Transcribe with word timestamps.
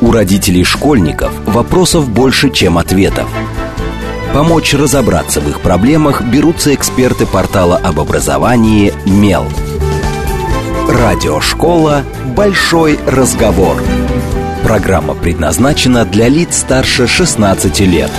У 0.00 0.12
родителей 0.12 0.64
школьников 0.64 1.32
вопросов 1.46 2.08
больше, 2.08 2.50
чем 2.50 2.78
ответов. 2.78 3.28
Помочь 4.32 4.74
разобраться 4.74 5.40
в 5.40 5.48
их 5.48 5.60
проблемах 5.60 6.22
берутся 6.22 6.74
эксперты 6.74 7.26
портала 7.26 7.76
об 7.76 7.98
образовании 7.98 8.92
«Мел». 9.06 9.46
Радиошкола 10.88 12.02
«Большой 12.36 12.98
разговор». 13.06 13.82
Программа 14.62 15.14
предназначена 15.14 16.04
для 16.04 16.28
лиц 16.28 16.58
старше 16.58 17.06
16 17.06 17.80
лет. 17.80 18.10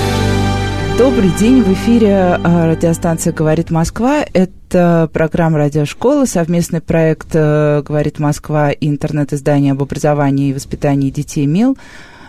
Добрый 1.00 1.29
день, 1.39 1.63
в 1.63 1.71
эфире 1.71 2.13
а, 2.13 2.68
радиостанция 2.68 3.32
«Говорит 3.32 3.71
Москва». 3.71 4.25
Это 4.34 5.09
программа 5.14 5.57
«Радиошкола», 5.57 6.25
совместный 6.25 6.82
проект 6.82 7.29
э, 7.32 7.82
«Говорит 7.83 8.20
Москва» 8.20 8.71
и 8.71 8.89
интернет-издание 8.89 9.71
об 9.71 9.82
образовании 9.82 10.50
и 10.50 10.54
воспитании 10.54 11.09
детей 11.09 11.46
«МИЛ». 11.46 11.77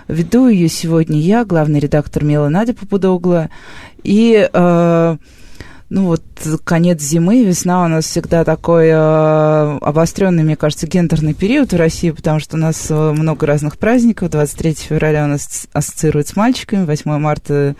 Веду 0.07 0.46
ее 0.46 0.68
сегодня 0.68 1.18
я, 1.18 1.44
главный 1.44 1.80
редактор 1.80 2.22
«Мила» 2.22 2.49
Надя 2.49 2.72
Попудогла. 2.72 3.50
И 4.04 4.49
э, 4.53 5.16
ну 5.91 6.05
вот 6.05 6.22
конец 6.63 7.02
зимы, 7.02 7.43
весна 7.43 7.85
у 7.85 7.89
нас 7.89 8.05
всегда 8.05 8.44
такой 8.44 8.86
э, 8.86 9.79
обостренный, 9.80 10.44
мне 10.44 10.55
кажется, 10.55 10.86
гендерный 10.86 11.35
период 11.35 11.72
в 11.72 11.77
России, 11.77 12.13
потому 12.13 12.39
что 12.39 12.57
у 12.57 12.61
нас 12.61 12.86
э, 12.89 12.94
много 12.94 13.44
разных 13.44 13.77
праздников. 13.77 14.30
23 14.30 14.75
февраля 14.75 15.25
у 15.25 15.27
нас 15.27 15.66
ассоциирует 15.72 16.29
с 16.29 16.36
мальчиками, 16.36 16.85
8 16.85 17.18
марта 17.18 17.75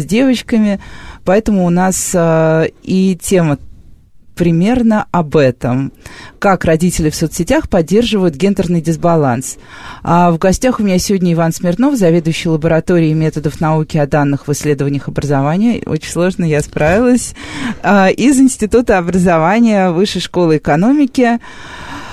с 0.00 0.04
девочками. 0.04 0.80
Поэтому 1.24 1.66
у 1.66 1.70
нас 1.70 2.12
э, 2.14 2.68
и 2.82 3.18
тема 3.20 3.58
примерно 4.36 5.06
об 5.10 5.34
этом. 5.36 5.92
Как 6.38 6.64
родители 6.64 7.10
в 7.10 7.16
соцсетях 7.16 7.68
поддерживают 7.68 8.36
гендерный 8.36 8.82
дисбаланс. 8.82 9.56
А 10.02 10.30
в 10.30 10.38
гостях 10.38 10.78
у 10.78 10.84
меня 10.84 10.98
сегодня 10.98 11.32
Иван 11.32 11.52
Смирнов, 11.52 11.96
заведующий 11.96 12.50
лабораторией 12.50 13.14
методов 13.14 13.60
науки 13.60 13.96
о 13.96 14.06
данных 14.06 14.46
в 14.46 14.52
исследованиях 14.52 15.08
образования. 15.08 15.82
Очень 15.86 16.12
сложно, 16.12 16.44
я 16.44 16.60
справилась. 16.60 17.34
А, 17.82 18.08
из 18.10 18.38
Института 18.38 18.98
образования 18.98 19.90
Высшей 19.90 20.20
школы 20.20 20.58
экономики. 20.58 21.40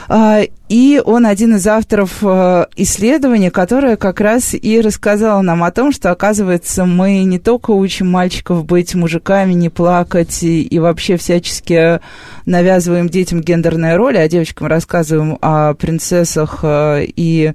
А, 0.07 0.41
и 0.69 1.01
он 1.03 1.25
один 1.25 1.55
из 1.55 1.67
авторов 1.67 2.19
э, 2.21 2.65
исследования, 2.77 3.51
которое 3.51 3.95
как 3.95 4.19
раз 4.19 4.53
и 4.53 4.81
рассказало 4.81 5.41
нам 5.41 5.63
о 5.63 5.71
том, 5.71 5.91
что, 5.91 6.11
оказывается, 6.11 6.85
мы 6.85 7.23
не 7.23 7.39
только 7.39 7.71
учим 7.71 8.09
мальчиков 8.09 8.65
быть 8.65 8.95
мужиками, 8.95 9.53
не 9.53 9.69
плакать 9.69 10.43
и, 10.43 10.63
и 10.63 10.79
вообще 10.79 11.17
всячески 11.17 11.99
навязываем 12.45 13.09
детям 13.09 13.41
гендерные 13.41 13.95
роли, 13.95 14.17
а 14.17 14.27
девочкам 14.27 14.67
рассказываем 14.67 15.37
о 15.41 15.73
принцессах 15.73 16.59
э, 16.63 17.05
и 17.15 17.53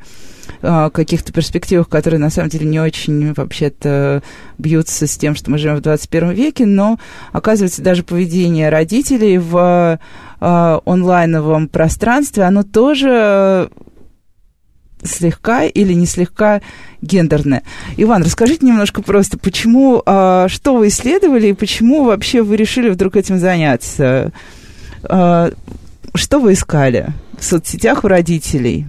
э, 0.62 0.90
каких-то 0.92 1.32
перспективах, 1.32 1.88
которые 1.88 2.20
на 2.20 2.30
самом 2.30 2.48
деле 2.48 2.66
не 2.66 2.80
очень 2.80 3.32
вообще-то 3.34 4.22
бьются 4.58 5.06
с 5.06 5.16
тем, 5.16 5.34
что 5.34 5.50
мы 5.50 5.58
живем 5.58 5.76
в 5.76 5.80
21 5.80 6.30
веке, 6.30 6.66
но 6.66 6.98
оказывается 7.32 7.82
даже 7.82 8.02
поведение 8.02 8.68
родителей 8.68 9.38
в 9.38 9.98
э, 10.40 10.78
онлайновом 10.84 11.68
пространстве, 11.68 12.44
оно 12.44 12.62
тоже 12.62 13.70
слегка 15.02 15.64
или 15.64 15.92
не 15.92 16.06
слегка 16.06 16.60
гендерное. 17.02 17.62
Иван, 17.96 18.22
расскажите 18.22 18.66
немножко 18.66 19.02
просто, 19.02 19.38
почему, 19.38 20.02
э, 20.04 20.46
что 20.48 20.76
вы 20.76 20.88
исследовали 20.88 21.48
и 21.48 21.52
почему 21.52 22.04
вообще 22.04 22.42
вы 22.42 22.56
решили 22.56 22.90
вдруг 22.90 23.16
этим 23.16 23.38
заняться? 23.38 24.32
Что 25.00 26.40
вы 26.40 26.54
искали 26.54 27.10
в 27.38 27.44
соцсетях 27.44 28.02
у 28.02 28.08
родителей? 28.08 28.86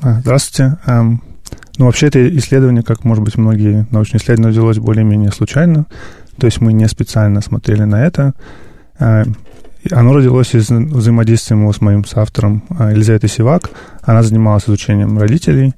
А, 0.00 0.20
здравствуйте. 0.20 0.78
Эм, 0.86 1.20
ну, 1.76 1.86
вообще, 1.86 2.06
это 2.06 2.36
исследование, 2.38 2.84
как, 2.84 3.02
может 3.02 3.24
быть, 3.24 3.36
многие 3.36 3.86
научные 3.90 4.20
исследования, 4.20 4.52
взялось 4.52 4.78
более-менее 4.78 5.32
случайно. 5.32 5.86
То 6.38 6.46
есть 6.46 6.60
мы 6.60 6.72
не 6.72 6.86
специально 6.86 7.40
смотрели 7.40 7.82
на 7.82 8.04
это. 8.06 8.34
Э, 9.00 9.24
оно 9.90 10.12
родилось 10.12 10.54
из 10.54 10.70
взаимодействия 10.70 11.56
его 11.56 11.72
с 11.72 11.80
моим 11.80 12.04
соавтором 12.04 12.62
э, 12.78 12.92
Елизаветой 12.92 13.28
Сивак. 13.28 13.70
Она 14.02 14.22
занималась 14.22 14.64
изучением 14.68 15.18
родителей, 15.18 15.74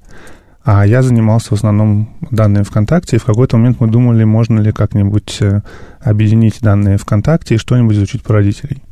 а 0.65 0.87
я 0.87 1.03
занимался 1.03 1.51
в 1.51 1.53
основном 1.53 2.11
данными 2.31 2.65
ВКонтакте. 2.65 3.17
И 3.17 3.19
в 3.19 3.25
какой-то 3.25 3.57
момент 3.57 3.81
мы 3.81 3.89
думали, 3.89 4.25
можно 4.25 4.61
ли 4.61 4.71
как-нибудь 4.71 5.39
э, 5.41 5.63
объединить 6.01 6.61
данные 6.61 6.99
ВКонтакте 6.99 7.55
и 7.55 7.59
что-нибудь 7.59 7.97
изучить 7.97 8.23
про 8.23 8.35
родителей. 8.35 8.83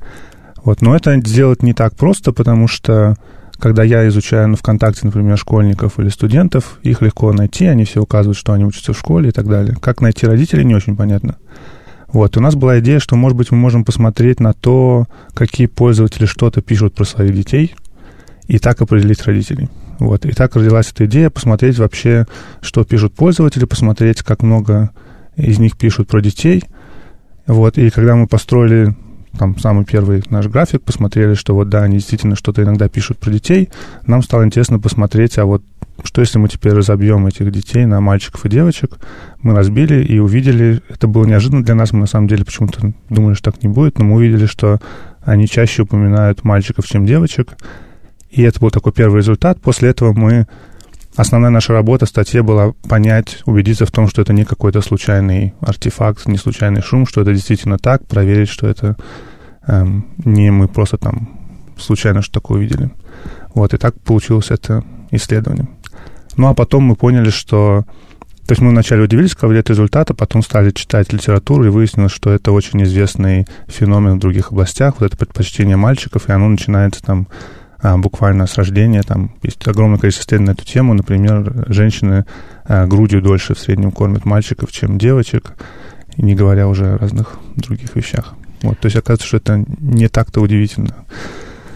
Вот. 0.65 0.81
Но 0.81 0.97
это 0.97 1.21
сделать 1.21 1.63
не 1.63 1.75
так 1.75 1.97
просто, 1.97 2.33
потому 2.33 2.67
что 2.67 3.17
когда 3.59 3.83
я 3.83 4.07
изучаю 4.09 4.49
на 4.49 4.57
ВКонтакте, 4.57 5.01
например, 5.05 5.37
школьников 5.37 5.99
или 5.99 6.09
студентов, 6.09 6.79
их 6.83 7.03
легко 7.03 7.33
найти, 7.33 7.67
они 7.67 7.85
все 7.85 8.01
указывают, 8.01 8.39
что 8.39 8.53
они 8.53 8.65
учатся 8.65 8.93
в 8.93 8.99
школе 8.99 9.31
и 9.31 9.33
так 9.33 9.49
далее. 9.49 9.77
Как 9.81 10.01
найти 10.01 10.27
родителей, 10.27 10.65
не 10.65 10.75
очень 10.75 10.97
понятно. 10.97 11.37
Вот, 12.09 12.37
у 12.37 12.41
нас 12.41 12.55
была 12.55 12.79
идея, 12.79 13.01
что, 13.01 13.17
может 13.17 13.37
быть, 13.37 13.51
мы 13.51 13.59
можем 13.59 13.85
посмотреть 13.85 14.41
на 14.41 14.55
то, 14.55 15.07
какие 15.35 15.67
пользователи 15.67 16.25
что-то 16.25 16.63
пишут 16.63 16.95
про 16.95 17.05
своих 17.05 17.35
детей, 17.35 17.75
и 18.47 18.59
так 18.59 18.81
определить 18.81 19.23
родителей. 19.25 19.69
Вот, 19.99 20.25
и 20.25 20.33
так 20.33 20.57
родилась 20.57 20.91
эта 20.91 21.05
идея, 21.07 21.29
посмотреть 21.29 21.79
вообще, 21.79 22.27
что 22.63 22.85
пишут 22.85 23.15
пользователи, 23.15 23.67
посмотреть, 23.67 24.23
как 24.23 24.43
много 24.43 24.91
из 25.37 25.59
них 25.59 25.77
пишут 25.77 26.09
про 26.09 26.21
детей. 26.21 26.63
Вот, 27.47 27.77
и 27.77 27.91
когда 27.91 28.15
мы 28.17 28.27
построили 28.27 28.97
там 29.37 29.59
самый 29.59 29.85
первый 29.85 30.23
наш 30.31 30.47
график, 30.47 30.83
посмотрели, 30.83 31.35
что 31.35 31.55
вот 31.55 31.69
да, 31.69 31.83
они 31.83 31.97
действительно 31.97 32.37
что-то 32.37 32.63
иногда 32.63 32.89
пишут 32.89 33.19
про 33.19 33.31
детей, 33.31 33.69
нам 34.07 34.23
стало 34.23 34.45
интересно 34.45 34.79
посмотреть, 34.79 35.39
а 35.39 35.45
вот 35.45 35.63
что 36.05 36.21
если 36.21 36.39
мы 36.39 36.49
теперь 36.49 36.75
разобьем 36.75 37.27
этих 37.27 37.51
детей 37.51 37.85
на 37.85 38.01
мальчиков 38.01 38.47
и 38.47 38.49
девочек, 38.49 38.99
мы 39.43 39.55
разбили 39.55 40.05
и 40.05 40.19
увидели, 40.19 40.81
это 40.89 41.09
было 41.09 41.25
неожиданно 41.25 41.65
для 41.65 41.75
нас, 41.75 41.93
мы 41.93 42.01
на 42.01 42.07
самом 42.07 42.29
деле 42.29 42.45
почему-то 42.45 42.93
думали, 43.11 43.35
что 43.35 43.51
так 43.51 43.63
не 43.63 43.69
будет, 43.69 43.99
но 43.99 44.05
мы 44.05 44.17
увидели, 44.17 44.47
что 44.47 44.79
они 45.23 45.49
чаще 45.49 45.83
упоминают 45.83 46.45
мальчиков, 46.45 46.87
чем 46.87 47.05
девочек, 47.05 47.57
и 48.31 48.43
это 48.43 48.61
был 48.61 48.71
такой 48.71 48.93
первый 48.93 49.19
результат. 49.19 49.61
После 49.61 49.89
этого 49.89 50.13
мы 50.13 50.47
Основная 51.19 51.51
наша 51.51 51.73
работа 51.73 52.07
в 52.07 52.09
статье 52.09 52.45
была 52.45 52.75
понять, 52.89 53.39
убедиться 53.45 53.85
в 53.85 53.91
том, 53.91 54.07
что 54.07 54.23
это 54.23 54.33
не 54.33 54.45
какой-то 54.45 54.81
случайный 54.81 55.53
артефакт, 55.61 56.27
не 56.27 56.39
случайный 56.39 56.81
шум, 56.81 57.09
что 57.09 57.23
это 57.23 57.35
действительно 57.35 57.77
так, 57.77 58.07
проверить, 58.07 58.49
что 58.49 58.69
это 58.69 58.97
эм, 59.67 60.07
не 60.25 60.53
мы 60.53 60.69
просто 60.69 60.97
там 60.97 61.29
случайно 61.77 62.23
что 62.23 62.35
такое 62.35 62.59
увидели. 62.59 62.91
Вот, 63.53 63.75
и 63.75 63.79
так 63.79 64.01
получилось 64.01 64.53
это 64.53 64.85
исследование. 65.11 65.67
Ну, 66.37 66.47
а 66.47 66.55
потом 66.55 66.85
мы 66.85 66.95
поняли, 66.95 67.31
что... 67.31 67.85
То 68.47 68.53
есть 68.53 68.63
мы 68.63 68.71
вначале 68.71 69.03
удивились, 69.03 69.35
когда 69.35 69.57
видели 69.57 69.73
результат, 69.73 70.13
а 70.13 70.15
потом 70.15 70.45
стали 70.45 70.71
читать 70.71 71.13
литературу, 71.13 71.65
и 71.65 71.69
выяснилось, 71.69 72.13
что 72.13 72.31
это 72.31 72.53
очень 72.53 72.81
известный 72.85 73.49
феномен 73.67 74.19
в 74.19 74.21
других 74.21 74.53
областях, 74.53 74.95
вот 75.01 75.07
это 75.07 75.17
предпочтение 75.17 75.77
мальчиков, 75.77 76.29
и 76.29 76.33
оно 76.33 76.49
начинается 76.49 77.03
там 77.03 77.27
буквально 77.83 78.47
с 78.47 78.57
рождения. 78.57 79.03
Там 79.03 79.33
есть 79.43 79.67
огромное 79.67 79.99
количество 79.99 80.25
исследований 80.25 80.49
на 80.49 80.53
эту 80.53 80.65
тему. 80.65 80.95
Например, 80.95 81.67
женщины 81.69 82.25
а, 82.65 82.87
грудью 82.87 83.23
дольше 83.23 83.55
в 83.55 83.59
среднем 83.59 83.93
кормят 83.93 84.25
мальчиков, 84.25 84.73
чем 84.73 84.99
девочек, 84.99 85.55
не 86.17 86.35
говоря 86.35 86.69
уже 86.69 86.95
о 86.95 86.99
разных 86.99 87.39
других 87.57 87.95
вещах. 87.97 88.35
Вот, 88.63 88.79
то 88.79 88.87
есть 88.87 88.97
оказывается, 88.97 89.27
что 89.27 89.37
это 89.37 89.65
не 89.81 90.09
так-то 90.09 90.41
удивительно. 90.41 91.05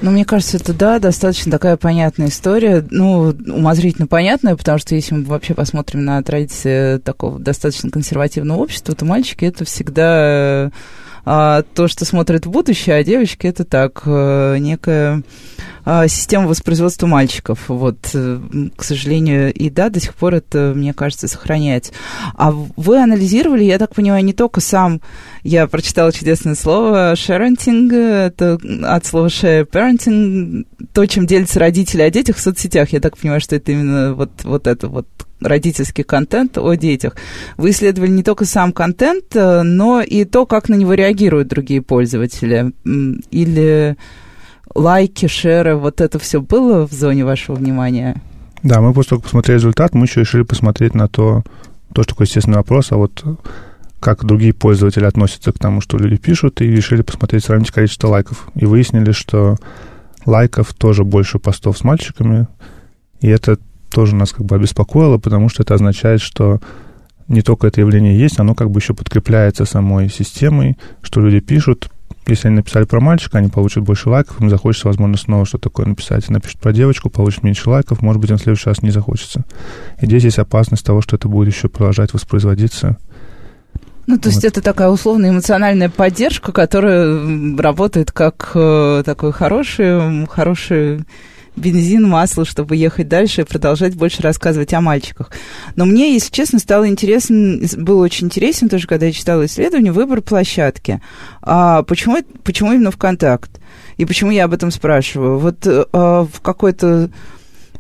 Ну, 0.03 0.11
мне 0.11 0.25
кажется, 0.25 0.57
это, 0.57 0.75
да, 0.75 0.99
достаточно 0.99 1.53
такая 1.53 1.77
понятная 1.77 2.27
история, 2.27 2.85
ну, 2.91 3.33
умозрительно 3.47 4.09
понятная, 4.09 4.57
потому 4.57 4.79
что 4.79 4.97
если 4.97 5.15
мы 5.15 5.23
вообще 5.23 5.55
посмотрим 5.55 6.05
на 6.05 6.21
традиции 6.25 6.99
такого 6.99 7.39
достаточно 7.39 7.89
консервативного 7.89 8.59
общества, 8.59 8.97
то 8.97 9.05
мальчики 9.05 9.45
это 9.45 9.65
всегда 9.65 10.73
а, 11.25 11.63
то, 11.75 11.87
что 11.87 12.05
смотрит 12.05 12.47
в 12.47 12.51
будущее, 12.51 12.97
а 12.97 13.05
девочки 13.05 13.47
это 13.47 13.65
так, 13.65 14.03
э, 14.05 14.57
некая 14.59 15.19
а, 15.19 15.23
система 16.09 16.47
воспроизводства 16.47 17.07
мальчиков. 17.07 17.69
Вот, 17.69 17.99
э, 18.15 18.41
к 18.77 18.85
сожалению, 18.85 19.53
и 19.53 19.71
да, 19.71 19.89
до 19.89 20.01
сих 20.01 20.15
пор 20.15 20.35
это, 20.35 20.73
мне 20.75 20.95
кажется, 20.95 21.29
сохраняется. 21.29 21.93
А 22.35 22.53
вы 22.53 23.03
анализировали, 23.03 23.65
я 23.65 23.79
так 23.79 23.95
понимаю, 23.95 24.25
не 24.25 24.33
только 24.33 24.61
сам, 24.61 25.01
я 25.43 25.67
прочитала 25.67 26.13
чудесное 26.13 26.55
слово 26.55 27.15
sharenting, 27.15 27.93
это 27.95 28.59
от 28.85 29.07
слова 29.07 29.27
share 29.27 29.67
parenting, 29.69 30.67
то, 30.93 31.07
чем 31.07 31.27
делятся 31.27 31.59
родители 31.59 32.03
о 32.03 32.11
детях 32.11 32.37
в 32.37 32.41
соцсетях. 32.41 32.93
Я 32.93 33.01
так 33.01 33.17
понимаю, 33.17 33.41
что 33.41 33.57
это 33.57 33.73
именно 33.73 34.15
вот, 34.15 34.31
вот 34.45 34.67
это 34.67 34.89
вот 34.89 35.07
родительский 35.41 36.05
контент 36.05 36.59
о 36.59 36.75
детях. 36.75 37.17
Вы 37.57 37.71
исследовали 37.71 38.11
не 38.11 38.23
только 38.23 38.45
сам 38.45 38.73
контент, 38.73 39.35
э, 39.35 39.63
но 39.63 40.01
и 40.01 40.25
то, 40.25 40.47
как 40.47 40.69
на 40.69 40.75
него 40.75 40.95
реагируют 40.95 41.49
другие 41.49 41.83
пользователи. 41.83 42.73
Или 43.31 43.97
лайки, 44.75 45.27
шеры, 45.27 45.77
вот 45.77 46.01
это 46.01 46.19
все 46.19 46.41
было 46.41 46.87
в 46.87 46.93
зоне 46.93 47.25
вашего 47.25 47.57
внимания? 47.57 48.21
Да, 48.63 48.81
мы 48.81 48.93
после 48.93 49.11
того, 49.11 49.21
как 49.21 49.27
посмотрели 49.27 49.59
результат, 49.59 49.95
мы 49.95 50.07
еще 50.07 50.21
решили 50.21 50.43
посмотреть 50.43 50.95
на 50.95 51.09
то, 51.09 51.43
тоже 51.93 52.09
такой 52.09 52.27
естественный 52.27 52.59
вопрос, 52.59 52.93
а 52.93 52.97
вот 52.97 53.25
как 54.01 54.25
другие 54.25 54.53
пользователи 54.53 55.05
относятся 55.05 55.53
к 55.53 55.59
тому, 55.59 55.81
что 55.81 55.97
люди 55.97 56.17
пишут, 56.17 56.61
и 56.61 56.67
решили 56.67 57.03
посмотреть, 57.03 57.45
сравнить 57.45 57.71
количество 57.71 58.09
лайков. 58.09 58.49
И 58.55 58.67
выяснили, 58.67 59.13
что 59.13 59.57
лайков 60.27 60.75
тоже 60.75 61.05
больше 61.05 61.39
постов 61.39 61.79
с 61.79 61.85
мальчиками, 61.85 62.49
и 63.21 63.29
это 63.29 63.59
тоже 63.91 64.17
нас 64.17 64.33
как 64.33 64.47
бы 64.47 64.57
обеспокоило, 64.57 65.19
потому 65.19 65.49
что 65.49 65.63
это 65.63 65.75
означает, 65.75 66.21
что 66.21 66.61
не 67.29 67.43
только 67.43 67.67
это 67.67 67.81
явление 67.81 68.19
есть, 68.19 68.41
оно 68.41 68.55
как 68.55 68.71
бы 68.71 68.81
еще 68.81 68.95
подкрепляется 68.95 69.65
самой 69.65 70.09
системой, 70.09 70.77
что 71.03 71.21
люди 71.21 71.41
пишут, 71.41 71.89
если 72.27 72.49
они 72.49 72.57
написали 72.57 72.85
про 72.85 73.01
мальчика, 73.01 73.39
они 73.39 73.49
получат 73.49 73.83
больше 73.83 74.09
лайков, 74.09 74.41
им 74.41 74.49
захочется, 74.49 74.89
возможно, 74.89 75.17
снова 75.17 75.45
что-то 75.45 75.65
такое 75.65 75.87
написать. 75.87 76.29
Напишут 76.29 76.61
про 76.61 76.73
девочку, 76.73 77.11
получат 77.11 77.43
меньше 77.43 77.69
лайков, 77.69 78.01
может 78.03 78.21
быть, 78.21 78.31
им 78.31 78.37
в 78.37 78.41
следующий 78.41 78.69
раз 78.69 78.83
не 78.83 78.91
захочется. 78.91 79.45
И 80.01 80.07
здесь 80.07 80.25
есть 80.25 80.39
опасность 80.39 80.85
того, 80.87 81.01
что 81.01 81.17
это 81.17 81.29
будет 81.29 81.53
еще 81.53 81.69
продолжать 81.69 82.13
воспроизводиться. 82.13 82.97
Ну, 84.07 84.19
то 84.19 84.29
есть 84.29 84.43
вот. 84.43 84.49
это 84.49 84.63
такая 84.63 84.89
условная 84.89 85.31
эмоциональная 85.31 85.89
поддержка, 85.89 86.53
которая 86.53 87.57
работает 87.57 88.11
как 88.11 88.51
э, 88.55 89.03
такой 89.05 89.33
хороший, 89.33 90.27
хороший 90.27 91.05
бензин, 91.57 92.09
масло, 92.09 92.45
чтобы 92.45 92.77
ехать 92.77 93.09
дальше 93.09 93.43
и 93.43 93.45
продолжать 93.45 93.95
больше 93.95 94.23
рассказывать 94.23 94.73
о 94.75 94.81
мальчиках. 94.81 95.31
Но 95.77 95.85
мне, 95.85 96.15
если 96.15 96.31
честно, 96.31 96.59
стало 96.59 96.89
интересно, 96.89 97.59
был 97.77 97.99
очень 97.99 98.27
интересен 98.27 98.69
тоже, 98.69 98.87
когда 98.87 99.07
я 99.07 99.13
читала 99.13 99.47
исследование, 99.47 99.93
выбор 99.93 100.23
площадки. 100.23 101.01
А 101.43 101.83
почему, 101.83 102.19
почему 102.45 102.73
именно 102.73 102.91
ВКонтакт? 102.91 103.61
И 103.97 104.05
почему 104.05 104.31
я 104.31 104.45
об 104.45 104.55
этом 104.55 104.71
спрашиваю? 104.71 105.39
Вот 105.39 105.67
а, 105.67 106.25
в 106.25 106.41
какой-то 106.41 107.11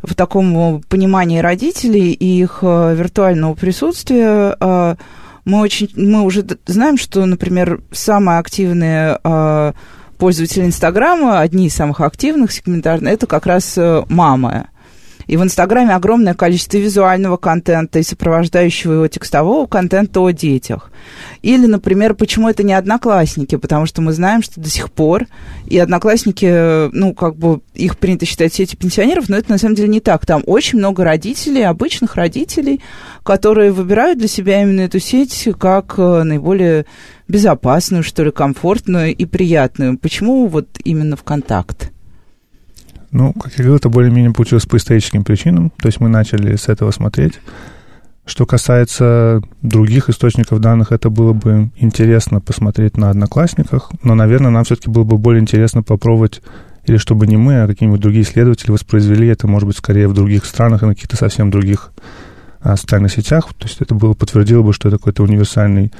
в 0.02 0.14
таком 0.14 0.82
понимании 0.88 1.38
родителей 1.38 2.12
и 2.12 2.40
их 2.40 2.58
а, 2.62 2.92
виртуального 2.92 3.54
присутствия 3.54 4.56
а, 4.58 4.96
мы 5.44 5.60
очень 5.60 5.88
мы 5.96 6.22
уже 6.22 6.44
знаем, 6.66 6.96
что, 6.96 7.24
например, 7.24 7.82
самые 7.90 8.38
активные 8.38 9.19
а, 9.22 9.74
пользователи 10.22 10.64
Инстаграма, 10.64 11.40
одни 11.40 11.66
из 11.66 11.74
самых 11.74 12.00
активных 12.00 12.52
сегментарно, 12.52 13.08
это 13.08 13.26
как 13.26 13.44
раз 13.44 13.76
э, 13.76 14.04
мамы. 14.08 14.69
И 15.26 15.36
в 15.36 15.42
Инстаграме 15.42 15.94
огромное 15.94 16.34
количество 16.34 16.78
визуального 16.78 17.36
контента 17.36 17.98
и 17.98 18.02
сопровождающего 18.02 18.94
его 18.94 19.08
текстового 19.08 19.66
контента 19.66 20.20
о 20.20 20.30
детях. 20.30 20.90
Или, 21.42 21.66
например, 21.66 22.14
почему 22.14 22.48
это 22.48 22.62
не 22.62 22.72
одноклассники? 22.72 23.56
Потому 23.56 23.86
что 23.86 24.02
мы 24.02 24.12
знаем, 24.12 24.42
что 24.42 24.60
до 24.60 24.69
сих 24.69 24.90
пор 24.90 25.26
и 25.66 25.78
одноклассники, 25.78 26.90
ну, 26.94 27.14
как 27.14 27.36
бы 27.36 27.60
их 27.74 27.98
принято 27.98 28.26
считать 28.26 28.52
сети 28.54 28.76
пенсионеров, 28.76 29.28
но 29.28 29.36
это 29.36 29.50
на 29.50 29.58
самом 29.58 29.74
деле 29.74 29.88
не 29.88 30.00
так. 30.00 30.26
Там 30.26 30.42
очень 30.46 30.78
много 30.78 31.04
родителей, 31.04 31.62
обычных 31.62 32.16
родителей, 32.16 32.80
которые 33.22 33.72
выбирают 33.72 34.19
для 34.19 34.28
себя 34.28 34.62
именно 34.62 34.82
эту 34.82 34.98
сеть 34.98 35.48
как 35.58 35.94
э, 35.98 36.22
наиболее 36.22 36.86
безопасную, 37.28 38.02
что 38.02 38.24
ли, 38.24 38.30
комфортную 38.30 39.14
и 39.14 39.24
приятную. 39.24 39.98
Почему 39.98 40.46
вот 40.46 40.69
именно 40.84 41.16
ВКонтакт? 41.16 41.91
Ну, 43.12 43.34
как 43.34 43.52
я 43.52 43.58
говорил, 43.58 43.76
это 43.76 43.90
более-менее 43.90 44.32
получилось 44.32 44.64
по 44.64 44.76
историческим 44.78 45.22
причинам. 45.22 45.70
То 45.78 45.86
есть 45.86 46.00
мы 46.00 46.08
начали 46.08 46.56
с 46.56 46.68
этого 46.68 46.90
смотреть. 46.90 47.40
Что 48.24 48.46
касается 48.46 49.42
других 49.60 50.08
источников 50.08 50.60
данных, 50.60 50.92
это 50.92 51.10
было 51.10 51.32
бы 51.32 51.70
интересно 51.76 52.40
посмотреть 52.40 52.96
на 52.96 53.10
Одноклассниках, 53.10 53.90
но, 54.02 54.14
наверное, 54.14 54.50
нам 54.50 54.64
все-таки 54.64 54.88
было 54.88 55.02
бы 55.02 55.18
более 55.18 55.42
интересно 55.42 55.82
попробовать, 55.82 56.40
или 56.86 56.96
чтобы 56.96 57.26
не 57.26 57.36
мы, 57.36 57.62
а 57.62 57.66
какие-нибудь 57.66 58.00
другие 58.00 58.22
исследователи 58.22 58.70
воспроизвели 58.70 59.28
это, 59.28 59.48
может 59.48 59.66
быть, 59.66 59.76
скорее 59.76 60.08
в 60.08 60.14
других 60.14 60.44
странах 60.44 60.82
и 60.82 60.86
на 60.86 60.94
каких-то 60.94 61.16
совсем 61.16 61.50
других 61.50 61.92
а, 62.60 62.76
социальных 62.76 63.12
сетях. 63.12 63.52
То 63.58 63.66
есть 63.66 63.80
это 63.80 63.94
было, 63.94 64.14
подтвердило 64.14 64.62
бы, 64.62 64.72
что 64.72 64.88
это 64.88 64.98
какой-то 64.98 65.24
универсальный 65.24 65.92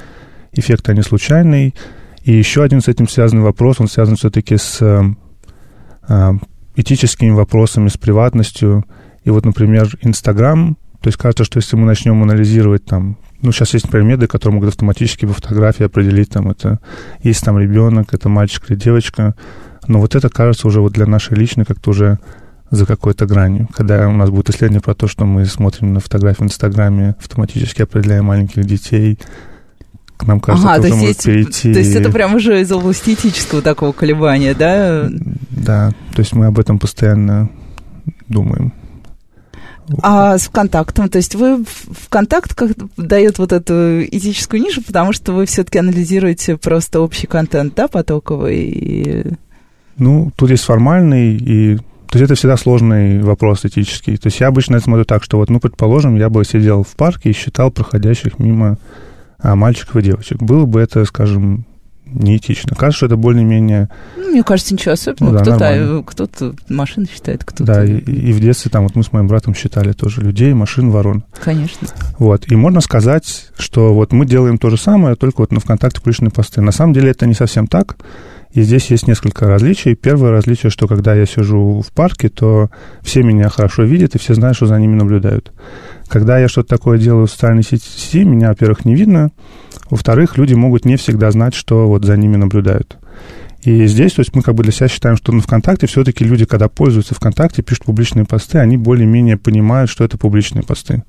эффект, 0.53 0.87
а 0.89 0.93
не 0.93 1.01
случайный. 1.01 1.75
И 2.23 2.31
еще 2.31 2.63
один 2.63 2.81
с 2.81 2.87
этим 2.87 3.07
связанный 3.07 3.43
вопрос, 3.43 3.81
он 3.81 3.89
связан 3.89 4.15
все-таки 4.15 4.55
с 4.55 4.81
а, 6.07 6.37
этическими 6.75 7.31
вопросами, 7.31 7.87
с 7.87 7.97
приватностью. 7.97 8.85
И 9.23 9.29
вот, 9.29 9.45
например, 9.45 9.89
Инстаграм, 10.01 10.77
то 11.01 11.07
есть 11.07 11.17
кажется, 11.17 11.43
что 11.43 11.57
если 11.57 11.75
мы 11.75 11.85
начнем 11.85 12.21
анализировать 12.23 12.85
там, 12.85 13.17
ну, 13.41 13.51
сейчас 13.51 13.73
есть, 13.73 13.91
меды, 13.93 14.27
которые 14.27 14.55
могут 14.55 14.69
автоматически 14.69 15.25
по 15.25 15.33
фотографии 15.33 15.83
определить, 15.83 16.29
там, 16.29 16.49
это 16.49 16.79
есть 17.21 17.43
там 17.43 17.59
ребенок, 17.59 18.13
это 18.13 18.29
мальчик 18.29 18.69
или 18.69 18.77
девочка, 18.77 19.35
но 19.87 19.99
вот 19.99 20.15
это 20.15 20.29
кажется 20.29 20.67
уже 20.67 20.79
вот 20.79 20.93
для 20.93 21.05
нашей 21.05 21.35
личной 21.35 21.65
как-то 21.65 21.89
уже 21.91 22.19
за 22.71 22.85
какой-то 22.85 23.25
гранью. 23.25 23.67
Когда 23.75 24.07
у 24.07 24.13
нас 24.13 24.29
будет 24.29 24.49
исследование 24.49 24.81
про 24.81 24.95
то, 24.95 25.07
что 25.07 25.25
мы 25.25 25.45
смотрим 25.45 25.93
на 25.93 25.99
фотографии 25.99 26.41
в 26.41 26.45
Инстаграме, 26.45 27.15
автоматически 27.19 27.81
определяем 27.81 28.25
маленьких 28.25 28.65
детей, 28.65 29.19
к 30.17 30.25
нам 30.25 30.39
кажется, 30.39 30.69
ага, 30.69 30.81
тоже 30.81 30.93
может 30.95 31.07
есть, 31.07 31.23
перейти. 31.25 31.73
То 31.73 31.79
есть 31.79 31.95
это 31.95 32.09
прям 32.11 32.35
уже 32.35 32.61
из 32.61 32.71
области 32.71 33.13
этического 33.13 33.61
такого 33.61 33.91
колебания, 33.91 34.53
да? 34.53 35.09
Да, 35.49 35.91
то 36.13 36.19
есть 36.19 36.33
мы 36.33 36.47
об 36.47 36.59
этом 36.59 36.79
постоянно 36.79 37.49
думаем. 38.27 38.73
А 40.01 40.37
с 40.37 40.43
ВКонтактом, 40.43 41.09
то 41.09 41.17
есть 41.17 41.35
вы 41.35 41.63
ВКонтакт 42.05 42.53
как 42.53 42.71
дает 42.95 43.37
вот 43.37 43.51
эту 43.51 44.03
этическую 44.05 44.61
нишу, 44.61 44.81
потому 44.81 45.11
что 45.11 45.33
вы 45.33 45.45
все-таки 45.45 45.79
анализируете 45.79 46.57
просто 46.57 47.01
общий 47.01 47.27
контент, 47.27 47.75
да, 47.75 47.87
потоковый? 47.87 49.37
Ну, 49.97 50.31
тут 50.35 50.49
есть 50.49 50.63
формальный 50.63 51.35
и 51.35 51.77
то 52.13 52.19
есть 52.19 52.29
это 52.29 52.35
всегда 52.35 52.57
сложный 52.57 53.23
вопрос 53.23 53.65
этический. 53.65 54.17
То 54.17 54.27
есть 54.27 54.39
я 54.39 54.47
обычно 54.47 54.75
это 54.75 54.83
смотрю 54.83 55.03
так, 55.03 55.23
что 55.23 55.37
вот, 55.37 55.49
ну, 55.49 55.59
предположим, 55.59 56.15
я 56.15 56.29
бы 56.29 56.45
сидел 56.45 56.83
в 56.83 56.95
парке 56.95 57.31
и 57.31 57.33
считал 57.33 57.71
проходящих 57.71 58.37
мимо 58.37 58.77
мальчиков 59.43 59.97
и 59.97 60.01
девочек. 60.01 60.41
Было 60.41 60.65
бы 60.65 60.79
это, 60.79 61.05
скажем, 61.05 61.65
неэтично. 62.05 62.75
Кажется, 62.75 62.97
что 62.97 63.05
это 63.07 63.17
более-менее... 63.17 63.89
Ну, 64.17 64.31
мне 64.31 64.43
кажется, 64.43 64.73
ничего 64.73 64.93
особенного. 64.93 65.39
Ну, 65.39 65.45
да, 65.45 65.51
кто-то, 65.51 66.03
кто-то 66.05 66.55
машины 66.69 67.07
считает, 67.11 67.43
кто-то... 67.43 67.63
Да, 67.63 67.85
и, 67.85 67.97
и 67.97 68.33
в 68.33 68.39
детстве 68.39 68.71
там 68.71 68.83
вот 68.83 68.95
мы 68.95 69.03
с 69.03 69.11
моим 69.11 69.27
братом 69.27 69.55
считали 69.55 69.93
тоже 69.93 70.21
людей, 70.21 70.53
машин, 70.53 70.91
ворон. 70.91 71.23
Конечно. 71.43 71.87
Вот, 72.19 72.49
и 72.51 72.55
можно 72.55 72.81
сказать, 72.81 73.51
что 73.57 73.93
вот 73.93 74.11
мы 74.11 74.25
делаем 74.25 74.57
то 74.57 74.69
же 74.69 74.77
самое, 74.77 75.15
только 75.15 75.41
вот 75.41 75.51
на 75.51 75.59
ВКонтакте 75.59 75.99
публичные 76.01 76.31
посты. 76.31 76.61
На 76.61 76.71
самом 76.71 76.93
деле 76.93 77.11
это 77.11 77.25
не 77.25 77.33
совсем 77.33 77.67
так. 77.67 77.97
И 78.51 78.61
здесь 78.61 78.91
есть 78.91 79.07
несколько 79.07 79.47
различий. 79.47 79.95
Первое 79.95 80.29
различие, 80.29 80.69
что 80.69 80.87
когда 80.87 81.15
я 81.15 81.25
сижу 81.25 81.81
в 81.81 81.91
парке, 81.91 82.29
то 82.29 82.69
все 83.01 83.23
меня 83.23 83.49
хорошо 83.49 83.81
видят, 83.81 84.13
и 84.13 84.19
все 84.19 84.35
знают, 84.35 84.55
что 84.55 84.67
за 84.67 84.79
ними 84.79 84.95
наблюдают. 84.95 85.51
Когда 86.13 86.37
я 86.37 86.47
что-то 86.47 86.69
такое 86.69 86.99
делаю 86.99 87.25
в 87.25 87.31
социальной 87.31 87.63
сети, 87.63 88.23
меня, 88.23 88.49
во-первых, 88.49 88.85
не 88.85 88.93
видно, 88.93 89.31
во-вторых, 89.89 90.37
люди 90.37 90.53
могут 90.53 90.85
не 90.85 90.95
всегда 90.95 91.31
знать, 91.31 91.55
что 91.55 91.87
вот 91.87 92.05
за 92.05 92.15
ними 92.15 92.35
наблюдают. 92.35 92.97
И 93.63 93.87
здесь, 93.87 94.13
то 94.13 94.19
есть 94.19 94.35
мы 94.35 94.43
как 94.43 94.53
бы 94.53 94.61
для 94.61 94.71
себя 94.71 94.89
считаем, 94.89 95.17
что 95.17 95.31
на 95.31 95.41
ВКонтакте 95.41 95.87
все-таки 95.87 96.23
люди, 96.23 96.45
когда 96.45 96.69
пользуются 96.69 97.15
ВКонтакте, 97.15 97.63
пишут 97.63 97.85
публичные 97.85 98.25
посты, 98.25 98.59
они 98.59 98.77
более-менее 98.77 99.37
понимают, 99.37 99.89
что 99.89 100.03
это 100.03 100.19
публичные 100.19 100.61
посты. 100.61 101.01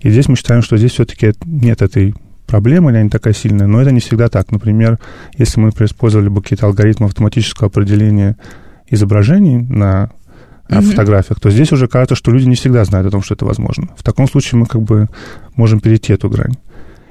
И 0.00 0.10
здесь 0.10 0.26
мы 0.26 0.34
считаем, 0.34 0.62
что 0.62 0.76
здесь 0.76 0.94
все-таки 0.94 1.32
нет 1.44 1.80
этой 1.80 2.16
проблемы, 2.48 2.90
или 2.90 3.04
не 3.04 3.08
такая 3.08 3.34
сильная, 3.34 3.68
но 3.68 3.80
это 3.80 3.92
не 3.92 4.00
всегда 4.00 4.28
так. 4.28 4.50
Например, 4.50 4.98
если 5.38 5.60
мы 5.60 5.68
использовали 5.68 6.28
бы 6.28 6.42
какие-то 6.42 6.66
алгоритмы 6.66 7.06
автоматического 7.06 7.68
определения 7.68 8.36
изображений 8.88 9.58
на 9.58 10.10
mm-hmm. 10.78 10.90
фотографиях, 10.90 11.40
то 11.40 11.50
здесь 11.50 11.72
уже 11.72 11.88
кажется, 11.88 12.14
что 12.14 12.30
люди 12.30 12.46
не 12.46 12.54
всегда 12.54 12.84
знают 12.84 13.06
о 13.08 13.10
том, 13.10 13.22
что 13.22 13.34
это 13.34 13.44
возможно. 13.44 13.88
В 13.96 14.02
таком 14.02 14.28
случае 14.28 14.60
мы 14.60 14.66
как 14.66 14.82
бы 14.82 15.08
можем 15.56 15.80
перейти 15.80 16.12
эту 16.12 16.28
грань. 16.28 16.56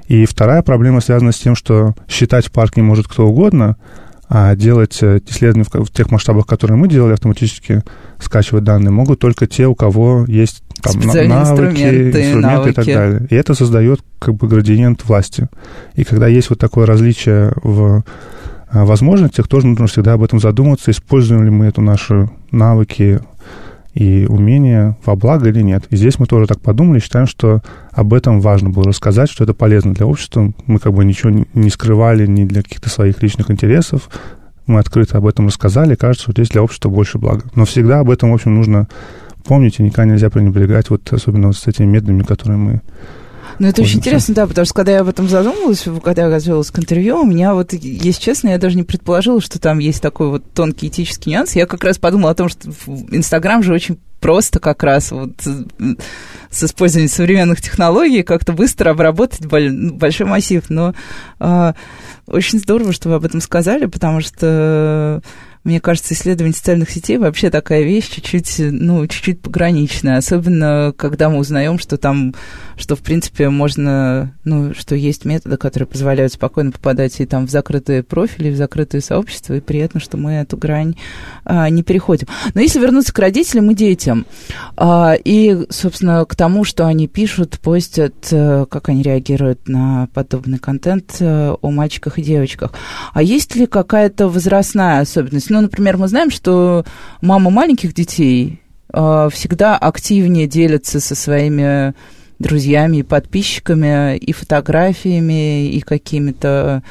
И 0.07 0.25
вторая 0.25 0.63
проблема 0.63 1.01
связана 1.01 1.31
с 1.31 1.37
тем, 1.37 1.55
что 1.55 1.93
считать 2.07 2.47
в 2.47 2.51
парке 2.51 2.81
может 2.81 3.07
кто 3.07 3.27
угодно, 3.27 3.77
а 4.27 4.55
делать 4.55 4.99
э, 5.01 5.19
исследования 5.27 5.65
в 5.71 5.91
тех 5.91 6.11
масштабах, 6.11 6.45
которые 6.45 6.77
мы 6.77 6.87
делали, 6.87 7.13
автоматически 7.13 7.83
скачивать 8.19 8.63
данные, 8.63 8.91
могут 8.91 9.19
только 9.19 9.47
те, 9.47 9.67
у 9.67 9.73
кого 9.73 10.25
есть 10.27 10.63
там, 10.81 10.99
навыки, 10.99 11.31
инструменты, 11.31 12.07
инструменты 12.07 12.39
навыки. 12.39 12.69
и 12.69 12.73
так 12.73 12.85
далее. 12.85 13.27
И 13.29 13.35
это 13.35 13.55
создает 13.55 14.01
как 14.19 14.35
бы 14.35 14.47
градиент 14.47 15.03
власти. 15.05 15.47
И 15.95 16.03
когда 16.03 16.27
есть 16.27 16.49
вот 16.51 16.59
такое 16.59 16.85
различие 16.85 17.53
в 17.63 18.03
э, 18.71 18.83
возможностях, 18.83 19.47
тоже 19.47 19.67
нужно 19.67 19.87
всегда 19.87 20.13
об 20.13 20.23
этом 20.23 20.39
задуматься, 20.39 20.91
используем 20.91 21.43
ли 21.43 21.49
мы 21.49 21.65
эту 21.65 21.81
наши 21.81 22.29
навыки, 22.51 23.19
и 23.99 24.25
умения 24.27 24.97
во 25.05 25.17
благо 25.17 25.49
или 25.49 25.61
нет. 25.61 25.83
И 25.89 25.97
здесь 25.97 26.19
мы 26.19 26.25
тоже 26.25 26.47
так 26.47 26.61
подумали, 26.61 26.99
считаем, 26.99 27.27
что 27.27 27.61
об 27.91 28.13
этом 28.13 28.39
важно 28.39 28.69
было 28.69 28.85
рассказать, 28.85 29.29
что 29.29 29.43
это 29.43 29.53
полезно 29.53 29.93
для 29.93 30.05
общества. 30.05 30.53
Мы 30.67 30.79
как 30.79 30.93
бы 30.93 31.03
ничего 31.03 31.45
не 31.53 31.69
скрывали 31.69 32.25
ни 32.25 32.45
для 32.45 32.63
каких-то 32.63 32.89
своих 32.89 33.21
личных 33.21 33.51
интересов. 33.51 34.09
Мы 34.67 34.79
открыто 34.79 35.17
об 35.17 35.27
этом 35.27 35.47
рассказали, 35.47 35.95
кажется, 35.95 36.23
что 36.23 36.31
здесь 36.31 36.47
для 36.47 36.63
общества 36.63 36.87
больше 36.87 37.17
блага. 37.17 37.43
Но 37.55 37.65
всегда 37.65 37.99
об 37.99 38.09
этом, 38.09 38.31
в 38.31 38.35
общем, 38.35 38.55
нужно 38.55 38.87
помнить, 39.43 39.79
и 39.79 39.83
никогда 39.83 40.13
нельзя 40.13 40.29
пренебрегать, 40.29 40.89
вот 40.89 41.11
особенно 41.11 41.47
вот 41.47 41.57
с 41.57 41.67
этими 41.67 41.85
методами, 41.85 42.23
которые 42.23 42.57
мы 42.57 42.81
ну, 43.59 43.67
это 43.67 43.81
очень 43.81 43.99
интересно, 43.99 44.33
да, 44.33 44.47
потому 44.47 44.65
что 44.65 44.73
когда 44.73 44.93
я 44.93 45.01
об 45.01 45.09
этом 45.09 45.27
задумалась, 45.27 45.85
когда 46.03 46.23
я 46.23 46.29
готовилась 46.29 46.71
к 46.71 46.79
интервью, 46.79 47.21
у 47.21 47.25
меня 47.25 47.53
вот, 47.53 47.73
если 47.73 48.21
честно, 48.21 48.49
я 48.49 48.57
даже 48.57 48.77
не 48.77 48.83
предположила, 48.83 49.41
что 49.41 49.59
там 49.59 49.79
есть 49.79 50.01
такой 50.01 50.29
вот 50.29 50.43
тонкий 50.53 50.87
этический 50.87 51.31
нюанс. 51.31 51.55
Я 51.55 51.65
как 51.65 51.83
раз 51.83 51.97
подумала 51.97 52.31
о 52.31 52.35
том, 52.35 52.47
что 52.47 52.69
Инстаграм 53.11 53.61
же 53.61 53.73
очень 53.73 53.99
просто 54.19 54.59
как 54.59 54.83
раз 54.83 55.11
вот 55.11 55.31
с 56.51 56.63
использованием 56.63 57.09
современных 57.09 57.61
технологий 57.61 58.23
как-то 58.23 58.53
быстро 58.53 58.91
обработать 58.91 59.45
большой 59.45 60.25
массив. 60.25 60.63
Но 60.69 60.93
э, 61.39 61.73
очень 62.27 62.59
здорово, 62.59 62.93
что 62.93 63.09
вы 63.09 63.15
об 63.15 63.25
этом 63.25 63.41
сказали, 63.41 63.85
потому 63.85 64.21
что 64.21 65.21
мне 65.63 65.81
кажется, 65.81 66.13
исследование 66.13 66.55
социальных 66.55 66.89
сетей 66.89 67.17
вообще 67.17 67.49
такая 67.49 67.83
вещь 67.83 68.09
чуть-чуть, 68.09 68.55
ну, 68.59 69.05
чуть-чуть 69.07 69.41
пограничная, 69.41 70.17
особенно 70.17 70.93
когда 70.95 71.29
мы 71.29 71.37
узнаем, 71.37 71.79
что 71.79 71.97
там, 71.97 72.33
что, 72.77 72.95
в 72.95 72.99
принципе, 72.99 73.49
можно, 73.49 74.33
ну, 74.45 74.73
что 74.73 74.95
есть 74.95 75.25
методы, 75.25 75.57
которые 75.57 75.87
позволяют 75.87 76.31
спокойно 76.31 76.71
попадать 76.71 77.19
и 77.19 77.25
там 77.25 77.45
в 77.45 77.49
закрытые 77.49 78.03
профили, 78.03 78.51
в 78.51 78.55
закрытые 78.55 79.01
сообщества, 79.01 79.55
и 79.55 79.59
приятно, 79.59 79.99
что 79.99 80.15
мы 80.15 80.33
эту 80.33 80.55
грань 80.55 80.95
а, 81.43 81.69
не 81.69 81.83
переходим. 81.83 82.27
Но 82.53 82.61
если 82.61 82.79
вернуться 82.79 83.13
к 83.13 83.19
родителям 83.19 83.69
и 83.71 83.75
детям, 83.75 84.25
а, 84.77 85.13
и, 85.21 85.67
собственно, 85.69 86.23
к 86.23 86.35
тому, 86.35 86.63
что 86.63 86.85
они 86.85 87.09
пишут, 87.09 87.59
постят, 87.59 88.13
а, 88.31 88.65
как 88.65 88.87
они 88.87 89.03
реагируют 89.03 89.67
на 89.67 90.07
подобный 90.13 90.57
контент 90.57 91.17
а, 91.19 91.55
о 91.61 91.69
мальчиках 91.69 92.17
и 92.17 92.23
девочках, 92.23 92.71
а 93.13 93.21
есть 93.21 93.55
ли 93.55 93.65
какая-то 93.65 94.29
возрастная 94.29 95.01
особенность? 95.01 95.48
Ну, 95.49 95.57
ну, 95.57 95.61
например, 95.63 95.97
мы 95.97 96.07
знаем, 96.07 96.31
что 96.31 96.85
мама 97.21 97.49
маленьких 97.49 97.93
детей 97.93 98.61
э, 98.93 99.29
всегда 99.31 99.77
активнее 99.77 100.47
делится 100.47 100.99
со 100.99 101.15
своими 101.15 101.93
друзьями 102.39 102.97
и 102.97 103.03
подписчиками 103.03 104.17
и 104.17 104.31
фотографиями, 104.31 105.69
и 105.69 105.81
какими-то 105.81 106.83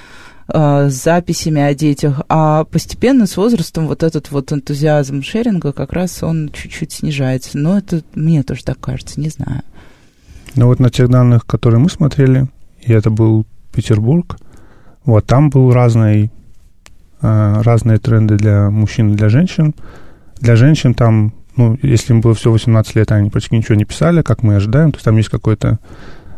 э, 0.53 0.89
записями 0.91 1.63
о 1.63 1.75
детях, 1.75 2.21
а 2.29 2.65
постепенно 2.65 3.27
с 3.27 3.37
возрастом 3.37 3.87
вот 3.87 4.03
этот 4.03 4.31
вот 4.31 4.53
энтузиазм 4.53 5.23
шеринга 5.23 5.73
как 5.73 5.93
раз 5.93 6.23
он 6.23 6.51
чуть-чуть 6.53 6.93
снижается. 6.93 7.57
Но 7.57 7.79
это 7.79 8.03
мне 8.15 8.43
тоже 8.43 8.65
так 8.65 8.79
кажется, 8.79 9.21
не 9.21 9.31
знаю. 9.31 9.63
Ну 10.55 10.67
вот 10.67 10.81
на 10.81 10.91
тех 10.91 11.09
данных, 11.09 11.47
которые 11.47 11.81
мы 11.81 11.89
смотрели, 11.89 12.49
и 12.83 12.93
это 12.93 13.11
был 13.11 13.47
Петербург, 13.73 14.37
вот 15.05 15.27
там 15.27 15.49
был 15.51 15.73
разный 15.73 16.31
разные 17.21 17.99
тренды 17.99 18.37
для 18.37 18.71
мужчин 18.71 19.13
и 19.13 19.17
для 19.17 19.29
женщин. 19.29 19.75
Для 20.41 20.57
женщин 20.57 20.95
там, 20.95 21.33
ну, 21.57 21.79
если 21.83 22.13
им 22.13 22.21
было 22.21 22.35
всего 22.35 22.53
18 22.53 22.95
лет, 22.97 23.13
они 23.13 23.31
почти 23.31 23.57
ничего 23.57 23.75
не 23.75 23.85
писали, 23.85 24.23
как 24.23 24.43
мы 24.43 24.57
ожидаем, 24.57 24.93
то 24.93 24.97
есть 24.97 25.05
там 25.05 25.17
есть 25.17 25.29
какой-то 25.29 25.79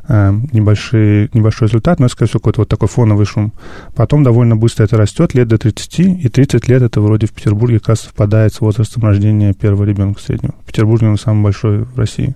э, 0.08 0.32
небольшой, 0.52 1.30
небольшой 1.34 1.68
результат, 1.68 2.00
но 2.00 2.08
скорее 2.08 2.28
всего, 2.28 2.40
какой-то 2.40 2.62
вот 2.62 2.68
такой 2.68 2.88
фоновый 2.88 3.26
шум. 3.26 3.52
Потом 3.94 4.22
довольно 4.22 4.56
быстро 4.56 4.84
это 4.84 4.96
растет, 4.96 5.34
лет 5.34 5.48
до 5.48 5.58
30, 5.58 5.98
и 6.00 6.28
30 6.28 6.68
лет 6.68 6.82
это 6.82 7.00
вроде 7.00 7.26
в 7.26 7.32
Петербурге 7.32 7.78
как 7.78 7.90
раз 7.90 8.00
совпадает 8.00 8.54
с 8.54 8.60
возрастом 8.60 9.04
рождения 9.04 9.52
первого 9.52 9.84
ребенка 9.84 10.20
среднего. 10.20 10.54
В 10.62 10.66
Петербурге 10.66 11.08
он 11.08 11.18
самый 11.18 11.44
большой 11.44 11.84
в 11.84 11.98
России. 11.98 12.34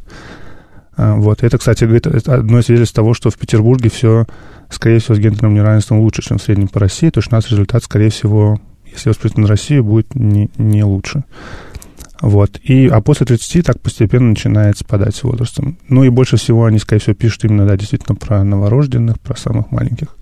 Э, 0.97 1.15
вот. 1.15 1.43
Это, 1.43 1.59
кстати, 1.59 1.85
говорит, 1.85 2.07
одно 2.07 2.59
из 2.59 2.67
свидетельств 2.67 2.95
того, 2.95 3.15
что 3.15 3.31
в 3.31 3.39
Петербурге 3.39 3.91
все 3.91 4.27
скорее 4.75 4.99
всего, 4.99 5.14
с 5.14 5.19
гендерным 5.19 5.54
неравенством 5.54 6.00
лучше, 6.00 6.23
чем 6.23 6.38
в 6.38 6.43
среднем 6.43 6.69
по 6.69 6.81
России, 6.81 7.11
то 7.11 7.19
есть 7.19 7.33
у 7.33 7.35
нас 7.35 7.50
результат, 7.50 7.83
скорее 7.85 8.11
всего, 8.11 8.61
если 8.93 9.09
воспринимать 9.09 9.38
на 9.38 9.49
Россию, 9.49 9.85
будет 9.85 10.14
не, 10.14 10.50
не 10.57 10.85
лучше. 10.85 11.25
Вот. 12.21 12.59
И, 12.62 12.87
а 12.88 13.00
после 13.00 13.26
30 13.26 13.66
так 13.66 13.81
постепенно 13.81 14.31
начинает 14.31 14.78
спадать 14.78 15.14
с 15.14 15.23
возрастом. 15.25 15.76
Ну 15.88 16.04
и 16.04 16.09
больше 16.09 16.37
всего 16.37 16.64
они, 16.64 16.78
скорее 16.78 17.00
всего, 17.00 17.14
пишут 17.14 17.45
именно, 17.45 17.66
да, 17.66 17.76
действительно 17.76 18.14
про 18.14 18.43
новорожденных, 18.45 19.21
про 19.21 19.37
самых 19.37 19.71
маленьких. 19.71 20.16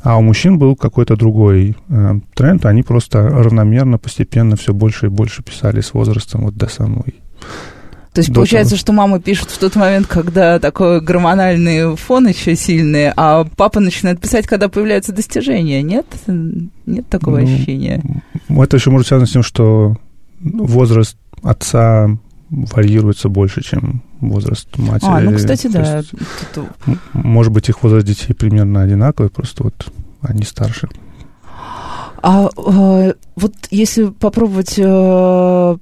А 0.00 0.16
у 0.16 0.22
мужчин 0.22 0.58
был 0.58 0.74
какой-то 0.76 1.16
другой 1.16 1.76
э, 1.88 2.14
тренд, 2.34 2.66
они 2.66 2.82
просто 2.82 3.28
равномерно, 3.28 3.98
постепенно 3.98 4.56
все 4.56 4.72
больше 4.72 5.06
и 5.06 5.10
больше 5.10 5.42
писали 5.42 5.80
с 5.80 5.94
возрастом 5.94 6.44
вот 6.44 6.56
до 6.56 6.68
самой 6.68 7.20
то 8.12 8.20
есть 8.20 8.34
получается, 8.34 8.72
того. 8.72 8.80
что 8.80 8.92
мама 8.92 9.20
пишет 9.20 9.50
в 9.50 9.58
тот 9.58 9.74
момент, 9.74 10.06
когда 10.06 10.58
такой 10.58 11.00
гормональный 11.00 11.96
фон 11.96 12.28
еще 12.28 12.54
сильный, 12.56 13.10
а 13.16 13.44
папа 13.56 13.80
начинает 13.80 14.20
писать, 14.20 14.46
когда 14.46 14.68
появляются 14.68 15.12
достижения. 15.12 15.82
Нет? 15.82 16.06
Нет 16.26 17.08
такого 17.08 17.38
ну, 17.38 17.44
ощущения? 17.44 18.02
Это 18.48 18.76
еще 18.76 18.90
может 18.90 19.08
связано 19.08 19.26
с 19.26 19.32
тем, 19.32 19.42
что 19.42 19.96
возраст 20.40 21.16
отца 21.42 22.10
варьируется 22.50 23.30
больше, 23.30 23.62
чем 23.62 24.02
возраст 24.20 24.68
матери. 24.76 25.08
А, 25.08 25.20
ну, 25.20 25.34
кстати, 25.34 25.68
да. 25.68 25.98
Есть, 25.98 26.10
Тут... 26.54 26.66
Может 27.14 27.50
быть, 27.50 27.70
их 27.70 27.82
возраст 27.82 28.06
детей 28.06 28.34
примерно 28.34 28.82
одинаковый, 28.82 29.30
просто 29.30 29.64
вот 29.64 29.90
они 30.20 30.42
старше. 30.42 30.88
А 32.22 32.50
э, 32.56 33.14
вот 33.36 33.54
если 33.70 34.04
попробовать 34.10 34.74
э, 34.76 35.76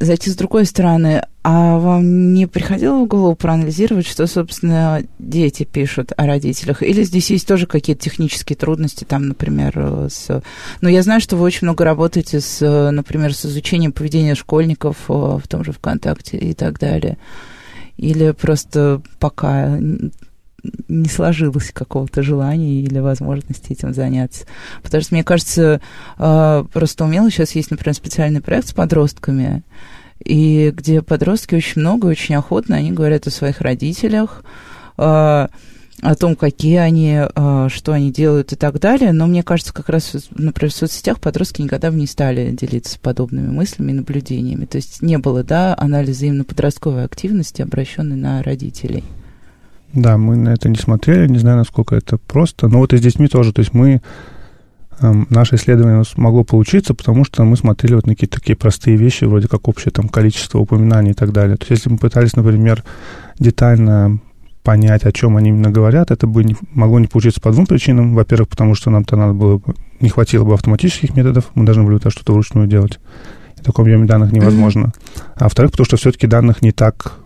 зайти 0.00 0.30
с 0.30 0.36
другой 0.36 0.64
стороны, 0.64 1.22
а 1.42 1.78
вам 1.78 2.32
не 2.32 2.46
приходило 2.46 3.04
в 3.04 3.06
голову 3.06 3.36
проанализировать, 3.36 4.06
что, 4.06 4.26
собственно, 4.26 5.02
дети 5.18 5.64
пишут 5.64 6.12
о 6.16 6.26
родителях? 6.26 6.82
Или 6.82 7.02
здесь 7.02 7.30
есть 7.30 7.46
тоже 7.46 7.66
какие-то 7.66 8.02
технические 8.02 8.56
трудности, 8.56 9.04
там, 9.04 9.28
например, 9.28 10.08
с... 10.08 10.42
Ну, 10.80 10.88
я 10.88 11.02
знаю, 11.02 11.20
что 11.20 11.36
вы 11.36 11.44
очень 11.44 11.66
много 11.66 11.84
работаете, 11.84 12.40
с, 12.40 12.90
например, 12.90 13.34
с 13.34 13.44
изучением 13.44 13.92
поведения 13.92 14.34
школьников 14.34 14.96
э, 15.08 15.12
в 15.12 15.46
том 15.46 15.64
же 15.64 15.72
ВКонтакте 15.72 16.38
и 16.38 16.54
так 16.54 16.78
далее. 16.78 17.18
Или 17.98 18.30
просто 18.30 19.02
пока 19.18 19.78
не 20.88 21.08
сложилось 21.08 21.70
какого-то 21.72 22.22
желания 22.22 22.80
или 22.82 22.98
возможности 22.98 23.72
этим 23.72 23.94
заняться. 23.94 24.46
Потому 24.82 25.02
что, 25.02 25.14
мне 25.14 25.24
кажется, 25.24 25.80
а, 26.16 26.64
просто 26.72 27.04
умело 27.04 27.30
сейчас 27.30 27.52
есть, 27.52 27.70
например, 27.70 27.94
специальный 27.94 28.40
проект 28.40 28.68
с 28.68 28.72
подростками, 28.72 29.62
и 30.24 30.72
где 30.74 31.02
подростки 31.02 31.54
очень 31.54 31.80
много, 31.80 32.06
очень 32.06 32.34
охотно, 32.34 32.76
они 32.76 32.92
говорят 32.92 33.26
о 33.26 33.30
своих 33.30 33.60
родителях, 33.60 34.44
а, 34.96 35.50
о 36.02 36.14
том, 36.14 36.36
какие 36.36 36.76
они, 36.76 37.18
а, 37.34 37.68
что 37.68 37.92
они 37.92 38.12
делают 38.12 38.52
и 38.52 38.56
так 38.56 38.78
далее. 38.78 39.12
Но 39.12 39.26
мне 39.26 39.42
кажется, 39.42 39.72
как 39.72 39.88
раз, 39.88 40.14
например, 40.30 40.70
в 40.70 40.76
соцсетях 40.76 41.20
подростки 41.20 41.62
никогда 41.62 41.90
бы 41.90 41.96
не 41.96 42.06
стали 42.06 42.50
делиться 42.50 42.98
подобными 43.00 43.48
мыслями 43.48 43.92
и 43.92 43.94
наблюдениями. 43.94 44.66
То 44.66 44.76
есть 44.76 45.02
не 45.02 45.18
было, 45.18 45.42
да, 45.42 45.74
анализа 45.78 46.26
именно 46.26 46.44
подростковой 46.44 47.04
активности, 47.04 47.62
обращенной 47.62 48.16
на 48.16 48.42
родителей. 48.42 49.04
Да, 49.94 50.18
мы 50.18 50.36
на 50.36 50.50
это 50.50 50.68
не 50.68 50.76
смотрели, 50.76 51.28
не 51.28 51.38
знаю, 51.38 51.58
насколько 51.58 51.94
это 51.94 52.18
просто. 52.18 52.68
Но 52.68 52.78
вот 52.78 52.92
и 52.92 52.96
с 52.96 53.00
детьми 53.00 53.28
тоже. 53.28 53.52
То 53.52 53.60
есть 53.60 53.72
мы... 53.74 54.02
Эм, 55.00 55.26
наше 55.28 55.56
исследование 55.56 56.04
могло 56.16 56.44
получиться, 56.44 56.94
потому 56.94 57.24
что 57.24 57.44
мы 57.44 57.56
смотрели 57.56 57.94
вот 57.94 58.06
на 58.06 58.14
какие-то 58.14 58.38
такие 58.38 58.56
простые 58.56 58.96
вещи, 58.96 59.24
вроде 59.24 59.48
как 59.48 59.66
общее 59.68 59.90
там 59.90 60.08
количество 60.08 60.58
упоминаний 60.58 61.12
и 61.12 61.14
так 61.14 61.32
далее. 61.32 61.56
То 61.56 61.62
есть 61.62 61.70
если 61.70 61.90
мы 61.90 61.98
пытались, 61.98 62.36
например, 62.36 62.84
детально 63.38 64.20
понять, 64.64 65.04
о 65.04 65.12
чем 65.12 65.36
они 65.36 65.50
именно 65.50 65.70
говорят, 65.70 66.10
это 66.10 66.26
бы 66.26 66.42
не, 66.42 66.56
могло 66.72 66.98
не 66.98 67.06
получиться 67.06 67.40
по 67.40 67.52
двум 67.52 67.66
причинам. 67.66 68.14
Во-первых, 68.14 68.48
потому 68.48 68.74
что 68.74 68.90
нам-то 68.90 69.14
надо 69.16 69.34
было, 69.34 69.60
не 70.00 70.08
хватило 70.08 70.44
бы 70.44 70.54
автоматических 70.54 71.14
методов, 71.14 71.50
мы 71.54 71.64
должны 71.64 71.84
были 71.84 71.98
это 71.98 72.10
что-то 72.10 72.32
вручную 72.32 72.66
делать. 72.66 72.98
И 73.56 73.60
в 73.60 73.64
таком 73.64 73.84
объеме 73.84 74.06
данных 74.06 74.32
невозможно. 74.32 74.92
А 75.36 75.44
во-вторых, 75.44 75.72
потому 75.72 75.84
что 75.84 75.96
все-таки 75.98 76.26
данных 76.26 76.62
не 76.62 76.72
так 76.72 77.18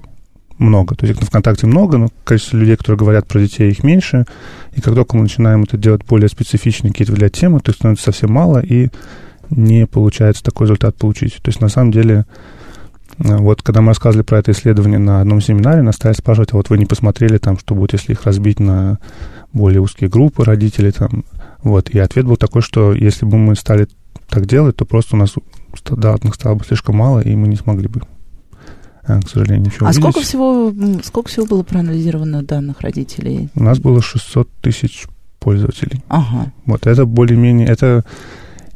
много. 0.58 0.94
То 0.94 1.06
есть 1.06 1.22
ВКонтакте 1.22 1.66
много, 1.66 1.98
но 1.98 2.08
количество 2.24 2.56
людей, 2.56 2.76
которые 2.76 2.98
говорят 2.98 3.26
про 3.26 3.40
детей, 3.40 3.70
их 3.70 3.84
меньше. 3.84 4.26
И 4.72 4.80
как 4.80 4.94
только 4.94 5.16
мы 5.16 5.22
начинаем 5.22 5.62
это 5.62 5.76
делать 5.76 6.04
более 6.04 6.28
специфичные 6.28 6.92
какие-то 6.92 7.14
для 7.14 7.28
темы, 7.28 7.60
то 7.60 7.70
их 7.70 7.76
становится 7.76 8.06
совсем 8.06 8.32
мало, 8.32 8.58
и 8.58 8.88
не 9.50 9.86
получается 9.86 10.42
такой 10.42 10.66
результат 10.66 10.96
получить. 10.96 11.34
То 11.42 11.48
есть 11.48 11.60
на 11.60 11.68
самом 11.68 11.92
деле, 11.92 12.26
э, 13.18 13.36
вот 13.36 13.62
когда 13.62 13.80
мы 13.80 13.88
рассказывали 13.88 14.24
про 14.24 14.38
это 14.38 14.52
исследование 14.52 14.98
на 14.98 15.20
одном 15.20 15.40
семинаре, 15.40 15.82
нас 15.82 15.96
стали 15.96 16.12
спрашивать, 16.12 16.52
а 16.52 16.56
вот 16.56 16.70
вы 16.70 16.78
не 16.78 16.86
посмотрели 16.86 17.38
там, 17.38 17.58
что 17.58 17.74
будет, 17.74 17.92
если 17.94 18.12
их 18.12 18.24
разбить 18.24 18.60
на 18.60 18.98
более 19.52 19.80
узкие 19.80 20.10
группы 20.10 20.44
родителей 20.44 20.92
там. 20.92 21.24
Вот. 21.62 21.90
И 21.90 21.98
ответ 21.98 22.26
был 22.26 22.36
такой, 22.36 22.62
что 22.62 22.92
если 22.92 23.24
бы 23.24 23.38
мы 23.38 23.56
стали 23.56 23.88
так 24.28 24.46
делать, 24.46 24.76
то 24.76 24.84
просто 24.84 25.16
у 25.16 25.18
нас 25.18 25.34
данных 25.90 26.34
стало 26.34 26.56
бы 26.56 26.64
слишком 26.64 26.96
мало, 26.96 27.20
и 27.20 27.34
мы 27.34 27.48
не 27.48 27.56
смогли 27.56 27.88
бы 27.88 28.02
к 29.24 29.28
сожалению, 29.28 29.66
ничего 29.66 29.86
А 29.86 29.90
увидеть. 29.90 30.02
сколько 30.02 30.20
всего, 30.20 30.74
сколько 31.04 31.28
всего 31.28 31.46
было 31.46 31.62
проанализировано 31.62 32.42
данных 32.42 32.80
родителей? 32.80 33.48
У 33.54 33.62
нас 33.62 33.78
было 33.78 34.02
600 34.02 34.48
тысяч 34.60 35.06
пользователей. 35.40 36.02
Ага. 36.08 36.52
Вот 36.66 36.86
это 36.86 37.06
более-менее, 37.06 37.68
это 37.68 38.04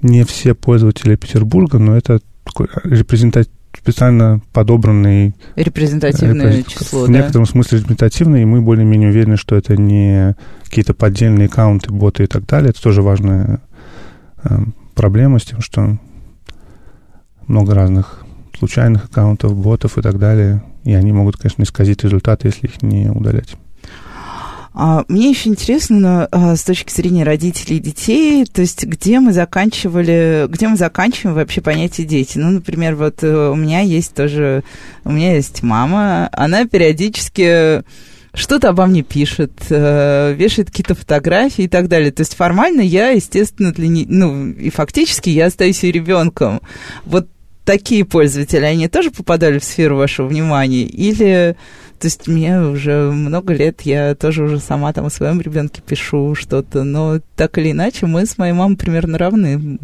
не 0.01 0.25
все 0.25 0.55
пользователи 0.55 1.17
Петербурга, 1.17 1.79
но 1.79 1.97
это 1.97 2.21
такой 2.45 2.69
репрезентатив 2.85 3.53
специально 3.77 4.41
подобранный... 4.53 5.35
Репрезентативное 5.57 6.49
репрезент... 6.49 6.69
число, 6.69 7.05
В 7.05 7.07
да? 7.07 7.13
некотором 7.13 7.47
смысле 7.47 7.79
репрезентативный, 7.79 8.43
и 8.43 8.45
мы 8.45 8.61
более-менее 8.61 9.11
уверены, 9.11 9.37
что 9.37 9.57
это 9.57 9.77
не 9.77 10.37
какие-то 10.65 10.95
поддельные 10.95 11.47
аккаунты, 11.47 11.93
боты 11.93 12.25
и 12.25 12.27
так 12.27 12.47
далее. 12.47 12.71
Это 12.71 12.83
тоже 12.83 13.03
важная 13.03 13.63
э, 14.45 14.59
проблема 14.95 15.39
с 15.39 15.45
тем, 15.45 15.61
что 15.63 15.99
много 17.47 17.75
разных 17.75 18.25
случайных 18.63 19.07
аккаунтов, 19.07 19.57
ботов 19.57 19.99
и 19.99 20.03
так 20.03 20.21
далее. 20.21 20.63
И 20.85 20.95
они 20.95 21.13
могут, 21.13 21.37
конечно, 21.37 21.65
исказить 21.65 22.05
результаты, 22.05 22.47
если 22.47 22.69
их 22.69 22.81
не 22.81 23.11
удалять. 23.11 23.57
А, 24.73 25.05
мне 25.09 25.31
еще 25.31 25.49
интересно 25.49 26.29
а, 26.31 26.55
с 26.55 26.63
точки 26.63 26.93
зрения 26.93 27.25
родителей 27.25 27.79
и 27.79 27.81
детей, 27.81 28.47
то 28.47 28.61
есть 28.61 28.85
где 28.85 29.19
мы 29.19 29.33
заканчивали, 29.33 30.47
где 30.49 30.69
мы 30.69 30.77
заканчиваем 30.77 31.35
вообще 31.35 31.61
понятие 31.61 32.07
дети. 32.07 32.39
Ну, 32.39 32.51
например, 32.51 32.95
вот 32.95 33.23
э, 33.23 33.51
у 33.51 33.57
меня 33.57 33.81
есть 33.81 34.15
тоже, 34.15 34.63
у 35.05 35.11
меня 35.11 35.35
есть 35.35 35.63
мама, 35.65 36.31
она 36.33 36.65
периодически 36.67 37.83
что-то 38.35 38.71
обо 38.71 38.87
мне 38.87 39.03
пишет, 39.03 39.53
э, 39.69 40.33
вешает 40.35 40.71
какие-то 40.71 40.95
фотографии 40.95 41.65
и 41.65 41.69
так 41.69 41.89
далее. 41.89 42.11
То 42.13 42.23
есть 42.23 42.35
формально 42.35 42.81
я, 42.81 43.11
естественно, 43.11 43.73
для 43.73 43.89
не... 43.89 44.07
ну 44.07 44.49
и 44.49 44.71
фактически 44.71 45.29
я 45.29 45.47
остаюсь 45.47 45.85
и 45.85 45.93
ребенком. 45.93 46.63
Вот 47.05 47.29
такие 47.65 48.05
пользователи, 48.05 48.65
они 48.65 48.89
тоже 48.89 49.11
попадали 49.11 49.59
в 49.59 49.65
сферу 49.65 49.97
вашего 49.97 50.27
внимания? 50.27 50.83
Или, 50.83 51.57
то 51.99 52.07
есть 52.07 52.27
мне 52.29 52.61
уже 52.61 53.11
много 53.11 53.55
лет, 53.55 53.83
я 53.83 54.15
тоже 54.15 54.45
уже 54.45 54.59
сама 54.59 54.93
там 54.93 55.07
о 55.07 55.11
своем 55.11 55.41
ребенке 55.41 55.83
пишу 55.83 56.35
что-то, 56.35 56.85
но 56.85 57.21
так 57.37 57.59
или 57.59 57.73
иначе 57.73 58.07
мы 58.07 58.27
с 58.27 58.39
моей 58.39 58.53
мамой 58.53 58.77
примерно 58.77 59.19
равны, 59.19 59.79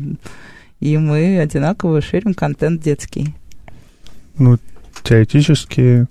и 0.81 0.97
мы 0.99 1.39
одинаково 1.41 2.01
шерим 2.01 2.35
контент 2.35 2.83
детский. 2.83 3.35
Ну, 4.37 4.59
теоретически 5.03 6.07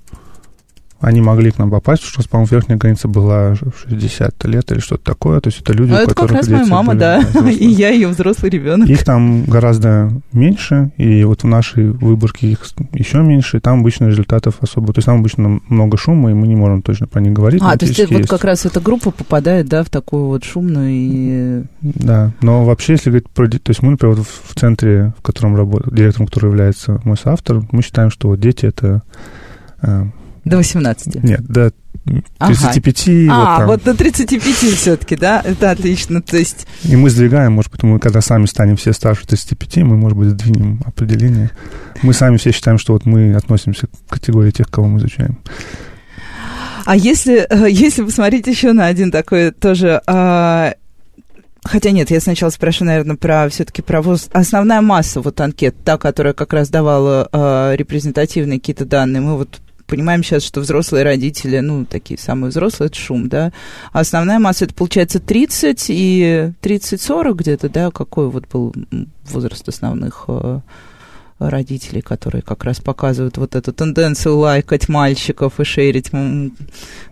они 0.99 1.21
могли 1.21 1.51
к 1.51 1.59
нам 1.59 1.69
попасть, 1.69 2.03
что, 2.03 2.27
по-моему, 2.27 2.49
верхняя 2.51 2.77
граница 2.77 3.07
была 3.07 3.55
60 3.55 4.45
лет 4.45 4.71
или 4.71 4.79
что-то 4.79 5.03
такое. 5.03 5.39
То 5.39 5.49
есть 5.49 5.61
это 5.61 5.73
люди, 5.73 5.91
ну, 5.91 5.97
это 5.97 6.15
как 6.15 6.31
раз 6.31 6.47
моя 6.47 6.65
мама, 6.65 6.95
да, 6.95 7.21
и 7.49 7.67
я 7.67 7.89
ее 7.89 8.07
взрослый 8.07 8.49
ребенок. 8.49 8.89
Их 8.89 9.03
там 9.03 9.45
гораздо 9.45 10.11
меньше, 10.31 10.91
и 10.97 11.23
вот 11.23 11.43
в 11.43 11.47
нашей 11.47 11.91
выборке 11.91 12.47
их 12.47 12.65
еще 12.93 13.19
меньше, 13.19 13.57
и 13.57 13.59
там 13.59 13.81
обычно 13.81 14.05
результатов 14.05 14.55
особо... 14.61 14.93
То 14.93 14.99
есть 14.99 15.05
там 15.05 15.19
обычно 15.19 15.59
много 15.69 15.97
шума, 15.97 16.31
и 16.31 16.33
мы 16.33 16.47
не 16.47 16.55
можем 16.55 16.81
точно 16.81 17.05
про 17.07 17.21
них 17.21 17.33
говорить. 17.33 17.61
А, 17.63 17.77
то 17.77 17.85
есть 17.85 18.11
вот 18.11 18.27
как 18.27 18.43
раз 18.43 18.65
эта 18.65 18.79
группа 18.79 19.11
попадает, 19.11 19.67
да, 19.67 19.83
в 19.83 19.89
такую 19.89 20.25
вот 20.25 20.43
шумную 20.43 20.89
и... 20.91 21.63
Да, 21.81 22.31
но 22.41 22.65
вообще, 22.65 22.93
если 22.93 23.09
говорить 23.09 23.29
про... 23.29 23.47
То 23.47 23.69
есть 23.69 23.83
мы, 23.83 23.91
например, 23.91 24.15
вот 24.15 24.27
в 24.27 24.59
центре, 24.59 25.13
в 25.19 25.21
котором 25.21 25.55
работает, 25.55 25.93
директором, 25.93 26.27
который 26.27 26.47
является 26.47 26.99
мой 27.03 27.17
соавтор, 27.17 27.63
мы 27.71 27.83
считаем, 27.83 28.09
что 28.09 28.29
вот 28.29 28.39
дети— 28.39 28.65
это 28.67 29.03
э, 29.81 30.05
до 30.49 30.57
18? 30.57 31.23
Нет, 31.23 31.41
до 31.45 31.71
35. 32.39 33.07
Ага. 33.29 33.63
А, 33.63 33.65
вот, 33.65 33.67
вот 33.67 33.83
до 33.83 33.95
35 33.95 34.43
все-таки, 34.75 35.15
да? 35.15 35.41
Это 35.43 35.71
отлично, 35.71 36.21
то 36.21 36.37
есть... 36.37 36.67
И 36.83 36.95
мы 36.95 37.09
сдвигаем, 37.09 37.53
может 37.53 37.71
быть, 37.71 37.83
мы 37.83 37.99
когда 37.99 38.21
сами 38.21 38.45
станем 38.45 38.77
все 38.77 38.93
старше 38.93 39.27
35, 39.27 39.77
мы, 39.83 39.97
может 39.97 40.17
быть, 40.17 40.29
сдвинем 40.29 40.81
определение. 40.85 41.51
Мы 42.01 42.13
сами 42.13 42.37
все 42.37 42.51
считаем, 42.51 42.77
что 42.77 42.93
вот 42.93 43.05
мы 43.05 43.33
относимся 43.33 43.87
к 43.87 44.13
категории 44.13 44.51
тех, 44.51 44.69
кого 44.69 44.87
мы 44.87 44.99
изучаем. 44.99 45.39
А 46.85 46.95
если, 46.95 47.45
э, 47.49 47.69
если 47.69 48.03
посмотреть 48.03 48.47
еще 48.47 48.71
на 48.71 48.85
один 48.85 49.11
такой 49.11 49.51
тоже... 49.51 50.01
А, 50.07 50.75
хотя 51.63 51.91
нет, 51.91 52.11
я 52.11 52.21
сначала 52.21 52.49
спрошу, 52.49 52.85
наверное, 52.85 53.17
про 53.17 53.49
все-таки 53.49 53.81
про 53.81 54.01
воз... 54.01 54.29
основная 54.31 54.79
масса 54.79 55.19
вот 55.19 55.41
анкет, 55.41 55.75
та, 55.83 55.97
которая 55.97 56.33
как 56.33 56.53
раз 56.53 56.69
давала 56.69 57.27
э, 57.29 57.75
репрезентативные 57.75 58.59
какие-то 58.59 58.85
данные. 58.85 59.21
Мы 59.21 59.35
вот 59.35 59.59
понимаем 59.87 60.23
сейчас, 60.23 60.43
что 60.43 60.61
взрослые 60.61 61.03
родители, 61.03 61.59
ну, 61.59 61.85
такие 61.85 62.19
самые 62.19 62.51
взрослые, 62.51 62.87
это 62.87 62.97
шум, 62.97 63.29
да. 63.29 63.51
А 63.91 64.01
основная 64.01 64.39
масса, 64.39 64.65
это 64.65 64.73
получается 64.73 65.19
30 65.19 65.85
и 65.89 66.51
30-40 66.61 67.33
где-то, 67.33 67.69
да, 67.69 67.91
какой 67.91 68.29
вот 68.29 68.47
был 68.51 68.73
возраст 69.29 69.67
основных 69.67 70.25
э, 70.27 70.59
родителей, 71.39 72.01
которые 72.01 72.41
как 72.41 72.63
раз 72.63 72.79
показывают 72.79 73.37
вот 73.37 73.55
эту 73.55 73.73
тенденцию 73.73 74.37
лайкать 74.37 74.89
мальчиков 74.89 75.59
и 75.59 75.63
шерить 75.63 76.11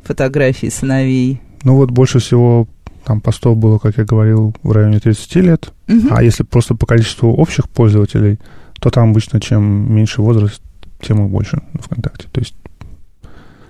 фотографии 0.04 0.68
сыновей. 0.68 1.42
Ну 1.64 1.76
вот 1.76 1.92
больше 1.92 2.20
всего 2.20 2.68
там 3.06 3.22
постов 3.22 3.58
было, 3.58 3.78
как 3.78 3.98
я 3.98 4.04
говорил, 4.04 4.56
в 4.64 4.72
районе 4.72 5.00
30 5.00 5.36
лет. 5.36 5.74
Угу. 5.88 6.08
А 6.12 6.24
если 6.24 6.44
просто 6.44 6.76
по 6.76 6.86
количеству 6.86 7.32
общих 7.34 7.70
пользователей, 7.70 8.40
то 8.80 8.90
там 8.90 9.12
обычно 9.12 9.40
чем 9.40 9.94
меньше 9.94 10.22
возраст, 10.22 10.62
тем 11.06 11.26
и 11.26 11.30
больше 11.30 11.62
ВКонтакте. 11.80 12.28
То 12.32 12.40
есть 12.40 12.56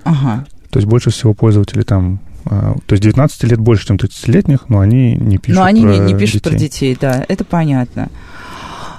Ага. 0.04 0.46
То 0.70 0.80
есть 0.80 0.88
больше 0.88 1.10
всего 1.10 1.34
пользователей 1.34 1.84
там 1.84 2.20
а, 2.46 2.76
то 2.86 2.94
есть 2.94 3.04
19 3.04 3.44
лет 3.44 3.60
больше, 3.60 3.88
чем 3.88 3.96
30-летних, 3.98 4.70
но 4.70 4.80
они 4.80 5.16
не 5.16 5.38
пишут 5.38 5.60
Но 5.60 5.66
они 5.66 5.82
про 5.82 5.90
не, 5.90 6.00
не 6.00 6.18
пишут 6.18 6.44
детей. 6.44 6.50
про 6.50 6.60
детей, 6.60 6.98
да, 7.00 7.26
это 7.28 7.44
понятно. 7.44 8.10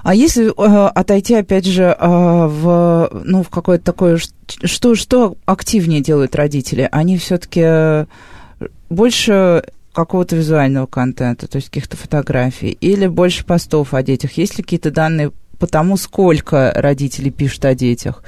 А 0.03 0.15
если 0.15 0.47
э, 0.47 0.89
отойти, 0.89 1.35
опять 1.35 1.67
же, 1.67 1.83
э, 1.83 1.97
в, 2.01 3.11
ну, 3.25 3.43
в 3.43 3.49
какое-то 3.49 3.85
такое, 3.85 4.19
что, 4.65 4.95
что 4.95 5.37
активнее 5.47 6.01
делают 6.01 6.37
родители? 6.37 6.89
Они 6.93 7.19
все-таки 7.19 8.07
больше 8.89 9.65
какого-то 9.93 10.37
визуального 10.37 10.87
контента, 10.87 11.49
то 11.49 11.57
есть 11.57 11.69
каких-то 11.71 11.97
фотографий, 11.97 12.71
или 12.81 13.07
больше 13.07 13.45
постов 13.45 13.95
о 13.95 14.03
детях? 14.03 14.33
Есть 14.33 14.59
ли 14.59 14.63
какие-то 14.63 14.91
данные 14.91 15.33
по 15.59 15.67
тому, 15.67 15.97
сколько 15.97 16.73
родителей 16.75 17.31
пишут 17.31 17.65
о 17.65 17.75
детях? 17.75 18.23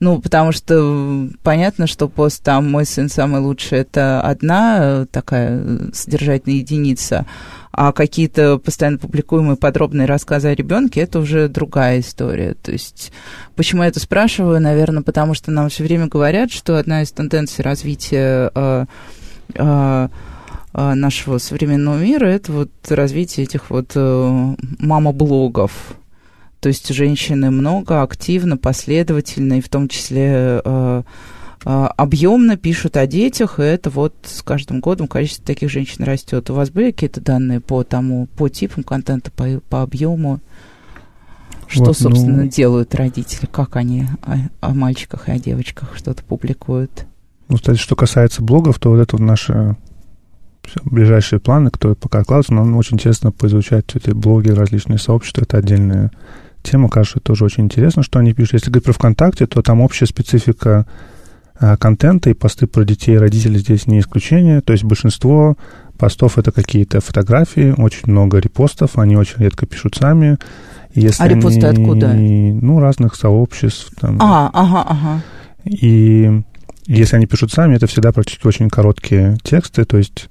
Ну, 0.00 0.20
потому 0.20 0.52
что 0.52 1.28
понятно, 1.42 1.86
что 1.86 2.08
пост 2.08 2.42
там 2.42 2.70
«Мой 2.70 2.84
сын 2.84 3.08
самый 3.08 3.40
лучший»— 3.40 3.78
это 3.80 4.20
одна 4.20 4.78
э, 4.80 5.06
такая 5.10 5.60
э, 5.62 5.78
содержательная 5.92 6.58
единица, 6.58 7.26
а 7.72 7.92
какие-то 7.92 8.58
постоянно 8.58 8.98
публикуемые 8.98 9.56
подробные 9.56 10.06
рассказы 10.06 10.48
о 10.48 10.54
ребенке 10.54 11.00
это 11.00 11.20
уже 11.20 11.48
другая 11.48 12.00
история. 12.00 12.54
То 12.54 12.72
есть, 12.72 13.12
почему 13.56 13.82
я 13.82 13.88
это 13.88 14.00
спрашиваю? 14.00 14.60
Наверное, 14.60 15.02
потому 15.02 15.34
что 15.34 15.50
нам 15.50 15.68
все 15.68 15.84
время 15.84 16.06
говорят, 16.08 16.52
что 16.52 16.76
одна 16.76 17.02
из 17.02 17.10
тенденций 17.10 17.64
развития 17.64 18.50
э, 18.54 18.86
э, 19.54 20.08
э 20.74 20.94
нашего 20.94 21.38
современного 21.38 21.98
мира 21.98 22.26
это 22.26 22.50
вот 22.50 22.70
развитие 22.88 23.46
этих 23.46 23.70
вот 23.70 23.92
э, 23.94 24.54
мама-блогов 24.80 25.72
то 26.64 26.68
есть 26.68 26.88
женщины 26.94 27.50
много, 27.50 28.00
активно, 28.00 28.56
последовательно, 28.56 29.58
и 29.58 29.60
в 29.60 29.68
том 29.68 29.86
числе 29.86 30.62
э, 30.64 31.02
э, 31.66 31.68
объемно 31.68 32.56
пишут 32.56 32.96
о 32.96 33.06
детях, 33.06 33.60
и 33.60 33.62
это 33.64 33.90
вот 33.90 34.14
с 34.22 34.40
каждым 34.40 34.80
годом 34.80 35.06
количество 35.06 35.44
таких 35.44 35.68
женщин 35.68 36.04
растет. 36.04 36.48
У 36.48 36.54
вас 36.54 36.70
были 36.70 36.90
какие-то 36.90 37.20
данные 37.20 37.60
по 37.60 37.84
тому, 37.84 38.28
по 38.28 38.48
типам 38.48 38.82
контента, 38.82 39.30
по, 39.30 39.60
по 39.68 39.82
объему? 39.82 40.40
Что, 41.66 41.84
вот, 41.84 41.98
собственно, 41.98 42.44
ну, 42.44 42.48
делают 42.48 42.94
родители? 42.94 43.44
Как 43.44 43.76
они 43.76 44.06
о, 44.22 44.36
о 44.66 44.72
мальчиках 44.72 45.28
и 45.28 45.32
о 45.32 45.38
девочках 45.38 45.94
что-то 45.94 46.24
публикуют? 46.24 47.04
Ну, 47.48 47.56
кстати, 47.56 47.76
что 47.76 47.94
касается 47.94 48.42
блогов, 48.42 48.78
то 48.78 48.88
вот 48.88 49.00
это 49.00 49.16
вот 49.18 49.22
наши 49.22 49.76
ближайшие 50.82 51.40
планы, 51.40 51.70
которые 51.70 51.96
пока 51.96 52.20
откладываются, 52.20 52.54
нам 52.54 52.74
очень 52.74 52.94
интересно 52.94 53.32
поизучать 53.32 53.94
эти 53.96 54.12
блоги, 54.12 54.48
различные 54.48 54.96
сообщества, 54.96 55.42
это 55.42 55.58
отдельная 55.58 56.10
тема, 56.64 56.88
кажется, 56.88 57.20
тоже 57.20 57.44
очень 57.44 57.64
интересно, 57.64 58.02
что 58.02 58.18
они 58.18 58.32
пишут. 58.32 58.54
Если 58.54 58.70
говорить 58.70 58.86
про 58.86 58.92
ВКонтакте, 58.92 59.46
то 59.46 59.62
там 59.62 59.80
общая 59.80 60.06
специфика 60.06 60.86
а, 61.56 61.76
контента 61.76 62.30
и 62.30 62.34
посты 62.34 62.66
про 62.66 62.84
детей 62.84 63.14
и 63.14 63.18
родителей 63.18 63.58
здесь 63.58 63.86
не 63.86 64.00
исключение. 64.00 64.60
То 64.60 64.72
есть 64.72 64.84
большинство 64.84 65.56
постов 65.98 66.38
это 66.38 66.50
какие-то 66.50 67.00
фотографии, 67.00 67.74
очень 67.78 68.10
много 68.10 68.38
репостов, 68.38 68.98
они 68.98 69.16
очень 69.16 69.38
редко 69.38 69.66
пишут 69.66 69.94
сами. 69.94 70.38
Если 70.94 71.22
а 71.22 71.28
репосты 71.28 71.66
они, 71.66 71.82
откуда? 71.82 72.12
Ну, 72.14 72.80
разных 72.80 73.14
сообществ. 73.14 73.92
Там, 74.00 74.18
а, 74.20 74.50
ага, 74.52 74.82
ага. 74.82 75.22
И 75.64 76.42
если 76.86 77.16
они 77.16 77.26
пишут 77.26 77.52
сами, 77.52 77.76
это 77.76 77.86
всегда 77.86 78.12
практически 78.12 78.46
очень 78.46 78.68
короткие 78.68 79.38
тексты, 79.42 79.84
то 79.84 79.96
есть 79.96 80.28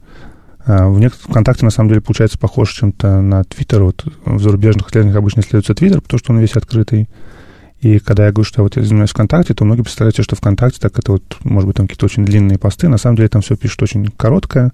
в 0.66 1.00
некоторых 1.00 1.30
ВКонтакте, 1.30 1.66
на 1.66 1.72
самом 1.72 1.90
деле, 1.90 2.02
получается 2.02 2.38
похож 2.38 2.72
чем-то 2.74 3.22
на 3.22 3.44
Твиттер. 3.44 3.84
Вот 3.84 4.06
в 4.26 4.42
зарубежных 4.42 4.88
исследованиях 4.88 5.18
обычно 5.18 5.42
исследуется 5.42 5.76
Твиттер, 5.76 6.02
потому 6.02 6.20
что 6.20 6.32
он 6.32 6.40
весь 6.40 6.56
открытый. 6.56 7.10
И 7.84 8.00
когда 8.00 8.28
я 8.28 8.32
говорю, 8.32 8.46
что 8.46 8.62
я 8.62 8.64
вот 8.64 8.78
я 8.78 8.84
занимаюсь 8.84 9.10
ВКонтакте, 9.10 9.54
то 9.54 9.66
многие 9.66 9.82
представляют 9.82 10.16
себе, 10.16 10.24
что 10.24 10.38
ВКонтакте, 10.38 10.80
так 10.80 10.98
это 10.98 11.12
вот, 11.12 11.38
может 11.44 11.68
быть, 11.68 11.76
там 11.76 11.86
какие-то 11.86 12.06
очень 12.06 12.24
длинные 12.24 12.58
посты. 12.58 12.88
На 12.88 12.98
самом 12.98 13.18
деле 13.18 13.28
там 13.28 13.42
все 13.42 13.58
пишут 13.58 13.84
очень 13.84 14.06
короткое. 14.08 14.72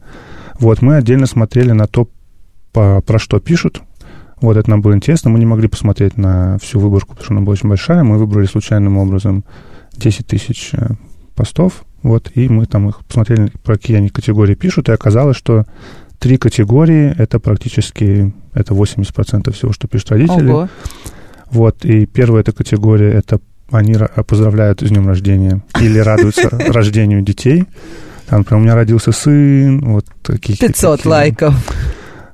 Вот, 0.60 0.84
мы 0.84 0.96
отдельно 0.96 1.26
смотрели 1.26 1.72
на 1.72 1.88
то, 1.88 2.08
по, 2.72 3.02
про 3.02 3.18
что 3.18 3.40
пишут. 3.40 3.82
Вот, 4.42 4.58
это 4.58 4.70
нам 4.70 4.82
было 4.82 4.94
интересно. 4.94 5.32
Мы 5.32 5.40
не 5.40 5.48
могли 5.48 5.68
посмотреть 5.68 6.18
на 6.18 6.60
всю 6.60 6.80
выборку, 6.80 7.10
потому 7.10 7.24
что 7.24 7.34
она 7.34 7.42
была 7.42 7.54
очень 7.54 7.68
большая. 7.68 8.04
Мы 8.04 8.20
выбрали 8.20 8.46
случайным 8.46 9.00
образом 9.00 9.44
10 9.98 10.28
тысяч 10.28 10.70
э, 10.74 10.90
постов. 11.36 11.86
Вот, 12.04 12.32
и 12.36 12.48
мы 12.48 12.66
там 12.66 12.90
их 12.90 13.04
посмотрели, 13.06 13.52
про 13.64 13.76
какие 13.76 13.98
они 13.98 14.10
категории 14.10 14.56
пишут, 14.56 14.90
и 14.90 14.94
оказалось, 14.94 15.38
что 15.38 15.66
три 16.18 16.38
категории— 16.38 17.14
это 17.18 17.40
практически 17.40 18.34
это 18.54 18.74
80% 18.74 19.52
всего, 19.52 19.74
что 19.74 19.88
пишут 19.88 20.12
родители. 20.12 20.50
Ого. 20.50 20.70
Вот, 21.52 21.84
и 21.86 22.06
первая 22.06 22.42
эта 22.42 22.52
категория— 22.52 23.12
это 23.14 23.40
они 23.72 23.96
поздравляют 24.28 24.82
с 24.82 24.90
днем 24.90 25.08
рождения 25.08 25.62
или 25.80 26.00
радуются 26.00 26.50
рождению 26.74 27.22
детей. 27.22 27.66
Там, 28.28 28.40
например, 28.40 28.62
у 28.62 28.64
меня 28.64 28.76
родился 28.76 29.12
сын, 29.12 29.82
вот 29.82 30.06
таких 30.24 30.60
500 30.60 30.98
такие. 30.98 31.12
лайков. 31.12 31.56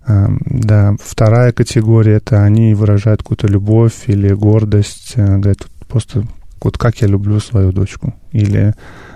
Да, 0.07 0.95
вторая 1.03 1.51
категория— 1.51 2.13
это 2.17 2.43
они 2.43 2.75
выражают 2.75 3.23
какую-то 3.23 3.47
любовь 3.47 4.03
или 4.05 4.31
гордость, 4.33 5.13
э, 5.15 5.37
говорят, 5.37 5.65
просто 5.87 6.23
вот 6.61 6.77
как 6.77 7.01
я 7.01 7.07
люблю 7.07 7.39
свою 7.39 7.71
дочку. 7.71 8.13
Или 8.31 8.73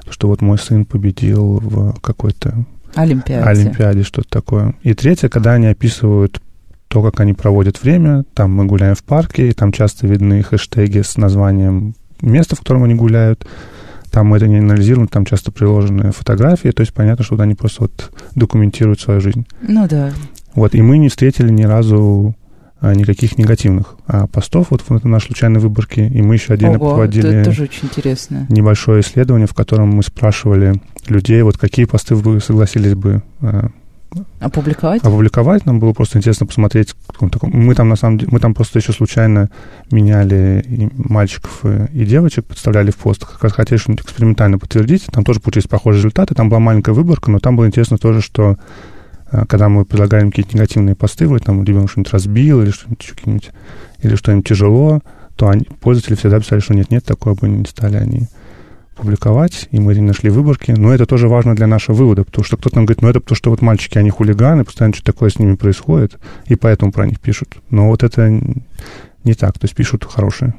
что 0.10 0.28
вот 0.28 0.42
мой 0.42 0.58
сын 0.58 0.86
победил 0.86 1.60
в 1.60 2.00
какой-то 2.02 2.66
Олимпиаде, 2.96 3.48
Олимпиаде 3.48 4.04
что-то 4.04 4.30
такое. 4.30 4.76
И 4.84 4.94
третье, 4.94 5.30
когда 5.30 5.54
они 5.54 5.68
описывают 5.68 6.42
то, 6.90 7.04
как 7.04 7.20
они 7.22 7.34
проводят 7.34 7.82
время. 7.82 8.26
Там 8.34 8.54
мы 8.54 8.66
гуляем 8.66 8.96
в 8.96 9.04
парке, 9.04 9.50
и 9.50 9.54
там 9.54 9.72
часто 9.72 10.08
видны 10.08 10.42
хэштеги 10.42 11.02
с 11.02 11.18
названием 11.18 11.94
места, 12.20 12.56
в 12.56 12.60
котором 12.60 12.84
они 12.84 12.96
гуляют. 12.96 13.48
Там 14.12 14.28
мы 14.28 14.38
это 14.38 14.48
не 14.48 14.58
анализируем, 14.58 15.08
там 15.08 15.24
часто 15.24 15.52
приложены 15.52 16.12
фотографии, 16.12 16.70
то 16.70 16.82
есть 16.82 16.94
понятно, 16.94 17.24
что 17.24 17.36
вот 17.36 17.44
они 17.44 17.54
просто 17.54 17.84
вот 17.84 18.12
документируют 18.34 19.00
свою 19.00 19.22
жизнь. 19.22 19.46
Ну 19.62 19.88
да. 19.88 20.12
Вот, 20.56 20.74
и 20.74 20.82
мы 20.82 20.98
не 20.98 21.10
встретили 21.10 21.52
ни 21.52 21.62
разу 21.62 22.36
никаких 22.82 23.38
негативных 23.38 23.96
а, 24.08 24.28
постов 24.28 24.68
вот 24.70 24.84
в 24.88 25.06
нашей 25.06 25.28
случайной 25.28 25.60
выборке, 25.60 26.08
и 26.08 26.22
мы 26.22 26.36
еще 26.36 26.54
отдельно 26.54 26.78
Ого, 26.78 26.92
проводили 26.92 27.30
это 27.30 27.50
тоже 27.50 27.64
очень 27.64 27.86
интересно. 27.86 28.46
небольшое 28.50 29.02
исследование, 29.02 29.48
в 29.48 29.54
котором 29.54 29.90
мы 29.90 30.04
спрашивали 30.04 30.82
людей, 31.08 31.42
вот 31.42 31.58
какие 31.58 31.86
посты 31.86 32.16
вы 32.16 32.40
согласились 32.40 32.96
бы 32.96 33.22
а, 33.42 33.70
Опубликовать? 34.40 35.04
опубликовать. 35.04 35.66
Нам 35.66 35.80
было 35.80 35.94
просто 35.94 36.18
интересно 36.18 36.48
посмотреть. 36.48 36.96
Мы 37.42 37.76
там, 37.76 37.90
на 37.90 37.96
самом 37.96 38.18
деле, 38.18 38.32
мы 38.32 38.40
там 38.40 38.56
просто 38.56 38.80
еще 38.80 38.92
случайно 38.92 39.50
меняли 39.92 40.64
и 40.68 40.90
мальчиков 40.96 41.64
и 41.64 42.06
девочек, 42.06 42.46
подставляли 42.46 42.90
в 42.90 42.96
пост. 42.98 43.24
Как 43.26 43.44
раз 43.44 43.54
хотели 43.54 43.78
что-нибудь 43.78 44.06
экспериментально 44.06 44.58
подтвердить. 44.58 45.06
Там 45.12 45.24
тоже 45.24 45.40
получились 45.40 45.68
похожие 45.68 46.00
результаты. 46.00 46.34
Там 46.34 46.50
была 46.50 46.60
маленькая 46.60 46.94
выборка, 46.94 47.30
но 47.30 47.38
там 47.40 47.56
было 47.56 47.68
интересно 47.68 48.00
тоже, 48.00 48.22
что 48.22 48.52
а, 48.52 48.58
когда 49.48 49.70
мы 49.70 49.86
предлагаем 49.86 50.30
какие-то 50.30 50.56
негативные 50.56 50.96
посты, 50.96 51.28
вот 51.28 51.44
там 51.44 51.64
ребенок 51.64 51.92
что-нибудь 51.92 52.14
разбил 52.14 52.62
или 52.62 52.72
что-нибудь, 52.72 53.52
или 54.02 54.16
что-нибудь 54.16 54.48
тяжело, 54.48 55.02
то 55.36 55.50
они, 55.50 55.66
пользователи 55.80 56.16
всегда 56.16 56.40
писали, 56.40 56.60
что 56.60 56.74
нет-нет, 56.74 57.06
такое 57.06 57.34
бы 57.36 57.48
не 57.48 57.66
стали 57.66 57.98
они 57.98 58.28
публиковать, 59.00 59.70
и 59.72 59.80
мы 59.80 59.96
не 59.96 60.02
нашли 60.02 60.30
выборки. 60.30 60.72
Но 60.72 60.94
это 60.94 61.06
тоже 61.06 61.28
важно 61.28 61.56
для 61.56 61.68
нашего 61.68 61.96
вывода, 61.96 62.24
потому 62.24 62.44
что 62.44 62.58
кто-то 62.58 62.76
нам 62.76 62.86
говорит, 62.86 63.02
ну 63.02 63.10
это 63.10 63.20
потому 63.22 63.36
что 63.36 63.50
вот 63.50 63.62
мальчики, 63.62 63.98
они 63.98 64.10
хулиганы, 64.10 64.66
постоянно 64.66 64.94
что-то 64.94 65.14
такое 65.14 65.30
с 65.30 65.40
ними 65.40 65.56
происходит, 65.56 66.20
и 66.48 66.56
поэтому 66.56 66.92
про 66.92 67.06
них 67.06 67.20
пишут. 67.20 67.58
Но 67.70 67.88
вот 67.88 68.04
это 68.04 68.30
не 69.24 69.34
так, 69.34 69.54
то 69.58 69.66
есть 69.66 69.76
пишут 69.76 70.04
хорошие. 70.04 70.54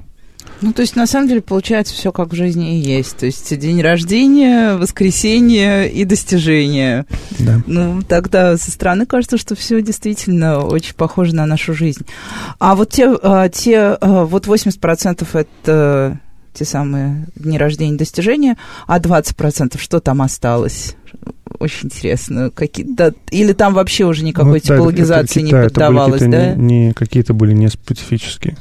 Ну, 0.62 0.73
то 0.73 0.83
есть, 0.83 0.94
на 0.96 1.07
самом 1.07 1.29
деле, 1.29 1.40
получается 1.40 1.94
все 1.94 2.12
как 2.12 2.33
в 2.33 2.35
жизни 2.35 2.79
и 2.79 2.81
есть. 2.81 3.16
То 3.16 3.27
есть, 3.27 3.57
день 3.59 3.81
рождения, 3.81 4.77
воскресенье 4.77 5.90
и 5.90 6.05
достижения. 6.05 7.07
Да. 7.38 7.61
Ну, 7.66 8.03
тогда 8.03 8.57
со 8.57 8.70
стороны 8.70 9.07
кажется, 9.07 9.38
что 9.38 9.55
все 9.55 9.81
действительно 9.81 10.59
очень 10.61 10.94
похоже 10.94 11.35
на 11.35 11.46
нашу 11.46 11.73
жизнь. 11.75 12.05
А 12.59 12.75
вот 12.75 12.90
те, 12.90 13.09
а, 13.23 13.49
те 13.49 13.79
а, 13.79 14.25
вот 14.25 14.46
80% 14.46 15.27
это 15.35 16.20
те 16.53 16.64
самые 16.64 17.27
дни 17.37 17.57
рождения 17.57 17.96
достижения, 17.96 18.57
а 18.87 18.99
20% 18.99 19.79
что 19.81 20.01
там 20.01 20.20
осталось? 20.20 20.96
Очень 21.59 21.87
интересно. 21.87 22.51
Какие, 22.51 22.87
да, 22.88 23.12
или 23.31 23.53
там 23.53 23.73
вообще 23.75 24.05
уже 24.05 24.25
никакой 24.25 24.46
Ну, 24.46 24.53
да, 24.53 24.59
это- 24.59 24.66
типологизации 24.66 25.40
не 25.40 25.51
какие-то- 25.51 25.57
это 25.66 25.75
были 25.88 25.99
поддавалось, 25.99 26.20
да? 26.23 26.55
Не, 26.55 26.87
не- 26.87 26.92
какие-то 26.92 27.35
были 27.35 27.53
не 27.53 27.68
специфические. 27.68 28.57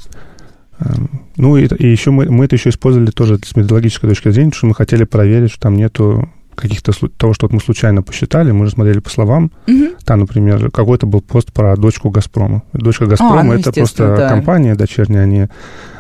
Эм, 0.80 1.10
Ну, 1.36 1.58
и, 1.58 1.68
и 1.68 1.88
еще 1.88 2.12
мы, 2.12 2.30
мы 2.30 2.46
это 2.46 2.56
еще 2.56 2.70
использовали 2.70 3.12
тоже 3.12 3.40
с 3.44 3.56
методологической 3.56 4.10
точки 4.10 4.30
зрения, 4.30 4.50
потому 4.50 4.58
что 4.58 4.68
мы 4.68 4.76
хотели 4.76 5.04
проверить, 5.04 5.52
что 5.52 5.62
там 5.62 5.76
нету 5.76 6.30
каких-то 6.56 6.92
того, 7.18 7.34
что 7.34 7.48
вот 7.48 7.54
мы 7.54 7.62
случайно 7.62 8.04
посчитали, 8.04 8.52
мы 8.52 8.66
же 8.66 8.74
смотрели 8.74 9.00
по 9.00 9.10
словам. 9.10 9.52
Мгм. 9.68 9.92
Там, 10.04 10.20
например, 10.20 10.70
какой-то 10.72 11.08
был 11.08 11.22
пост 11.22 11.54
про 11.54 11.76
дочку 11.78 12.10
Газпрома. 12.10 12.64
Дочка 12.74 13.06
Газпрома 13.06 13.44
ну, 13.44 13.54
это 13.54 13.72
просто 13.72 14.16
да. 14.16 14.30
компания 14.30 14.76
дочерняя, 14.76 15.24
а 15.24 15.26
не 15.26 15.50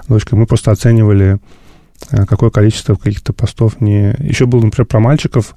дочка. 0.07 0.35
Мы 0.35 0.45
просто 0.45 0.71
оценивали, 0.71 1.39
э, 2.11 2.25
какое 2.25 2.49
количество 2.49 2.95
каких-то 2.95 3.31
постов 3.31 3.79
не... 3.79 4.15
Еще 4.19 4.45
был, 4.45 4.61
например, 4.61 4.85
про 4.85 4.99
мальчиков 4.99 5.55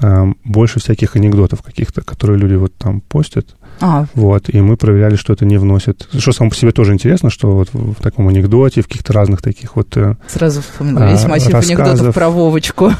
э, 0.00 0.32
больше 0.44 0.78
всяких 0.78 1.16
анекдотов 1.16 1.62
каких-то, 1.62 2.02
которые 2.02 2.38
люди 2.38 2.54
вот 2.54 2.74
там 2.76 3.00
постят. 3.00 3.56
А, 3.80 4.06
Вот, 4.14 4.48
и 4.48 4.60
мы 4.60 4.76
проверяли, 4.76 5.16
что 5.16 5.32
это 5.32 5.44
не 5.44 5.58
вносит. 5.58 6.08
Что 6.16 6.32
само 6.32 6.50
по 6.50 6.56
себе 6.56 6.72
тоже 6.72 6.92
интересно, 6.92 7.30
что 7.30 7.50
вот 7.50 7.70
в, 7.72 8.00
таком 8.00 8.28
анекдоте, 8.28 8.82
в 8.82 8.86
каких-то 8.86 9.12
разных 9.12 9.42
таких 9.42 9.76
вот... 9.76 9.96
э, 9.96 10.14
сразу 10.28 10.62
вспомнила 10.62 11.06
А, 11.06 11.10
весь 11.10 11.24
массив 11.26 11.54
анекдотов 11.54 12.14
про 12.14 12.30
Вовочку. 12.30 12.92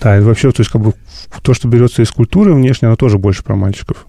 Да, 0.00 0.16
и 0.16 0.20
вообще, 0.20 0.50
то 0.52 0.60
есть 0.60 0.70
как 0.70 0.80
бы 0.80 0.94
то, 1.42 1.54
что 1.54 1.66
берется 1.68 2.02
из 2.02 2.10
культуры 2.12 2.54
внешне, 2.54 2.86
оно 2.86 2.96
тоже 2.96 3.18
больше 3.18 3.42
про 3.42 3.56
мальчиков. 3.56 4.06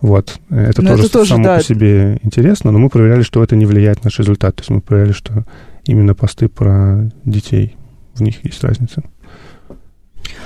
Вот. 0.00 0.38
Это 0.48 0.80
Ну, 0.80 0.90
тоже, 0.90 1.02
это 1.04 1.12
тоже, 1.12 1.30
само 1.30 1.44
да. 1.44 1.56
по 1.58 1.62
себе 1.62 2.18
интересно, 2.22 2.70
но 2.70 2.78
мы 2.78 2.88
проверяли, 2.88 3.22
что 3.22 3.42
это 3.42 3.56
не 3.56 3.66
влияет 3.66 3.98
на 3.98 4.06
наш 4.06 4.18
результат. 4.18 4.56
То 4.56 4.60
есть 4.62 4.70
мы 4.70 4.80
проверяли, 4.80 5.12
что 5.12 5.44
именно 5.84 6.14
посты 6.14 6.48
про 6.48 7.10
детей, 7.24 7.76
в 8.14 8.22
них 8.22 8.44
есть 8.44 8.62
разница. 8.64 9.02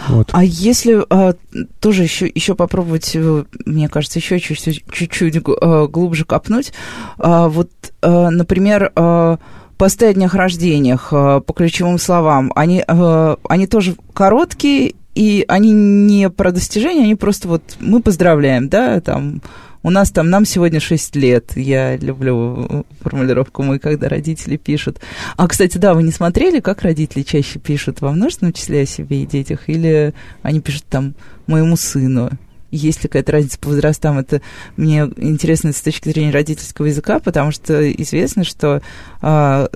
Вот. 0.08 0.30
А 0.32 0.44
если 0.44 1.04
а, 1.10 1.34
тоже 1.80 2.02
еще, 2.02 2.26
еще 2.26 2.54
попробовать, 2.54 3.12
э, 3.14 3.44
мне 3.64 3.88
кажется, 3.88 4.18
еще 4.18 4.38
чуть-чуть, 4.38 5.36
э, 5.36 5.86
глубже 5.88 6.24
копнуть, 6.24 6.72
а, 7.18 7.48
вот, 7.48 7.70
э, 8.02 8.28
например, 8.30 8.92
э, 8.94 9.36
посты 9.78 10.06
о 10.06 10.14
днях 10.14 10.34
рождениях 10.34 11.08
э, 11.12 11.40
по 11.44 11.52
ключевым 11.52 11.98
словам, 11.98 12.52
они, 12.54 12.84
э, 12.86 13.36
они 13.48 13.66
тоже 13.66 13.96
короткие, 14.14 14.94
и 15.14 15.44
они 15.48 15.72
не 15.72 16.30
про 16.30 16.52
достижения, 16.52 17.02
они 17.04 17.14
просто 17.14 17.48
вот 17.48 17.62
мы 17.80 18.00
поздравляем, 18.00 18.68
да, 18.68 19.00
там 19.00 19.42
у 19.82 19.90
нас 19.90 20.10
там, 20.10 20.30
нам 20.30 20.44
сегодня 20.44 20.80
6 20.80 21.16
лет. 21.16 21.52
Я 21.56 21.96
люблю 21.96 22.86
формулировку 23.00 23.62
«мы», 23.62 23.78
когда 23.78 24.08
родители 24.08 24.56
пишут. 24.56 25.00
А, 25.36 25.48
кстати, 25.48 25.78
да, 25.78 25.94
вы 25.94 26.02
не 26.02 26.12
смотрели, 26.12 26.60
как 26.60 26.82
родители 26.82 27.22
чаще 27.22 27.58
пишут 27.58 28.00
во 28.00 28.12
множественном 28.12 28.52
числе 28.52 28.82
о 28.82 28.86
себе 28.86 29.22
и 29.22 29.26
детях? 29.26 29.68
Или 29.68 30.14
они 30.42 30.60
пишут 30.60 30.84
там 30.88 31.14
«моему 31.46 31.76
сыну»? 31.76 32.30
Есть 32.70 33.02
ли 33.02 33.08
какая-то 33.08 33.32
разница 33.32 33.58
по 33.58 33.68
возрастам? 33.68 34.18
Это 34.18 34.40
мне 34.76 35.00
интересно 35.16 35.72
с 35.72 35.82
точки 35.82 36.08
зрения 36.08 36.30
родительского 36.30 36.86
языка, 36.86 37.18
потому 37.18 37.50
что 37.50 37.92
известно, 37.92 38.44
что 38.44 38.80
а, 39.20 39.68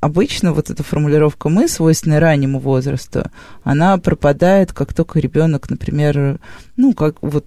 обычно 0.00 0.52
вот 0.52 0.70
эта 0.70 0.82
формулировка 0.82 1.48
«мы», 1.48 1.68
свойственная 1.68 2.18
раннему 2.18 2.58
возрасту, 2.58 3.24
она 3.62 3.98
пропадает, 3.98 4.72
как 4.72 4.94
только 4.94 5.20
ребенок, 5.20 5.70
например, 5.70 6.40
ну, 6.76 6.94
как 6.94 7.22
вот 7.22 7.46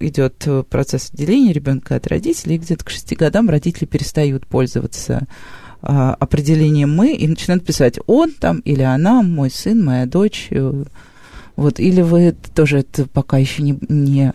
идет 0.00 0.46
процесс 0.70 1.10
отделения 1.12 1.52
ребенка 1.52 1.96
от 1.96 2.06
родителей, 2.06 2.56
и 2.56 2.58
где-то 2.58 2.84
к 2.84 2.90
шести 2.90 3.14
годам 3.14 3.48
родители 3.48 3.84
перестают 3.84 4.46
пользоваться 4.46 5.26
а, 5.80 6.14
определением 6.14 6.94
«мы» 6.94 7.14
и 7.14 7.28
начинают 7.28 7.64
писать 7.64 7.98
«он» 8.06 8.32
там 8.32 8.58
или 8.60 8.82
«она», 8.82 9.22
«мой 9.22 9.50
сын», 9.50 9.84
«моя 9.84 10.06
дочь». 10.06 10.48
э, 10.50 10.84
Вот, 11.56 11.78
или 11.78 12.02
вы 12.02 12.34
тоже 12.54 12.80
это 12.80 13.06
пока 13.06 13.38
еще 13.38 13.62
не, 13.62 13.78
не, 13.88 14.32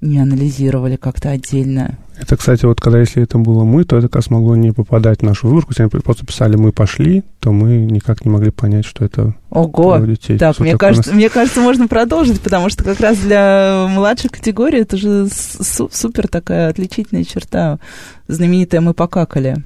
не 0.00 0.18
анализировали 0.18 0.96
как-то 0.96 1.30
отдельно? 1.30 1.98
Это, 2.18 2.36
кстати, 2.36 2.64
вот 2.64 2.80
когда 2.80 2.98
если 2.98 3.22
это 3.22 3.38
было 3.38 3.64
мы, 3.64 3.84
то 3.84 3.96
это 3.96 4.08
как 4.08 4.16
раз 4.16 4.30
могло 4.30 4.56
не 4.56 4.72
попадать 4.72 5.20
в 5.20 5.22
нашу 5.22 5.48
выборку. 5.48 5.72
Если 5.72 5.82
они 5.82 5.90
просто 5.90 6.24
писали 6.24 6.56
«мы 6.56 6.72
пошли», 6.72 7.24
то 7.40 7.52
мы 7.52 7.76
никак 7.76 8.24
не 8.24 8.30
могли 8.30 8.50
понять, 8.50 8.86
что 8.86 9.04
это 9.04 9.34
Ого! 9.50 9.98
детей. 9.98 10.38
Так, 10.38 10.54
Что 10.54 10.62
мне 10.62 10.78
кажется, 10.78 11.12
мне 11.12 11.28
кажется, 11.28 11.60
можно 11.60 11.88
продолжить, 11.88 12.40
потому 12.40 12.70
что 12.70 12.84
как 12.84 13.00
раз 13.00 13.18
для 13.18 13.86
младшей 13.90 14.30
категории 14.30 14.80
это 14.80 14.96
же 14.96 15.28
су- 15.28 15.90
супер 15.92 16.26
такая 16.28 16.70
отличительная 16.70 17.24
черта. 17.24 17.78
Знаменитая 18.28 18.80
«мы 18.80 18.94
покакали». 18.94 19.62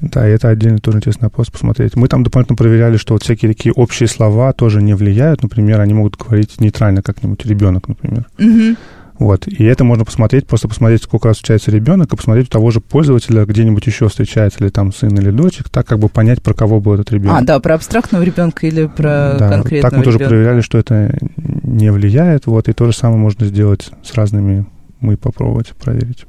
Да, 0.00 0.28
и 0.28 0.32
это 0.32 0.48
отдельно 0.48 0.78
тоже 0.78 0.98
интересный 0.98 1.26
вопрос 1.26 1.48
посмотреть. 1.48 1.94
Мы 1.94 2.08
там 2.08 2.24
дополнительно 2.24 2.56
проверяли, 2.56 2.96
что 2.96 3.12
вот 3.14 3.22
всякие 3.22 3.52
такие 3.52 3.72
общие 3.72 4.08
слова 4.08 4.52
тоже 4.52 4.82
не 4.82 4.94
влияют. 4.94 5.44
Например, 5.44 5.80
они 5.80 5.94
могут 5.94 6.16
говорить 6.16 6.60
нейтрально 6.60 7.02
как-нибудь 7.02 7.46
ребенок, 7.46 7.86
например. 7.86 8.26
Мгм. 8.36 8.76
Вот. 9.18 9.46
И 9.46 9.64
это 9.64 9.84
можно 9.84 10.04
посмотреть, 10.04 10.46
просто 10.46 10.68
посмотреть, 10.68 11.02
сколько 11.02 11.28
раз 11.28 11.36
встречается 11.36 11.70
ребенок, 11.70 12.12
и 12.12 12.16
посмотреть 12.16 12.48
у 12.48 12.50
того 12.50 12.70
же 12.70 12.80
пользователя 12.80 13.44
где-нибудь 13.44 13.86
еще 13.86 14.08
встречается 14.08 14.64
ли 14.64 14.70
там 14.70 14.92
сын 14.92 15.16
или 15.16 15.30
дочек, 15.30 15.68
так 15.68 15.86
как 15.86 15.98
бы 15.98 16.08
понять, 16.08 16.42
про 16.42 16.54
кого 16.54 16.80
был 16.80 16.94
этот 16.94 17.12
ребенок. 17.12 17.42
А, 17.42 17.44
да, 17.44 17.60
про 17.60 17.74
абстрактного 17.74 18.22
ребенка 18.22 18.66
или 18.66 18.86
про 18.86 19.36
Да, 19.38 19.48
конкретного 19.48 19.90
так 19.90 19.98
мы 19.98 20.04
тоже 20.04 20.18
ребенка. 20.18 20.34
проверяли, 20.34 20.60
что 20.60 20.78
это 20.78 21.16
не 21.36 21.92
влияет, 21.92 22.46
вот, 22.46 22.68
и 22.68 22.72
то 22.72 22.86
же 22.86 22.96
самое 22.96 23.18
можно 23.20 23.46
сделать 23.46 23.90
с 24.02 24.14
разными, 24.14 24.66
мы 25.00 25.16
попробовать 25.16 25.68
проверить. 25.70 26.26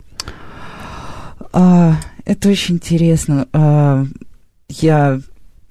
А, 1.52 1.96
это 2.26 2.50
очень 2.50 2.76
интересно. 2.76 3.48
А, 3.54 4.06
я 4.70 5.20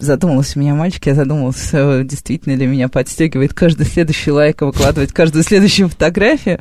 задумалась, 0.03 0.57
у 0.57 0.61
меня 0.61 0.75
мальчик, 0.75 1.07
я 1.07 1.15
задумалась, 1.15 1.71
э, 1.73 2.03
действительно 2.05 2.55
ли 2.55 2.67
меня 2.67 2.89
подстегивает 2.89 3.55
каждый 3.55 3.87
следующий 3.87 4.31
лайк 4.31 4.63
и 4.63 4.65
выкладывать 4.65 5.13
каждую 5.13 5.45
следующую 5.45 5.89
фотографию. 5.89 6.59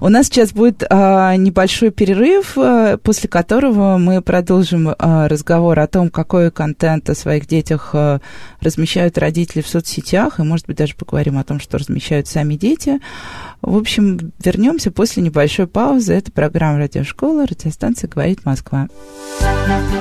У 0.00 0.08
нас 0.08 0.26
сейчас 0.26 0.52
будет 0.52 0.84
а, 0.88 1.36
небольшой 1.36 1.90
перерыв, 1.90 2.52
а, 2.56 2.96
после 2.98 3.28
которого 3.28 3.96
мы 3.98 4.22
продолжим 4.22 4.94
а, 4.98 5.28
разговор 5.28 5.78
о 5.78 5.86
том, 5.86 6.10
какой 6.10 6.50
контент 6.50 7.08
о 7.10 7.14
своих 7.14 7.46
детях 7.46 7.90
а, 7.92 8.20
размещают 8.60 9.18
родители 9.18 9.62
в 9.62 9.68
соцсетях, 9.68 10.40
и, 10.40 10.42
может 10.42 10.66
быть, 10.66 10.76
даже 10.76 10.94
поговорим 10.94 11.38
о 11.38 11.44
том, 11.44 11.60
что 11.60 11.78
размещают 11.78 12.26
сами 12.26 12.54
дети. 12.54 13.00
В 13.62 13.76
общем, 13.76 14.32
вернемся 14.42 14.90
после 14.90 15.22
небольшой 15.22 15.66
паузы. 15.66 16.14
Это 16.14 16.32
программа 16.32 16.78
«Радиошкола», 16.78 17.46
радиостанция 17.46 18.08
«Говорит 18.08 18.44
Москва». 18.46 18.88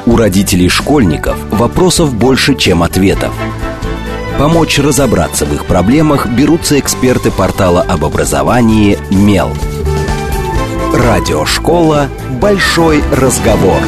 У 0.05 0.15
родителей 0.15 0.69
школьников 0.69 1.37
вопросов 1.51 2.13
больше, 2.15 2.55
чем 2.55 2.78
ответов. 2.83 3.33
Помочь 4.37 4.79
разобраться 4.79 5.45
в 5.45 5.53
их 5.53 5.65
проблемах 5.65 6.27
берутся 6.27 6.79
эксперты 6.79 7.29
портала 7.29 7.81
об 7.81 8.05
образовании 8.05 8.97
«Мел». 9.11 9.51
Радиошкола 10.93 12.07
«Большой 12.39 13.03
разговор». 13.11 13.81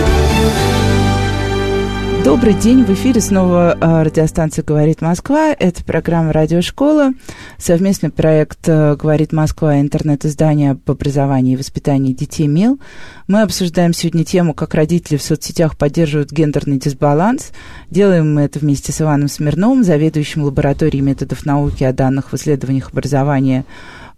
Добрый 2.24 2.54
день, 2.54 2.84
в 2.84 2.90
эфире 2.92 3.20
снова 3.20 3.76
а, 3.82 4.04
радиостанция 4.04 4.64
«Говорит 4.64 5.02
Москва». 5.02 5.56
Это 5.58 5.84
программа 5.84 6.32
«Радиошкола», 6.32 7.14
совместный 7.58 8.12
проект 8.12 8.60
а, 8.68 8.96
«Говорит 8.96 9.34
Москва» 9.34 9.80
интернет-издание 9.80 10.72
об 10.72 10.92
образовании 10.92 11.54
и 11.54 11.58
воспитании 11.58 12.14
детей 12.14 12.46
МИЛ. 12.46 12.80
Мы 13.28 13.42
обсуждаем 13.42 13.94
сегодня 13.94 14.24
тему, 14.24 14.54
как 14.54 14.76
родители 14.76 15.18
в 15.18 15.24
соцсетях 15.24 15.76
поддерживают 15.76 16.32
гендерный 16.32 16.78
дисбаланс. 16.78 17.54
Делаем 17.90 18.36
мы 18.36 18.42
это 18.42 18.60
вместе 18.60 18.92
с 18.92 19.02
Иваном 19.02 19.28
Смирновым, 19.28 19.84
заведующим 19.84 20.44
лабораторией 20.44 21.04
методов 21.04 21.44
науки 21.44 21.84
о 21.84 21.92
данных 21.92 22.32
в 22.32 22.36
исследованиях 22.36 22.92
образования 22.92 23.66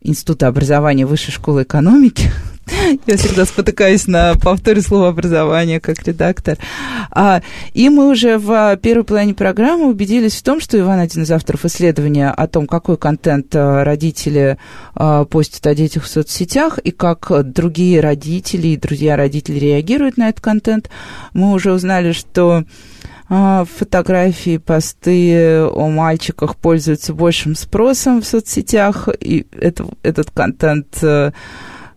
Института 0.03 0.47
образования 0.47 1.05
Высшей 1.05 1.33
школы 1.33 1.63
экономики. 1.63 2.29
Я 3.07 3.17
всегда 3.17 3.45
спотыкаюсь 3.45 4.07
на 4.07 4.35
повторе 4.35 4.81
слова 4.81 5.09
образование 5.09 5.79
как 5.79 6.03
редактор. 6.03 6.57
А, 7.11 7.41
и 7.73 7.89
мы 7.89 8.09
уже 8.09 8.37
в 8.37 8.77
первой 8.77 9.03
половине 9.03 9.33
программы 9.33 9.87
убедились 9.87 10.35
в 10.35 10.43
том, 10.43 10.59
что 10.59 10.79
Иван 10.79 10.99
один 10.99 11.23
из 11.23 11.31
авторов 11.31 11.65
исследования 11.65 12.29
о 12.29 12.47
том, 12.47 12.67
какой 12.67 12.97
контент 12.97 13.55
а, 13.55 13.83
родители 13.83 14.57
а, 14.95 15.25
постят 15.25 15.67
о 15.67 15.75
детях 15.75 16.03
в 16.03 16.07
соцсетях 16.07 16.77
и 16.77 16.91
как 16.91 17.31
другие 17.53 17.99
родители 17.99 18.69
и 18.69 18.77
друзья 18.77 19.15
родителей 19.15 19.59
реагируют 19.59 20.17
на 20.17 20.29
этот 20.29 20.41
контент. 20.41 20.89
Мы 21.33 21.51
уже 21.51 21.73
узнали, 21.73 22.11
что 22.11 22.63
фотографии, 23.29 24.57
посты 24.57 25.61
о 25.65 25.89
мальчиках 25.89 26.55
пользуются 26.55 27.13
большим 27.13 27.55
спросом 27.55 28.21
в 28.21 28.25
соцсетях, 28.25 29.07
и 29.19 29.47
это, 29.51 29.85
этот 30.03 30.29
контент 30.31 30.97
э, 31.01 31.31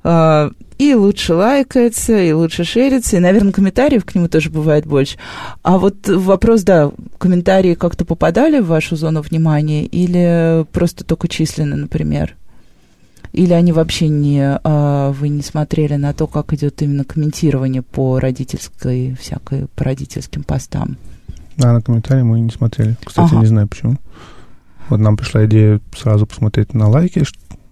э, 0.05 0.51
и 0.79 0.95
лучше 0.95 1.35
лайкается, 1.35 2.19
и 2.19 2.33
лучше 2.33 2.65
шерится, 2.65 3.17
и, 3.17 3.21
наверное, 3.21 3.53
комментариев 3.53 4.05
к 4.05 4.15
нему 4.15 4.29
тоже 4.29 4.51
бывает 4.51 4.87
больше. 4.87 5.17
А 5.63 5.79
вот 5.79 6.07
вопрос, 6.09 6.63
да, 6.63 6.93
комментарии 7.19 7.75
как-то 7.75 8.05
попадали 8.05 8.61
в 8.61 8.67
вашу 8.67 8.97
зону 8.97 9.23
внимания 9.23 9.87
или 9.87 10.67
просто 10.73 11.05
только 11.05 11.29
численно, 11.29 11.77
например? 11.77 12.37
Или 13.33 13.53
они 13.53 13.73
вообще 13.73 14.09
не, 14.09 14.59
а, 14.65 15.13
вы 15.13 15.29
не 15.29 15.43
смотрели 15.43 15.97
на 15.97 16.13
то, 16.13 16.27
как 16.27 16.53
идет 16.53 16.81
именно 16.83 17.05
комментирование 17.05 17.83
по 17.83 18.19
родительской, 18.19 19.17
всякой, 19.21 19.67
по 19.75 19.85
родительским 19.85 20.43
постам? 20.43 20.97
Да, 21.57 21.73
на 21.73 21.81
комментарии 21.81 22.23
мы 22.23 22.41
не 22.41 22.51
смотрели. 22.51 22.97
Кстати, 23.05 23.33
ага. 23.33 23.41
не 23.41 23.47
знаю 23.47 23.69
почему. 23.69 23.97
Вот 24.89 25.01
нам 25.01 25.17
пришла 25.17 25.47
идея 25.47 25.81
сразу 25.97 26.27
посмотреть 26.27 26.75
на 26.75 26.89
лайки, 26.89 27.25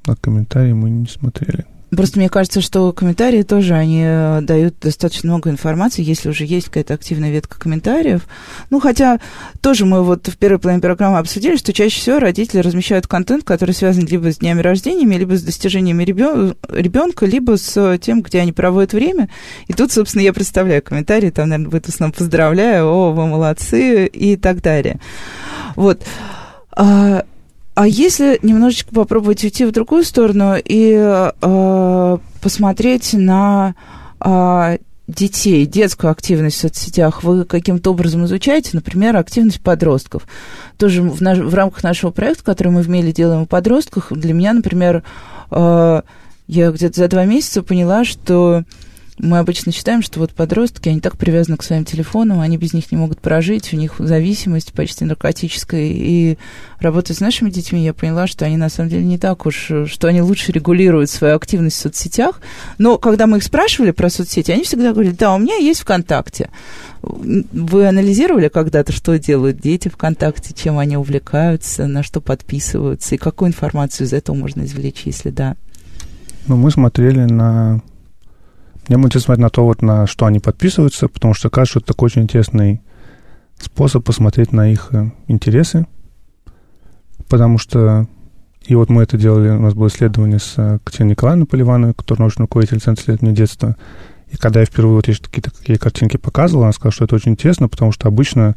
на 0.06 0.16
комментарии 0.16 0.72
мы 0.72 0.90
не 0.90 1.06
смотрели. 1.06 1.66
Просто 1.96 2.18
мне 2.18 2.28
кажется, 2.28 2.60
что 2.60 2.92
комментарии 2.92 3.42
тоже, 3.42 3.74
они 3.74 4.02
э, 4.04 4.40
дают 4.42 4.76
достаточно 4.80 5.30
много 5.30 5.50
информации, 5.50 6.02
если 6.02 6.28
уже 6.28 6.44
есть 6.44 6.66
какая-то 6.66 6.94
активная 6.94 7.30
ветка 7.30 7.58
комментариев. 7.58 8.26
Ну, 8.70 8.80
хотя 8.80 9.20
тоже 9.60 9.86
мы 9.86 10.02
вот 10.02 10.28
в 10.28 10.36
первой 10.36 10.58
половине 10.58 10.82
программы 10.82 11.18
обсудили, 11.18 11.56
что 11.56 11.72
чаще 11.72 12.00
всего 12.00 12.18
родители 12.18 12.60
размещают 12.60 13.06
контент, 13.06 13.44
который 13.44 13.74
связан 13.74 14.06
либо 14.06 14.32
с 14.32 14.38
днями 14.38 14.60
рождения, 14.60 15.06
либо 15.18 15.36
с 15.36 15.42
достижениями 15.42 16.04
ребенка, 16.04 17.26
либо 17.26 17.56
с 17.56 17.98
тем, 17.98 18.22
где 18.22 18.40
они 18.40 18.52
проводят 18.52 18.92
время. 18.92 19.28
И 19.66 19.72
тут, 19.72 19.92
собственно, 19.92 20.22
я 20.22 20.32
представляю 20.32 20.82
комментарии, 20.82 21.30
там, 21.30 21.48
наверное, 21.48 21.70
будет 21.70 21.86
в 21.86 21.88
основном 21.90 22.12
поздравляю, 22.16 22.86
о, 22.86 23.12
вы 23.12 23.26
молодцы 23.26 24.06
и 24.06 24.36
так 24.36 24.62
далее. 24.62 25.00
Вот. 25.76 26.02
А, 27.74 27.88
если 27.88 28.38
немножечко 28.42 28.94
попробовать 28.94 29.42
уйти 29.42 29.64
в 29.64 29.72
другую 29.72 30.04
сторону 30.04 30.54
и 30.56 30.94
э, 30.96 32.18
посмотреть 32.40 33.14
на 33.14 33.74
э, 34.20 34.78
детей, 35.08 35.66
детскую 35.66 36.12
активность 36.12 36.56
в 36.56 36.60
соцсетях, 36.60 37.24
вы 37.24 37.44
каким-то 37.44 37.90
образом 37.90 38.24
изучаете, 38.26 38.70
например, 38.74 39.16
активность 39.16 39.60
подростков. 39.60 40.26
Тоже 40.78 41.02
в, 41.02 41.20
наш, 41.20 41.38
в 41.38 41.52
рамках 41.52 41.82
нашего 41.82 42.12
проекта, 42.12 42.44
который 42.44 42.68
мы 42.68 42.82
в 42.82 42.88
Меле 42.88 43.12
делаем 43.12 43.42
о 43.42 43.46
подростках, 43.46 44.12
для 44.12 44.34
меня, 44.34 44.52
например, 44.52 45.02
э, 45.50 46.02
я 46.46 46.70
где-то 46.70 46.96
за 46.96 47.08
два 47.08 47.24
месяца 47.24 47.64
поняла, 47.64 48.04
что 48.04 48.62
мы 49.18 49.38
обычно 49.38 49.70
считаем, 49.70 50.02
что 50.02 50.18
вот 50.18 50.32
подростки, 50.32 50.88
они 50.88 51.00
так 51.00 51.16
привязаны 51.16 51.56
к 51.56 51.62
своим 51.62 51.84
телефонам, 51.84 52.40
они 52.40 52.56
без 52.56 52.72
них 52.72 52.90
не 52.90 52.98
могут 52.98 53.20
прожить, 53.20 53.72
у 53.72 53.76
них 53.76 53.94
зависимость 53.98 54.72
почти 54.72 55.04
наркотическая. 55.04 55.86
И 55.86 56.36
работая 56.80 57.14
с 57.14 57.20
нашими 57.20 57.50
детьми, 57.50 57.84
я 57.84 57.94
поняла, 57.94 58.26
что 58.26 58.44
они 58.44 58.56
на 58.56 58.68
самом 58.68 58.90
деле 58.90 59.04
не 59.04 59.18
так 59.18 59.46
уж, 59.46 59.70
что 59.86 60.08
они 60.08 60.20
лучше 60.20 60.50
регулируют 60.50 61.10
свою 61.10 61.36
активность 61.36 61.76
в 61.76 61.80
соцсетях. 61.80 62.40
Но 62.78 62.98
когда 62.98 63.28
мы 63.28 63.36
их 63.38 63.44
спрашивали 63.44 63.92
про 63.92 64.10
соцсети, 64.10 64.50
они 64.50 64.64
всегда 64.64 64.92
говорили, 64.92 65.14
да, 65.14 65.32
у 65.34 65.38
меня 65.38 65.56
есть 65.56 65.80
ВКонтакте. 65.80 66.50
Вы 67.02 67.86
анализировали 67.86 68.48
когда-то, 68.48 68.92
что 68.92 69.16
делают 69.18 69.60
дети 69.60 69.88
ВКонтакте, 69.88 70.54
чем 70.54 70.78
они 70.78 70.96
увлекаются, 70.96 71.86
на 71.86 72.02
что 72.02 72.20
подписываются, 72.20 73.14
и 73.14 73.18
какую 73.18 73.50
информацию 73.50 74.06
из 74.06 74.12
этого 74.12 74.34
можно 74.34 74.62
извлечь, 74.64 75.02
если 75.04 75.30
да? 75.30 75.54
Ну, 76.46 76.56
мы 76.56 76.70
смотрели 76.70 77.20
на 77.20 77.80
мне 78.88 78.98
будет 78.98 79.22
смотреть 79.22 79.42
на 79.42 79.50
то, 79.50 79.64
вот, 79.64 79.82
на 79.82 80.06
что 80.06 80.26
они 80.26 80.40
подписываются, 80.40 81.08
потому 81.08 81.34
что 81.34 81.50
кажется, 81.50 81.78
это 81.78 81.88
такой 81.88 82.06
очень 82.06 82.22
интересный 82.22 82.82
способ 83.58 84.04
посмотреть 84.04 84.52
на 84.52 84.70
их 84.70 84.88
э, 84.92 85.10
интересы, 85.28 85.86
потому 87.28 87.58
что 87.58 88.08
и 88.66 88.74
вот 88.74 88.88
мы 88.88 89.02
это 89.02 89.18
делали, 89.18 89.50
у 89.50 89.60
нас 89.60 89.74
было 89.74 89.88
исследование 89.88 90.38
с 90.38 90.54
э, 90.56 90.78
Катериной 90.82 91.10
Николаевной 91.10 91.46
Поливановой, 91.46 91.94
которая 91.94 92.22
научный 92.22 92.42
руководитель 92.42 92.80
Центра 92.80 93.02
исследования 93.02 93.34
детства. 93.34 93.76
И 94.30 94.36
когда 94.36 94.60
я 94.60 94.66
впервые 94.66 94.96
вот 94.96 95.06
какие-то 95.06 95.50
какие 95.50 95.76
картинки 95.76 96.16
показывал, 96.16 96.64
она 96.64 96.72
сказала, 96.72 96.92
что 96.92 97.04
это 97.04 97.14
очень 97.14 97.32
интересно, 97.32 97.68
потому 97.68 97.92
что 97.92 98.08
обычно 98.08 98.54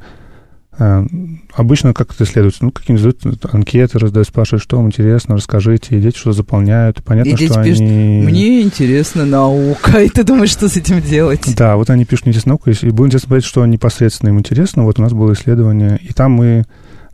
обычно 0.77 1.93
как 1.93 2.13
это 2.13 2.23
исследуется? 2.23 2.63
Ну, 2.63 2.71
какие-нибудь 2.71 3.43
анкеты 3.51 3.97
раздают, 3.97 4.27
спрашивают, 4.27 4.63
что 4.63 4.77
вам 4.77 4.87
интересно, 4.87 5.35
расскажите, 5.35 5.97
и 5.97 6.01
дети 6.01 6.17
что 6.17 6.33
заполняют. 6.33 7.03
Понятно, 7.03 7.31
и 7.31 7.35
что 7.35 7.63
пишут, 7.63 7.81
они... 7.81 8.21
мне 8.23 8.61
интересна 8.61 9.25
наука, 9.25 9.99
и 10.03 10.09
ты 10.09 10.23
думаешь, 10.23 10.51
что 10.51 10.69
с 10.69 10.77
этим 10.77 11.01
делать? 11.01 11.55
Да, 11.55 11.77
вот 11.77 11.89
они 11.89 12.05
пишут, 12.05 12.25
мне 12.25 12.31
интересна 12.31 12.51
наука, 12.51 12.71
и 12.71 12.89
будем 12.91 13.07
интересно 13.07 13.27
смотреть, 13.27 13.45
что 13.45 13.65
непосредственно 13.65 14.29
им 14.29 14.39
интересно. 14.39 14.83
Вот 14.83 14.99
у 14.99 15.01
нас 15.01 15.13
было 15.13 15.33
исследование, 15.33 15.99
и 16.01 16.13
там 16.13 16.33
мы 16.33 16.65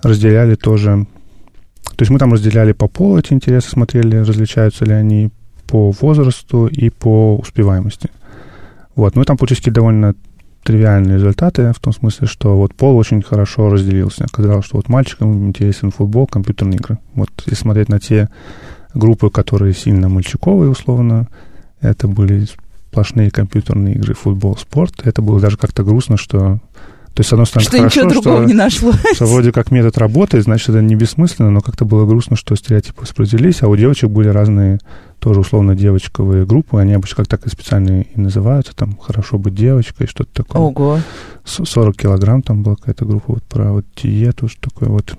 разделяли 0.01 0.55
тоже... 0.55 1.07
То 1.83 2.01
есть 2.01 2.09
мы 2.09 2.19
там 2.19 2.33
разделяли 2.33 2.73
по 2.73 2.87
полу 2.87 3.17
эти 3.17 3.33
интересы, 3.33 3.69
смотрели, 3.69 4.17
различаются 4.17 4.83
ли 4.83 4.93
они 4.93 5.29
по 5.67 5.91
возрасту 5.91 6.67
и 6.67 6.89
по 6.89 7.37
успеваемости. 7.37 8.09
Вот, 8.95 9.15
ну 9.15 9.21
и 9.21 9.25
там 9.25 9.37
получились 9.37 9.63
довольно 9.63 10.15
тривиальные 10.63 11.17
результаты, 11.17 11.71
в 11.73 11.79
том 11.79 11.93
смысле, 11.93 12.27
что 12.27 12.57
вот 12.57 12.73
пол 12.73 12.97
очень 12.97 13.21
хорошо 13.21 13.69
разделился. 13.69 14.25
Оказалось, 14.25 14.65
что 14.65 14.77
вот 14.77 14.89
мальчикам 14.89 15.47
интересен 15.47 15.91
футбол, 15.91 16.25
компьютерные 16.27 16.77
игры. 16.77 16.97
Вот 17.13 17.29
если 17.45 17.55
смотреть 17.55 17.89
на 17.89 17.99
те 17.99 18.29
группы, 18.93 19.29
которые 19.29 19.73
сильно 19.73 20.09
мальчиковые, 20.09 20.69
условно, 20.71 21.27
это 21.81 22.07
были 22.07 22.47
сплошные 22.89 23.31
компьютерные 23.31 23.95
игры, 23.95 24.13
футбол, 24.13 24.55
спорт. 24.55 25.01
Это 25.03 25.21
было 25.21 25.39
даже 25.39 25.57
как-то 25.57 25.83
грустно, 25.83 26.15
что 26.15 26.59
то 27.13 27.19
есть, 27.19 27.29
с 27.29 27.33
одной 27.33 27.45
стороны, 27.45 27.67
что 27.67 27.77
хорошо, 27.77 27.99
ничего 28.01 28.09
другого 28.09 28.37
что, 28.39 28.47
не 28.47 28.53
нашлось. 28.53 28.95
Что 29.13 29.25
вроде 29.27 29.51
как 29.51 29.69
метод 29.69 29.99
работает, 29.99 30.45
значит, 30.45 30.69
это 30.69 30.81
не 30.81 30.95
бессмысленно, 30.95 31.51
но 31.51 31.61
как-то 31.61 31.85
было 31.85 32.07
грустно, 32.07 32.35
что 32.35 32.55
стереотипы 32.55 33.03
распределились, 33.03 33.61
а 33.61 33.67
у 33.67 33.75
девочек 33.75 34.09
были 34.09 34.29
разные 34.29 34.79
тоже 35.19 35.41
условно 35.41 35.75
девочковые 35.75 36.45
группы, 36.47 36.79
они 36.79 36.93
обычно 36.93 37.17
как 37.17 37.27
так 37.27 37.45
и 37.45 37.49
специально 37.49 38.01
и 38.01 38.19
называются, 38.19 38.75
там 38.75 38.97
«Хорошо 38.97 39.37
быть 39.37 39.53
девочкой», 39.53 40.07
что-то 40.07 40.43
такое. 40.43 40.61
Ого. 40.61 40.99
40 41.45 41.95
килограмм 41.95 42.41
там 42.41 42.63
была 42.63 42.75
какая-то 42.75 43.05
группа 43.05 43.33
вот 43.33 43.43
про 43.43 43.71
вот 43.71 43.85
диету, 43.95 44.47
что 44.47 44.69
такое 44.69 44.89
вот. 44.89 45.13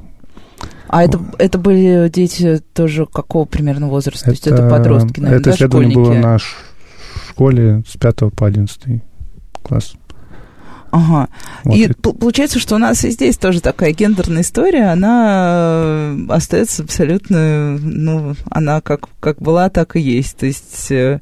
А 0.89 1.05
это, 1.05 1.21
это 1.39 1.59
были 1.59 2.09
дети 2.09 2.61
тоже 2.75 3.07
какого 3.07 3.45
примерно 3.45 3.89
возраста? 3.89 4.31
Это, 4.31 4.43
То 4.43 4.51
есть 4.51 4.59
это 4.59 4.69
подростки, 4.69 5.21
наверное, 5.21 5.41
Это 5.41 5.51
да, 5.51 5.57
исследование 5.57 5.95
было 5.95 6.13
на 6.13 6.39
школе 7.29 7.85
с 7.89 7.97
5 7.97 8.35
по 8.35 8.47
11 8.47 9.01
класс. 9.63 9.95
Ага. 10.95 11.29
Вот. 11.65 11.77
И 11.77 11.89
получается, 11.89 12.61
что 12.61 12.77
у 12.77 12.79
нас 12.79 13.05
и 13.05 13.11
здесь 13.11 13.37
тоже 13.37 13.61
такая 13.61 13.91
гендерная 13.91 14.43
история, 14.43 14.93
она 14.93 16.15
э, 16.15 16.27
остается 16.29 16.85
абсолютно, 16.85 17.77
ну, 17.79 18.37
она 18.49 18.81
как, 18.81 19.09
как 19.19 19.39
была, 19.39 19.71
так 19.71 19.97
и 19.97 20.01
есть. 20.01 20.37
То 20.37 20.47
есть 20.47 20.93
э, 20.93 21.21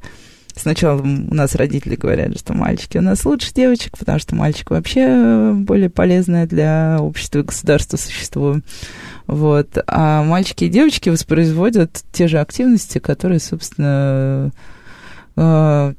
сначала 0.55 1.01
у 1.01 1.33
нас 1.33 1.55
родители 1.55 1.95
говорят, 1.95 2.37
что 2.37 2.53
мальчики 2.53 2.99
у 2.99 3.01
нас 3.01 3.25
лучше 3.25 3.51
девочек, 3.51 3.97
потому 3.97 4.19
что 4.19 4.35
мальчик 4.35 4.69
вообще 4.69 5.53
более 5.55 5.89
полезное 5.89 6.45
для 6.45 6.97
общества 6.99 7.39
и 7.39 7.43
государства 7.43 7.97
существо. 7.97 8.57
Вот. 9.25 9.75
А 9.87 10.21
мальчики 10.21 10.65
и 10.65 10.69
девочки 10.69 11.09
воспроизводят 11.09 12.03
те 12.11 12.27
же 12.27 12.37
активности, 12.37 12.99
которые, 12.99 13.39
собственно, 13.39 14.51
э, 15.35 15.93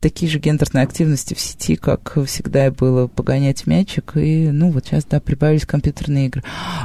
такие 0.00 0.30
же 0.30 0.38
гендерные 0.38 0.84
активности 0.84 1.34
в 1.34 1.40
сети, 1.40 1.76
как 1.76 2.18
всегда 2.26 2.66
и 2.66 2.70
было, 2.70 3.06
погонять 3.06 3.66
мячик, 3.66 4.12
и, 4.16 4.50
ну, 4.50 4.70
вот 4.70 4.86
сейчас, 4.86 5.04
да, 5.04 5.20
прибавились 5.20 5.66
компьютерные 5.66 6.26
игры. 6.26 6.42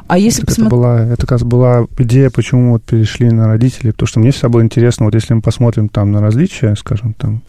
А 0.07 0.17
если 0.17 0.45
посмотреть... 0.45 0.67
Это, 0.67 0.75
была, 0.75 1.01
это 1.01 1.21
как 1.21 1.31
раз 1.31 1.43
была 1.43 1.87
идея, 1.99 2.29
почему 2.29 2.71
вот 2.71 2.83
перешли 2.83 3.29
на 3.29 3.47
родителей, 3.47 3.91
потому 3.91 4.07
что 4.07 4.19
мне 4.19 4.31
всегда 4.31 4.49
было 4.49 4.61
интересно, 4.61 5.05
вот 5.05 5.13
если 5.13 5.33
мы 5.33 5.41
посмотрим 5.41 5.89
там 5.89 6.11
на 6.11 6.21
различия, 6.21 6.75
скажем, 6.75 7.13
там, 7.13 7.41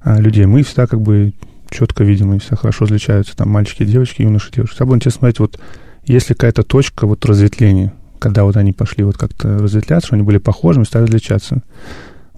а, 0.00 0.20
людей, 0.20 0.46
мы 0.46 0.62
всегда 0.62 0.86
как 0.86 1.00
бы 1.00 1.32
четко 1.70 2.04
видимо, 2.04 2.38
все 2.38 2.56
хорошо 2.56 2.84
различаются, 2.84 3.36
там 3.36 3.50
мальчики, 3.50 3.84
девочки, 3.84 4.22
юноши, 4.22 4.52
девушки. 4.52 4.74
Всегда 4.74 4.86
было 4.86 4.96
интересно 4.96 5.18
смотреть, 5.18 5.40
вот 5.40 5.60
есть 6.04 6.28
ли 6.28 6.34
какая-то 6.34 6.62
точка 6.62 7.06
вот 7.06 7.24
разветвления, 7.24 7.92
когда 8.18 8.44
вот 8.44 8.56
они 8.56 8.72
пошли 8.72 9.04
вот 9.04 9.16
как-то 9.18 9.58
разветвляться, 9.58 10.08
что 10.08 10.16
они 10.16 10.24
были 10.24 10.38
похожими, 10.38 10.84
стали 10.84 11.04
различаться. 11.04 11.62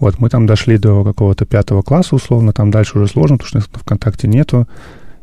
Вот, 0.00 0.18
мы 0.18 0.28
там 0.28 0.46
дошли 0.46 0.78
до 0.78 1.04
какого-то 1.04 1.44
пятого 1.44 1.82
класса, 1.82 2.14
условно, 2.14 2.52
там 2.52 2.70
дальше 2.70 2.98
уже 2.98 3.08
сложно, 3.08 3.38
потому 3.38 3.62
что 3.62 3.78
ВКонтакте 3.80 4.28
нету, 4.28 4.68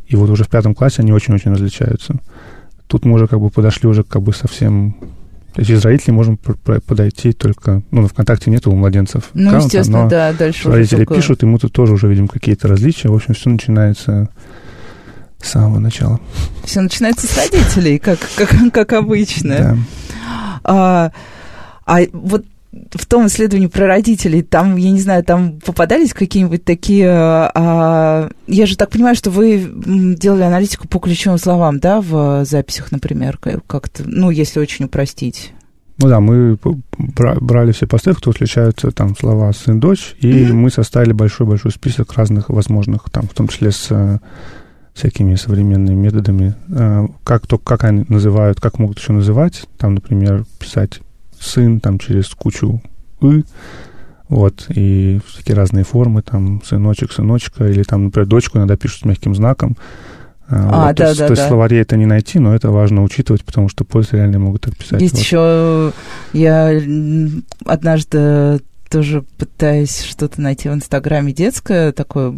и 0.07 0.15
вот 0.15 0.29
уже 0.29 0.43
в 0.43 0.49
пятом 0.49 0.75
классе 0.75 1.01
они 1.01 1.13
очень-очень 1.13 1.51
различаются. 1.51 2.15
Тут 2.87 3.05
мы 3.05 3.13
уже 3.13 3.27
как 3.27 3.39
бы 3.39 3.49
подошли 3.49 3.89
уже 3.89 4.03
как 4.03 4.21
бы 4.21 4.33
совсем... 4.33 4.95
То 5.53 5.61
есть 5.61 5.71
из 5.71 5.83
родителей 5.83 6.13
можем 6.13 6.37
подойти 6.37 7.31
только... 7.31 7.81
Ну, 7.89 8.05
ВКонтакте 8.07 8.51
нету 8.51 8.71
у 8.71 8.75
младенцев 8.75 9.29
Ну, 9.33 9.47
аккаунта, 9.47 9.65
естественно, 9.65 10.03
но 10.03 10.09
да, 10.09 10.33
дальше 10.33 10.69
родители 10.69 11.05
только... 11.05 11.15
пишут, 11.15 11.43
и 11.43 11.45
мы 11.45 11.57
тут 11.57 11.71
тоже 11.71 11.93
уже 11.93 12.07
видим 12.09 12.27
какие-то 12.27 12.67
различия. 12.67 13.07
В 13.07 13.15
общем, 13.15 13.33
все 13.33 13.49
начинается 13.49 14.29
с 15.41 15.49
самого 15.49 15.79
начала. 15.79 16.19
Все 16.65 16.81
начинается 16.81 17.25
с 17.25 17.37
родителей, 17.37 17.99
как, 17.99 18.19
как, 18.35 18.49
как 18.73 18.93
обычно. 18.93 19.57
Да. 19.57 19.77
А, 20.63 21.11
а 21.85 21.99
вот 22.11 22.45
в 22.91 23.05
том 23.05 23.27
исследовании 23.27 23.67
про 23.67 23.87
родителей, 23.87 24.41
там, 24.41 24.75
я 24.75 24.91
не 24.91 24.99
знаю, 24.99 25.23
там 25.23 25.59
попадались 25.59 26.13
какие-нибудь 26.13 26.63
такие... 26.63 27.09
А, 27.09 28.29
я 28.47 28.65
же 28.65 28.77
так 28.77 28.89
понимаю, 28.89 29.15
что 29.15 29.29
вы 29.31 29.69
делали 30.17 30.43
аналитику 30.43 30.87
по 30.87 30.99
ключевым 30.99 31.37
словам, 31.37 31.79
да, 31.79 32.01
в 32.01 32.45
записях, 32.45 32.91
например, 32.91 33.37
как-то, 33.37 34.03
ну, 34.05 34.29
если 34.29 34.59
очень 34.59 34.85
упростить. 34.85 35.53
Ну 35.97 36.09
да, 36.09 36.19
мы 36.19 36.57
брали 36.97 37.71
все 37.71 37.87
посты, 37.87 38.13
кто 38.13 38.31
отличаются 38.31 38.91
там 38.91 39.15
слова 39.15 39.53
сын, 39.53 39.79
дочь, 39.79 40.15
и 40.19 40.29
mm-hmm. 40.29 40.53
мы 40.53 40.69
составили 40.69 41.13
большой-большой 41.13 41.71
список 41.71 42.13
разных 42.13 42.49
возможных, 42.49 43.09
там, 43.09 43.27
в 43.27 43.33
том 43.33 43.47
числе 43.47 43.71
с 43.71 43.87
э, 43.91 44.19
всякими 44.93 45.35
современными 45.35 45.95
методами, 45.95 46.55
э, 46.67 47.07
как 47.23 47.47
то, 47.47 47.57
как 47.57 47.85
они 47.85 48.03
называют, 48.09 48.59
как 48.59 48.77
могут 48.77 48.99
еще 48.99 49.13
называть, 49.13 49.63
там, 49.77 49.95
например, 49.95 50.43
писать 50.59 50.99
сын 51.45 51.79
там 51.79 51.99
через 51.99 52.29
кучу 52.29 52.81
«ы», 53.21 53.43
вот, 54.27 54.65
и 54.69 55.19
всякие 55.27 55.55
разные 55.55 55.83
формы, 55.83 56.23
там, 56.23 56.61
сыночек, 56.63 57.11
сыночка, 57.11 57.67
или 57.67 57.83
там, 57.83 58.05
например, 58.05 58.27
дочку 58.27 58.57
иногда 58.57 58.75
пишут 58.75 59.01
с 59.01 59.05
мягким 59.05 59.35
знаком. 59.35 59.77
А, 60.47 60.87
вот, 60.87 60.95
да, 60.95 61.13
то, 61.13 61.17
да, 61.17 61.27
то 61.27 61.33
есть 61.33 61.43
да. 61.43 61.47
словаре 61.47 61.79
это 61.79 61.95
не 61.97 62.05
найти, 62.05 62.39
но 62.39 62.55
это 62.55 62.69
важно 62.69 63.03
учитывать, 63.03 63.43
потому 63.43 63.69
что 63.69 63.83
после 63.83 64.19
реально 64.19 64.39
могут 64.39 64.61
так 64.61 64.75
писать. 64.77 65.01
Есть 65.01 65.15
вот. 65.15 65.21
еще, 65.21 65.93
я 66.33 66.81
однажды 67.65 68.61
тоже 68.89 69.23
пытаясь 69.37 70.03
что-то 70.03 70.41
найти 70.41 70.69
в 70.69 70.73
Инстаграме 70.73 71.33
детское, 71.33 71.91
такое, 71.91 72.33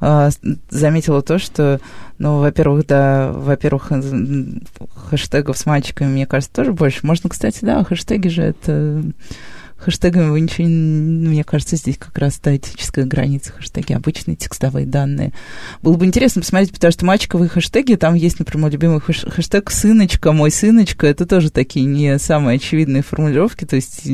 а, 0.00 0.30
заметила 0.70 1.22
то, 1.22 1.38
что, 1.38 1.80
ну, 2.18 2.38
во-первых, 2.38 2.86
да, 2.86 3.32
во-первых, 3.32 3.92
хэштегов 5.10 5.58
с 5.58 5.66
мальчиками, 5.66 6.08
мне 6.08 6.26
кажется, 6.26 6.54
тоже 6.54 6.72
больше. 6.72 7.06
Можно, 7.06 7.30
кстати, 7.30 7.58
да, 7.62 7.82
хэштеги 7.84 8.28
же 8.28 8.42
это... 8.42 9.02
Хэштегами 9.76 10.30
вы 10.30 10.40
ничего, 10.40 10.66
мне 10.66 11.44
кажется, 11.44 11.76
здесь 11.76 11.98
как 11.98 12.18
раз 12.18 12.36
та 12.38 12.56
этическая 12.56 13.04
граница, 13.04 13.52
хэштеги, 13.52 13.92
обычные 13.92 14.34
текстовые 14.34 14.86
данные. 14.86 15.32
Было 15.82 15.94
бы 15.94 16.04
интересно 16.04 16.42
посмотреть, 16.42 16.72
потому 16.72 16.90
что 16.90 17.04
мальчиковые 17.04 17.48
хэштеги, 17.48 17.94
там 17.94 18.14
есть, 18.14 18.40
например, 18.40 18.62
мой 18.62 18.70
любимый 18.72 19.00
хэштег 19.00 19.70
«сыночка», 19.70 20.32
«мой 20.32 20.50
сыночка», 20.50 21.06
это 21.06 21.26
тоже 21.26 21.50
такие 21.52 21.86
не 21.86 22.18
самые 22.18 22.56
очевидные 22.56 23.04
формулировки, 23.04 23.66
то 23.66 23.76
есть 23.76 24.04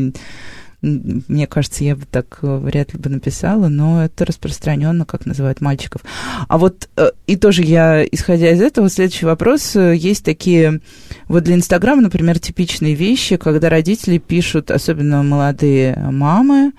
мне 0.84 1.46
кажется, 1.46 1.84
я 1.84 1.96
бы 1.96 2.04
так 2.10 2.38
э, 2.42 2.56
вряд 2.58 2.92
ли 2.92 2.98
бы 2.98 3.08
написала, 3.08 3.68
но 3.68 4.04
это 4.04 4.24
распространенно, 4.24 5.06
как 5.06 5.24
называют 5.24 5.60
мальчиков. 5.60 6.02
А 6.48 6.58
вот 6.58 6.88
э, 6.96 7.10
и 7.26 7.36
тоже 7.36 7.62
я, 7.62 8.04
исходя 8.04 8.50
из 8.50 8.60
этого, 8.60 8.90
следующий 8.90 9.26
вопрос. 9.26 9.74
Есть 9.74 10.24
такие, 10.24 10.80
вот 11.26 11.44
для 11.44 11.54
Инстаграма, 11.54 12.02
например, 12.02 12.38
типичные 12.38 12.94
вещи, 12.94 13.36
когда 13.36 13.70
родители 13.70 14.18
пишут, 14.18 14.70
особенно 14.70 15.22
молодые 15.22 15.96
мамы, 15.96 16.72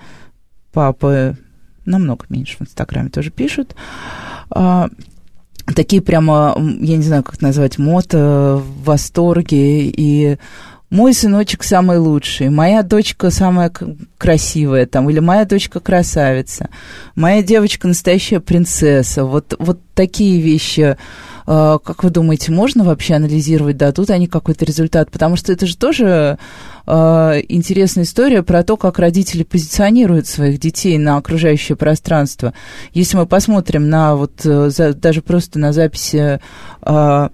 папы, 0.71 1.37
намного 1.85 2.25
меньше 2.29 2.57
в 2.59 2.61
Инстаграме 2.61 3.09
тоже 3.09 3.31
пишут, 3.31 3.75
а, 4.49 4.89
такие 5.73 6.01
прямо, 6.01 6.55
я 6.81 6.97
не 6.97 7.03
знаю, 7.03 7.23
как 7.23 7.41
назвать, 7.41 7.77
мото, 7.77 8.61
в 8.63 8.83
восторге 8.83 9.87
и 9.87 10.37
мой 10.89 11.13
сыночек 11.13 11.63
самый 11.63 11.97
лучший, 11.97 12.49
моя 12.49 12.83
дочка 12.83 13.31
самая 13.31 13.71
красивая, 14.17 14.85
там, 14.85 15.09
или 15.09 15.19
моя 15.19 15.45
дочка 15.45 15.79
красавица, 15.79 16.69
моя 17.15 17.41
девочка 17.41 17.87
настоящая 17.87 18.39
принцесса. 18.39 19.25
Вот, 19.25 19.55
вот 19.57 19.79
такие 19.95 20.39
вещи, 20.39 20.95
э, 21.47 21.77
как 21.83 22.03
вы 22.03 22.09
думаете, 22.11 22.51
можно 22.51 22.83
вообще 22.83 23.15
анализировать, 23.15 23.77
дадут 23.77 24.11
они 24.11 24.27
какой-то 24.27 24.63
результат? 24.63 25.09
Потому 25.09 25.35
что 25.35 25.51
это 25.51 25.65
же 25.65 25.75
тоже 25.75 26.37
э, 26.85 27.41
интересная 27.49 28.03
история 28.03 28.43
про 28.43 28.63
то, 28.63 28.77
как 28.77 28.99
родители 28.99 29.43
позиционируют 29.43 30.27
своих 30.27 30.59
детей 30.59 30.97
на 30.99 31.17
окружающее 31.17 31.75
пространство. 31.75 32.53
Если 32.93 33.17
мы 33.17 33.25
посмотрим 33.25 33.89
на 33.89 34.15
вот 34.15 34.45
э, 34.45 34.69
за, 34.69 34.93
даже 34.93 35.23
просто 35.23 35.57
на 35.57 35.73
записи 35.73 36.39
э, 36.81 37.29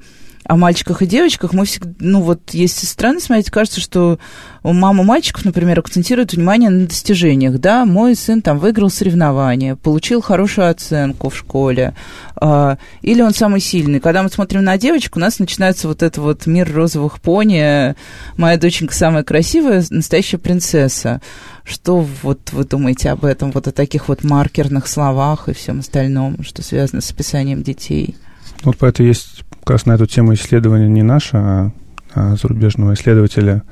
о 0.45 0.55
мальчиках 0.55 1.01
и 1.01 1.05
девочках, 1.05 1.53
мы 1.53 1.65
всегда, 1.65 1.91
ну 1.99 2.21
вот, 2.21 2.51
если 2.53 2.85
странно 2.85 3.19
смотреть, 3.19 3.51
кажется, 3.51 3.79
что 3.79 4.19
мама 4.63 5.03
мальчиков, 5.03 5.45
например, 5.45 5.79
акцентирует 5.79 6.33
внимание 6.33 6.69
на 6.69 6.87
достижениях, 6.87 7.59
да, 7.59 7.85
мой 7.85 8.15
сын 8.15 8.41
там 8.41 8.59
выиграл 8.59 8.89
соревнование, 8.89 9.75
получил 9.75 10.21
хорошую 10.21 10.69
оценку 10.69 11.29
в 11.29 11.37
школе, 11.37 11.93
э, 12.39 12.75
или 13.01 13.21
он 13.21 13.33
самый 13.33 13.59
сильный. 13.59 13.99
Когда 13.99 14.23
мы 14.23 14.29
смотрим 14.29 14.63
на 14.63 14.77
девочку, 14.77 15.19
у 15.19 15.21
нас 15.21 15.39
начинается 15.39 15.87
вот 15.87 16.03
этот 16.03 16.17
вот 16.17 16.45
мир 16.47 16.71
розовых 16.71 17.21
пони, 17.21 17.95
моя 18.37 18.57
доченька 18.57 18.95
самая 18.95 19.23
красивая, 19.23 19.83
настоящая 19.89 20.37
принцесса. 20.37 21.21
Что 21.63 22.05
вот 22.23 22.51
вы 22.51 22.65
думаете 22.65 23.09
об 23.11 23.25
этом, 23.25 23.51
вот 23.51 23.67
о 23.67 23.71
таких 23.71 24.07
вот 24.07 24.23
маркерных 24.23 24.87
словах 24.87 25.47
и 25.47 25.53
всем 25.53 25.79
остальном, 25.79 26.43
что 26.43 26.63
связано 26.63 27.01
с 27.01 27.11
описанием 27.11 27.61
детей? 27.61 28.15
Вот 28.63 28.77
поэтому 28.77 29.07
есть 29.07 29.43
как 29.61 29.71
раз 29.71 29.85
на 29.85 29.93
эту 29.93 30.05
тему 30.05 30.33
исследование 30.33 30.89
не 30.89 31.03
наше, 31.03 31.37
а, 31.37 31.71
а 32.13 32.35
зарубежного 32.35 32.93
исследователя. 32.93 33.63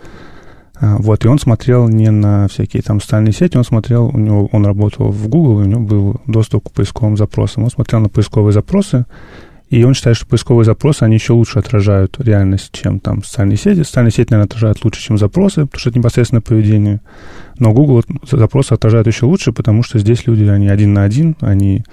А, 0.81 0.95
вот, 0.97 1.25
и 1.25 1.27
он 1.27 1.39
смотрел 1.39 1.89
не 1.89 2.09
на 2.09 2.47
всякие 2.47 2.81
там 2.81 3.01
социальные 3.01 3.33
сети, 3.33 3.57
он 3.57 3.65
смотрел, 3.65 4.07
у 4.07 4.17
него, 4.17 4.49
он 4.51 4.65
работал 4.65 5.11
в 5.11 5.27
Google, 5.27 5.61
и 5.61 5.63
у 5.63 5.67
него 5.67 5.81
был 5.81 6.21
доступ 6.25 6.69
к 6.69 6.71
поисковым 6.71 7.17
запросам. 7.17 7.63
Он 7.63 7.69
смотрел 7.69 7.99
на 7.99 8.09
поисковые 8.09 8.53
запросы, 8.53 9.05
и 9.69 9.83
он 9.83 9.93
считает, 9.93 10.17
что 10.17 10.25
поисковые 10.25 10.65
запросы, 10.65 11.03
они 11.03 11.15
еще 11.15 11.33
лучше 11.33 11.59
отражают 11.59 12.15
реальность, 12.19 12.69
чем 12.71 12.99
там 12.99 13.23
социальные 13.23 13.57
сети. 13.57 13.83
Социальные 13.83 14.11
сети, 14.11 14.31
наверное, 14.31 14.47
отражают 14.47 14.83
лучше, 14.83 15.01
чем 15.01 15.17
запросы, 15.17 15.65
потому 15.65 15.79
что 15.79 15.89
это 15.89 15.99
непосредственно 15.99 16.41
поведение. 16.41 17.01
Но 17.59 17.71
Google 17.71 18.03
запросы 18.29 18.73
отражают 18.73 19.05
еще 19.05 19.25
лучше, 19.25 19.51
потому 19.51 19.83
что 19.83 19.99
здесь 19.99 20.25
люди, 20.25 20.43
они 20.45 20.69
один 20.69 20.93
на 20.93 21.03
один, 21.03 21.35
они 21.41 21.83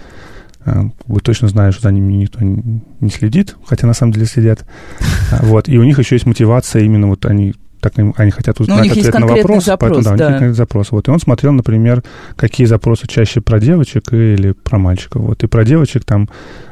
вы 0.66 1.18
а, 1.18 1.20
точно 1.20 1.48
знаете, 1.48 1.74
что 1.74 1.88
за 1.88 1.92
ними 1.92 2.12
никто 2.14 2.40
не 2.42 3.10
следит, 3.10 3.56
хотя 3.64 3.86
на 3.86 3.94
самом 3.94 4.12
деле 4.12 4.26
следят. 4.26 4.64
Вот. 5.42 5.68
И 5.68 5.78
у 5.78 5.84
них 5.84 5.98
еще 5.98 6.14
есть 6.14 6.26
мотивация, 6.26 6.82
именно 6.82 7.08
вот 7.08 7.26
они 7.26 7.54
так 7.80 7.92
они 7.98 8.30
хотят 8.30 8.58
узнать 8.60 8.90
ответ 8.90 9.14
на 9.14 9.26
вопрос, 9.26 9.64
запрос, 9.64 9.94
поэтому 9.94 10.16
да, 10.16 10.30
да. 10.30 10.36
у 10.38 10.40
них 10.40 10.54
запрос. 10.54 10.90
Вот. 10.92 11.08
И 11.08 11.10
он 11.10 11.20
смотрел, 11.20 11.52
например, 11.52 12.02
какие 12.36 12.66
запросы 12.66 13.06
чаще 13.06 13.40
про 13.40 13.60
девочек 13.60 14.12
или 14.12 14.52
про 14.52 14.78
мальчиков. 14.78 15.22
Вот. 15.22 15.44
И 15.44 15.46
про 15.46 15.64
девочек 15.64 16.04
там 16.04 16.28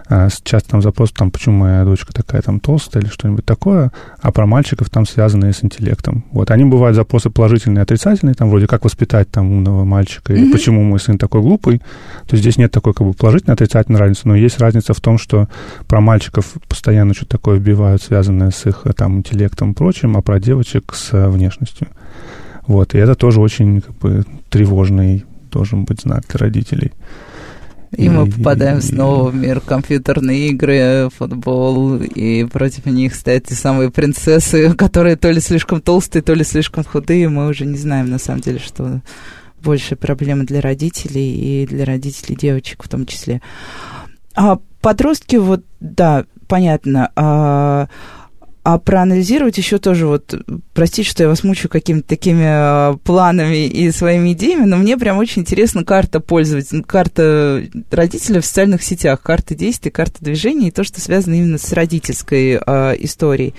а, 0.06 0.28
часто 0.42 0.70
там 0.70 0.82
запрос, 0.82 1.12
там, 1.12 1.30
почему 1.30 1.60
моя 1.60 1.84
дочка 1.84 2.12
такая 2.12 2.42
там 2.42 2.60
толстая 2.60 3.02
или 3.02 3.10
что-нибудь 3.10 3.44
такое, 3.44 3.90
а 4.20 4.32
про 4.32 4.46
мальчиков 4.46 4.90
там 4.90 5.06
связанные 5.06 5.52
с 5.52 5.64
интеллектом. 5.64 6.24
Вот, 6.30 6.50
они 6.50 6.64
бывают 6.64 6.94
запросы 6.94 7.30
положительные 7.30 7.80
и 7.80 7.82
отрицательные, 7.82 8.34
там 8.34 8.50
вроде 8.50 8.66
как 8.66 8.84
воспитать 8.84 9.30
там 9.30 9.50
умного 9.50 9.84
мальчика, 9.84 10.34
или 10.34 10.46
mm-hmm. 10.46 10.52
почему 10.52 10.82
мой 10.82 11.00
сын 11.00 11.16
такой 11.16 11.40
глупый. 11.40 11.78
То 11.78 12.32
есть 12.32 12.42
здесь 12.42 12.58
нет 12.58 12.70
такой 12.70 12.92
как 12.92 13.06
бы 13.06 13.14
положительной, 13.14 13.54
отрицательной 13.54 13.98
разницы, 13.98 14.28
но 14.28 14.36
есть 14.36 14.58
разница 14.58 14.92
в 14.92 15.00
том, 15.00 15.16
что 15.16 15.48
про 15.86 16.00
мальчиков 16.00 16.52
постоянно 16.68 17.14
что-то 17.14 17.38
такое 17.38 17.58
вбивают, 17.58 18.02
связанное 18.02 18.50
с 18.50 18.66
их 18.66 18.84
там 18.96 19.18
интеллектом 19.18 19.72
и 19.72 19.74
прочим, 19.74 20.16
а 20.16 20.22
про 20.22 20.38
девочек 20.38 20.94
с 20.94 21.28
внешностью. 21.28 21.88
Вот, 22.66 22.94
и 22.94 22.98
это 22.98 23.14
тоже 23.14 23.40
очень 23.40 23.80
как 23.80 23.96
бы 23.96 24.24
тревожный 24.50 25.24
должен 25.50 25.84
быть 25.84 26.02
знак 26.02 26.24
для 26.28 26.38
родителей. 26.38 26.92
И 27.96 28.08
мы 28.08 28.30
попадаем 28.30 28.80
снова 28.80 29.30
в 29.30 29.34
мир 29.34 29.60
компьютерные 29.60 30.48
игры, 30.48 31.08
футбол, 31.16 31.96
и 31.96 32.44
против 32.44 32.86
них 32.86 33.14
стоят 33.14 33.44
те 33.44 33.54
самые 33.54 33.90
принцессы, 33.90 34.74
которые 34.78 35.16
то 35.16 35.30
ли 35.30 35.40
слишком 35.40 35.80
толстые, 35.80 36.22
то 36.22 36.34
ли 36.34 36.44
слишком 36.44 36.84
худые. 36.84 37.28
Мы 37.28 37.48
уже 37.48 37.66
не 37.66 37.78
знаем, 37.78 38.10
на 38.10 38.18
самом 38.18 38.40
деле, 38.40 38.58
что 38.58 39.00
больше 39.62 39.96
проблемы 39.96 40.44
для 40.44 40.60
родителей 40.60 41.62
и 41.62 41.66
для 41.66 41.84
родителей 41.84 42.36
девочек 42.36 42.84
в 42.84 42.88
том 42.88 43.06
числе. 43.06 43.40
А 44.34 44.58
подростки, 44.80 45.36
вот, 45.36 45.64
да, 45.80 46.26
понятно. 46.46 47.10
А, 47.16 47.88
а 48.64 48.78
проанализировать 48.78 49.58
еще 49.58 49.76
тоже 49.76 50.06
вот, 50.06 50.34
простите, 50.72 51.08
что 51.08 51.22
я 51.22 51.28
вас 51.28 51.44
мучаю 51.44 51.68
какими-то 51.68 52.08
такими 52.08 52.94
э, 52.94 52.96
планами 53.04 53.66
и 53.66 53.90
своими 53.92 54.32
идеями, 54.32 54.64
но 54.64 54.78
мне 54.78 54.96
прям 54.96 55.18
очень 55.18 55.42
интересна 55.42 55.84
карта 55.84 56.18
пользователя, 56.18 56.82
карта 56.82 57.62
родителя 57.90 58.40
в 58.40 58.46
социальных 58.46 58.82
сетях, 58.82 59.20
карта 59.20 59.54
действий, 59.54 59.90
карта 59.90 60.24
движения 60.24 60.68
и 60.68 60.70
то, 60.70 60.82
что 60.82 60.98
связано 60.98 61.34
именно 61.34 61.58
с 61.58 61.72
родительской 61.74 62.58
э, 62.58 62.94
историей. 63.00 63.54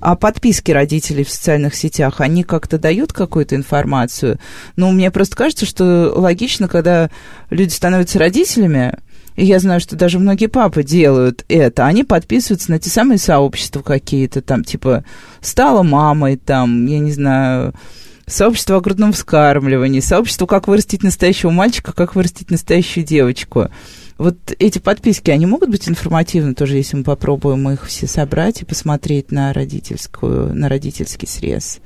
А 0.00 0.16
подписки 0.16 0.72
родителей 0.72 1.22
в 1.22 1.30
социальных 1.30 1.76
сетях, 1.76 2.20
они 2.20 2.42
как-то 2.42 2.76
дают 2.76 3.12
какую-то 3.12 3.54
информацию? 3.54 4.40
Ну, 4.74 4.90
мне 4.90 5.12
просто 5.12 5.36
кажется, 5.36 5.64
что 5.64 6.12
логично, 6.16 6.66
когда 6.66 7.08
люди 7.50 7.70
становятся 7.70 8.18
родителями, 8.18 8.94
и 9.40 9.44
я 9.44 9.58
знаю, 9.58 9.80
что 9.80 9.96
даже 9.96 10.18
многие 10.18 10.48
папы 10.48 10.82
делают 10.82 11.46
это. 11.48 11.86
Они 11.86 12.04
подписываются 12.04 12.70
на 12.70 12.78
те 12.78 12.90
самые 12.90 13.16
сообщества 13.16 13.80
какие-то, 13.80 14.42
там, 14.42 14.64
типа, 14.64 15.02
стала 15.40 15.82
мамой, 15.82 16.36
там, 16.36 16.84
я 16.84 16.98
не 16.98 17.10
знаю, 17.10 17.72
сообщество 18.26 18.76
о 18.76 18.80
грудном 18.82 19.14
вскармливании, 19.14 20.00
сообщество, 20.00 20.44
как 20.44 20.68
вырастить 20.68 21.02
настоящего 21.02 21.48
мальчика, 21.48 21.92
как 21.92 22.16
вырастить 22.16 22.50
настоящую 22.50 23.06
девочку. 23.06 23.68
Вот 24.18 24.36
эти 24.58 24.78
подписки, 24.78 25.30
они 25.30 25.46
могут 25.46 25.70
быть 25.70 25.88
информативны 25.88 26.54
тоже, 26.54 26.76
если 26.76 26.98
мы 26.98 27.04
попробуем 27.04 27.66
их 27.70 27.86
все 27.86 28.06
собрать 28.06 28.60
и 28.60 28.66
посмотреть 28.66 29.32
на 29.32 29.54
родительскую, 29.54 30.54
на 30.54 30.68
родительский 30.68 31.26
срез? 31.26 31.78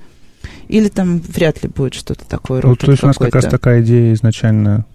Или 0.66 0.88
там 0.88 1.20
вряд 1.20 1.62
ли 1.62 1.68
будет 1.68 1.94
что-то 1.94 2.24
такое? 2.24 2.62
Ну, 2.64 2.74
то 2.74 2.90
есть 2.90 3.04
у 3.04 3.06
нас 3.06 3.16
как 3.16 3.32
раз 3.32 3.44
такая 3.44 3.80
идея 3.80 4.12
изначально 4.14 4.86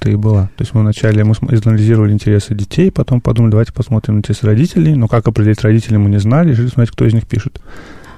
это 0.00 0.10
и 0.10 0.16
была. 0.16 0.44
То 0.56 0.62
есть 0.62 0.74
мы 0.74 0.82
вначале 0.82 1.24
мы 1.24 1.34
анализировали 1.40 2.12
интересы 2.12 2.54
детей, 2.54 2.90
потом 2.90 3.20
подумали, 3.20 3.52
давайте 3.52 3.72
посмотрим 3.72 4.18
интересы 4.18 4.46
родителей, 4.46 4.94
но 4.94 5.08
как 5.08 5.26
определить 5.28 5.62
родителей 5.62 5.98
мы 5.98 6.10
не 6.10 6.18
знали, 6.18 6.50
решили 6.50 6.68
смотреть, 6.68 6.90
кто 6.90 7.06
из 7.06 7.14
них 7.14 7.26
пишет. 7.26 7.60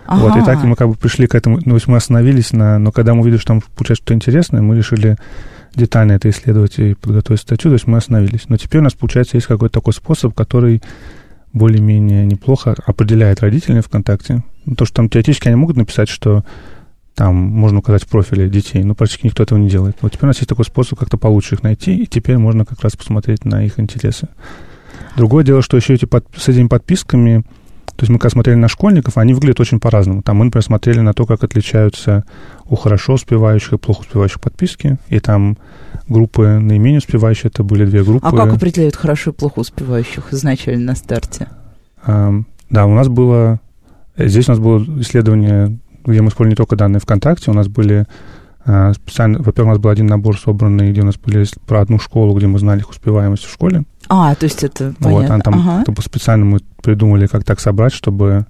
Ага. 0.07 0.21
Вот, 0.23 0.37
и 0.37 0.45
так 0.45 0.63
мы 0.63 0.77
как 0.77 0.89
бы 0.89 0.95
пришли 0.95 1.27
к 1.27 1.35
этому, 1.35 1.57
ну, 1.57 1.63
то 1.63 1.75
есть 1.75 1.89
мы 1.89 1.97
остановились 1.97 2.53
на, 2.53 2.79
но 2.79 2.93
когда 2.93 3.15
мы 3.15 3.23
увидели, 3.23 3.39
что 3.39 3.49
там 3.49 3.63
получается 3.75 4.03
что-то 4.03 4.15
интересное, 4.15 4.63
мы 4.63 4.77
решили 4.77 5.17
детально 5.75 6.13
это 6.13 6.31
исследовать 6.31 6.79
и 6.79 6.95
подготовить 6.95 7.41
статью, 7.41 7.71
то 7.71 7.75
есть 7.75 7.87
мы 7.87 7.99
остановились. 7.99 8.49
Но 8.49 8.57
теперь 8.57 8.81
у 8.81 8.85
нас, 8.85 8.95
получается, 8.95 9.37
есть 9.37 9.47
какой-то 9.47 9.75
такой 9.75 9.93
способ, 9.93 10.35
который 10.35 10.83
более-менее 11.53 12.25
неплохо 12.27 12.75
определяет 12.87 13.41
родителей 13.41 13.81
ВКонтакте. 13.81 14.43
Ну, 14.65 14.75
то, 14.75 14.85
что 14.85 14.97
там 14.97 15.09
теоретически 15.09 15.49
они 15.49 15.57
могут 15.57 15.77
написать, 15.77 16.09
что 16.09 16.45
там 17.17 17.35
можно 17.35 17.79
указать 17.79 18.05
в 18.05 18.09
профиле 18.09 18.49
детей, 18.49 18.85
но 18.85 18.95
практически 18.95 19.27
никто 19.27 19.43
этого 19.43 19.59
не 19.59 19.71
делает. 19.71 19.97
Вот 20.03 20.13
теперь 20.13 20.25
у 20.25 20.27
нас 20.29 20.37
есть 20.37 20.49
такой 20.51 20.67
способ 20.67 20.99
как-то 20.99 21.17
получше 21.17 21.55
их 21.55 21.63
найти, 21.63 21.97
и 21.97 22.07
теперь 22.07 22.37
можно 22.37 22.67
как 22.67 22.83
раз 22.83 22.95
посмотреть 22.95 23.47
на 23.47 23.65
их 23.65 23.81
интересы. 23.81 24.29
Другое 25.17 25.43
дело, 25.43 25.63
что 25.63 25.79
еще 25.79 25.95
эти 25.95 26.05
под, 26.05 26.27
с 26.37 26.47
этими 26.49 26.69
подписками, 26.69 27.43
то 27.87 28.03
есть 28.03 28.11
мы 28.11 28.19
когда 28.19 28.29
смотрели 28.29 28.57
на 28.57 28.69
школьников, 28.69 29.17
они 29.17 29.33
выглядят 29.33 29.61
очень 29.61 29.81
по-разному. 29.81 30.21
Там 30.21 30.37
мы, 30.37 30.45
например, 30.45 30.63
смотрели 30.63 31.01
на 31.01 31.15
то, 31.15 31.25
как 31.25 31.43
отличаются 31.43 32.25
у 32.67 32.77
хорошо 32.77 33.15
успевающих 33.15 33.73
и 33.73 33.79
плохо 33.79 34.01
успевающих 34.01 34.39
подписки, 34.39 34.99
и 35.09 35.19
там 35.19 35.57
группы 36.09 36.59
наименее 36.59 36.99
успевающие, 36.99 37.49
это 37.49 37.65
были 37.65 37.87
две 37.87 38.05
группы. 38.05 38.27
А 38.27 38.31
как 38.31 38.53
определяют 38.53 38.95
хорошо 38.95 39.31
и 39.31 39.35
плохо 39.35 39.61
успевающих 39.61 40.35
изначально 40.35 40.85
на 40.85 40.95
старте? 40.95 41.49
А, 42.05 42.35
да, 42.69 42.85
у 42.85 42.95
нас 42.95 43.09
было... 43.09 43.59
Здесь 44.19 44.49
у 44.49 44.53
нас 44.53 44.61
было 44.61 44.85
исследование, 45.01 45.79
где 46.07 46.23
мы 46.23 46.29
использовали 46.29 46.51
не 46.51 46.57
только 46.57 46.77
данные 46.77 47.01
ВКонтакте, 47.01 47.51
у 47.51 47.55
нас 47.55 47.69
были 47.69 48.07
а, 48.65 48.93
специально... 48.95 49.39
Во-первых, 49.39 49.67
у 49.67 49.75
нас 49.75 49.79
был 49.79 49.91
один 49.91 50.07
набор 50.07 50.39
собранный, 50.39 50.91
где 50.91 51.03
у 51.03 51.05
нас 51.05 51.17
были 51.17 51.45
про 51.67 51.81
одну 51.81 51.99
школу, 51.99 52.35
где 52.35 52.47
мы 52.47 52.59
знали 52.59 52.81
их 52.81 52.91
успеваемость 52.91 53.45
в 53.45 53.53
школе. 53.53 53.85
А, 54.09 54.35
то 54.35 54.45
есть 54.45 54.65
это 54.65 54.95
понятно. 55.01 55.35
Вот, 55.35 55.45
там 55.45 55.55
ага. 55.55 56.03
специально 56.03 56.45
мы 56.45 56.61
придумали, 56.83 57.27
как 57.27 57.45
так 57.45 57.61
собрать, 57.61 57.93
чтобы 57.93 58.47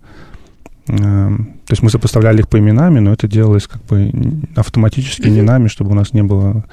Эм, 0.89 1.57
то 1.67 1.73
есть 1.73 1.83
мы 1.83 1.91
сопоставляли 1.91 2.41
их 2.41 2.49
по 2.49 2.59
именам, 2.59 2.95
но 2.95 3.13
это 3.13 3.27
делалось 3.27 3.67
как 3.67 3.83
бы 3.87 4.13
автоматически, 4.55 5.23
mm-hmm. 5.23 5.31
не 5.31 5.43
нами, 5.43 5.69
чтобы 5.69 5.91
у 5.91 5.95
нас 5.95 6.13
не 6.13 6.23
было 6.23 6.65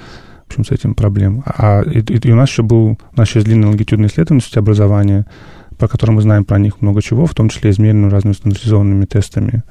в 0.44 0.46
общем, 0.48 0.64
с 0.64 0.70
этим 0.70 0.94
проблем. 0.94 1.42
А 1.46 1.82
и, 1.82 2.00
и 2.00 2.30
у 2.30 2.36
нас 2.36 2.48
еще 2.48 2.62
был, 2.62 2.90
у 2.90 3.16
нас 3.16 3.28
еще 3.28 3.40
есть 3.40 3.48
длинное 3.48 3.70
лонгитюдное 3.70 4.08
исследование 4.08 4.44
образования, 4.54 5.26
по 5.78 5.88
которому 5.88 6.16
мы 6.16 6.22
знаем 6.22 6.44
про 6.44 6.58
них 6.58 6.80
много 6.80 7.02
чего, 7.02 7.26
в 7.26 7.34
том 7.34 7.48
числе 7.48 7.70
измеренным 7.70 8.10
разными 8.10 8.34
стандартизованными 8.34 9.06
тестами 9.06 9.64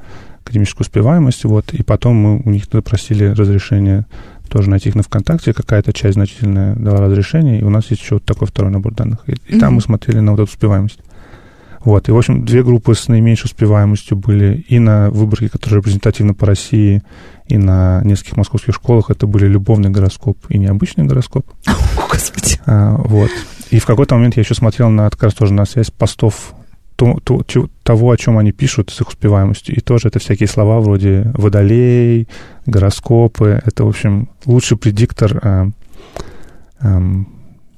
академической 0.54 0.84
успеваемости. 0.84 1.47
Вот, 1.47 1.74
и 1.74 1.84
потом 1.84 2.16
мы 2.16 2.41
у 2.43 2.49
них 2.49 2.68
просили 2.70 3.26
разрешение 3.26 4.06
тоже 4.49 4.70
найти 4.70 4.89
их 4.89 4.95
на 4.95 5.01
ВКонтакте, 5.01 5.51
какая-то 5.51 5.93
часть 5.93 6.14
значительная 6.14 6.76
дала 6.76 6.99
разрешение, 6.99 7.60
и 7.60 7.64
у 7.64 7.70
нас 7.70 7.89
есть 7.89 8.04
еще 8.04 8.16
вот 8.16 8.26
такой 8.26 8.47
второй 8.47 8.72
набор 8.72 8.93
данных. 8.93 9.24
И, 9.26 9.36
и 9.47 9.60
там 9.60 9.76
мы 9.76 9.82
смотрели 9.82 10.20
на 10.20 10.32
вот 10.32 10.41
эту 10.41 10.51
успеваемость. 10.51 10.99
Вот, 11.84 12.08
и, 12.08 12.12
в 12.12 12.18
общем, 12.18 12.45
две 12.45 12.64
группы 12.64 12.93
с 12.93 13.08
наименьшей 13.08 13.45
успеваемостью 13.45 14.16
были 14.16 14.64
и 14.70 14.80
на 14.80 15.10
выборке, 15.10 15.49
которая 15.49 15.80
репрезентативна 15.80 16.34
по 16.34 16.45
России, 16.45 17.01
и 17.47 17.58
на 17.58 18.01
нескольких 18.04 18.38
московских 18.38 18.76
школах. 18.76 19.10
Это 19.10 19.28
были 19.28 19.47
любовный 19.47 19.89
гороскоп 19.89 20.38
и 20.49 20.58
необычный 20.58 21.06
гороскоп. 21.06 21.45
О, 21.66 22.08
Господи. 22.10 22.60
А, 22.66 22.95
вот. 22.95 23.32
И 23.72 23.80
в 23.80 23.86
какой-то 23.86 24.16
момент 24.16 24.38
я 24.38 24.43
еще 24.43 24.54
смотрел 24.54 24.89
на, 24.89 25.10
как 25.10 25.24
раз 25.24 25.34
тоже 25.34 25.51
на 25.51 25.66
связь 25.66 25.89
постов 25.89 26.54
то, 27.24 27.43
то, 27.43 27.70
того, 27.84 28.12
о 28.12 28.18
чем 28.18 28.38
они 28.38 28.51
пишут 28.51 28.89
с 28.89 29.01
их 29.01 29.10
успеваемостью. 29.10 29.76
И 29.76 29.80
тоже 29.80 30.08
это 30.08 30.20
всякие 30.20 30.47
слова 30.47 30.80
вроде 30.80 31.32
водолей, 31.34 32.28
гороскопы. 32.66 33.62
Это, 33.66 33.86
в 33.86 33.89
общем, 33.89 34.30
лучший 34.45 34.78
предиктор 34.78 35.39
а, 35.43 35.70
а, 36.80 37.01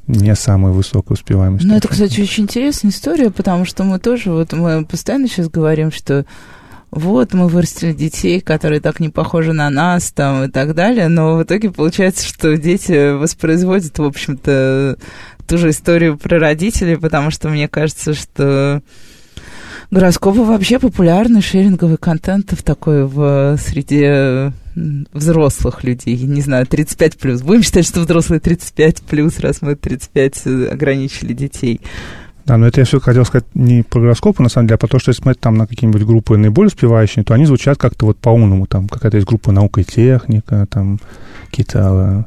не 0.07 0.35
самой 0.35 0.71
высокой 0.71 1.13
успеваемости. 1.13 1.65
Ну, 1.65 1.75
это, 1.75 1.87
кстати, 1.87 2.21
очень 2.21 2.43
интересная 2.43 2.91
история, 2.91 3.31
потому 3.31 3.65
что 3.65 3.83
мы 3.83 3.99
тоже, 3.99 4.31
вот 4.31 4.53
мы 4.53 4.85
постоянно 4.85 5.27
сейчас 5.27 5.49
говорим, 5.49 5.91
что 5.91 6.25
вот 6.91 7.33
мы 7.33 7.47
вырастили 7.47 7.91
детей, 7.91 8.39
которые 8.39 8.79
так 8.79 8.99
не 8.99 9.09
похожи 9.09 9.51
на 9.51 9.69
нас, 9.69 10.11
там, 10.11 10.45
и 10.45 10.47
так 10.49 10.75
далее, 10.75 11.09
но 11.09 11.35
в 11.35 11.43
итоге 11.43 11.71
получается, 11.71 12.25
что 12.25 12.55
дети 12.57 13.13
воспроизводят, 13.13 13.97
в 13.99 14.03
общем-то, 14.03 14.97
ту 15.45 15.57
же 15.57 15.71
историю 15.71 16.17
про 16.17 16.39
родителей, 16.39 16.95
потому 16.95 17.31
что 17.31 17.49
мне 17.49 17.67
кажется, 17.67 18.13
что 18.13 18.81
гороскопы 19.91 20.41
вообще 20.41 20.79
популярный 20.79 21.41
шеринговый 21.41 21.97
контент 21.97 22.51
в 22.51 22.63
такой 22.63 23.05
в 23.05 23.57
среде 23.57 24.53
взрослых 25.13 25.83
людей, 25.83 26.17
не 26.17 26.41
знаю, 26.41 26.65
35 26.65 27.17
плюс. 27.17 27.41
Будем 27.41 27.63
считать, 27.63 27.85
что 27.85 28.01
взрослые 28.01 28.39
35 28.39 29.01
плюс, 29.03 29.39
раз 29.39 29.61
мы 29.61 29.75
35 29.75 30.41
э, 30.45 30.67
ограничили 30.67 31.33
детей. 31.33 31.81
Да, 32.45 32.57
но 32.57 32.67
это 32.67 32.81
я 32.81 32.85
все 32.85 32.99
хотел 32.99 33.25
сказать 33.25 33.45
не 33.55 33.83
про 33.83 34.01
гороскопы, 34.01 34.43
на 34.43 34.49
самом 34.49 34.67
деле, 34.67 34.75
а 34.75 34.77
про 34.77 34.87
то, 34.87 34.99
что 34.99 35.09
если 35.09 35.21
смотреть 35.21 35.41
там 35.41 35.55
на 35.55 35.65
какие-нибудь 35.65 36.03
группы 36.03 36.37
наиболее 36.37 36.67
успевающие, 36.67 37.23
то 37.23 37.33
они 37.33 37.45
звучат 37.45 37.77
как-то 37.77 38.05
вот 38.05 38.17
по-умному, 38.17 38.67
там 38.67 38.87
какая-то 38.87 39.17
есть 39.17 39.27
группа 39.27 39.51
наука 39.51 39.81
и 39.81 39.83
техника, 39.83 40.67
там 40.69 40.99
какие-то... 41.49 42.25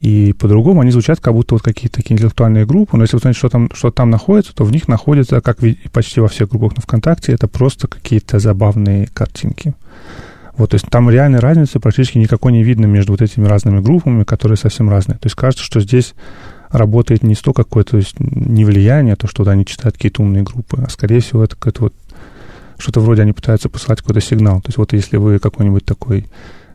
И 0.00 0.32
по-другому 0.32 0.80
они 0.80 0.92
звучат, 0.92 1.18
как 1.20 1.34
будто 1.34 1.56
вот 1.56 1.62
какие-то 1.62 1.96
такие 1.96 2.14
интеллектуальные 2.14 2.66
группы, 2.66 2.96
но 2.96 3.02
если 3.02 3.16
вы 3.16 3.20
знаете, 3.20 3.38
что 3.38 3.48
там, 3.48 3.68
что 3.74 3.90
там 3.90 4.10
находится, 4.10 4.54
то 4.54 4.64
в 4.64 4.70
них 4.70 4.86
находится, 4.86 5.40
как 5.40 5.58
почти 5.92 6.20
во 6.20 6.28
всех 6.28 6.48
группах 6.50 6.76
на 6.76 6.82
ВКонтакте, 6.82 7.32
это 7.32 7.48
просто 7.48 7.88
какие-то 7.88 8.38
забавные 8.38 9.08
картинки. 9.08 9.74
Вот, 10.56 10.70
то 10.70 10.74
есть 10.74 10.86
там 10.88 11.10
реальной 11.10 11.40
разницы 11.40 11.80
практически 11.80 12.18
никакой 12.18 12.52
не 12.52 12.62
видно 12.62 12.86
между 12.86 13.12
вот 13.12 13.22
этими 13.22 13.46
разными 13.46 13.80
группами, 13.80 14.24
которые 14.24 14.56
совсем 14.56 14.88
разные. 14.88 15.18
То 15.18 15.26
есть 15.26 15.36
кажется, 15.36 15.64
что 15.64 15.80
здесь 15.80 16.14
работает 16.70 17.22
не 17.22 17.34
столько 17.34 17.64
какое-то, 17.64 17.92
то 17.92 17.96
есть 17.96 18.18
не 18.18 18.64
влияние, 18.64 19.16
то, 19.16 19.26
что 19.26 19.42
вот 19.42 19.50
они 19.50 19.64
читают 19.64 19.96
какие-то 19.96 20.22
умные 20.22 20.42
группы, 20.42 20.82
а 20.84 20.90
скорее 20.90 21.20
всего 21.20 21.42
это 21.42 21.56
какое-то 21.56 21.82
вот 21.84 21.94
что-то 22.78 23.00
вроде 23.00 23.22
они 23.22 23.32
пытаются 23.32 23.68
посылать 23.68 24.00
какой-то 24.00 24.20
сигнал. 24.20 24.60
То 24.60 24.68
есть 24.68 24.78
вот 24.78 24.92
если 24.92 25.16
вы 25.16 25.38
какой-нибудь 25.38 25.84
такой 25.84 26.26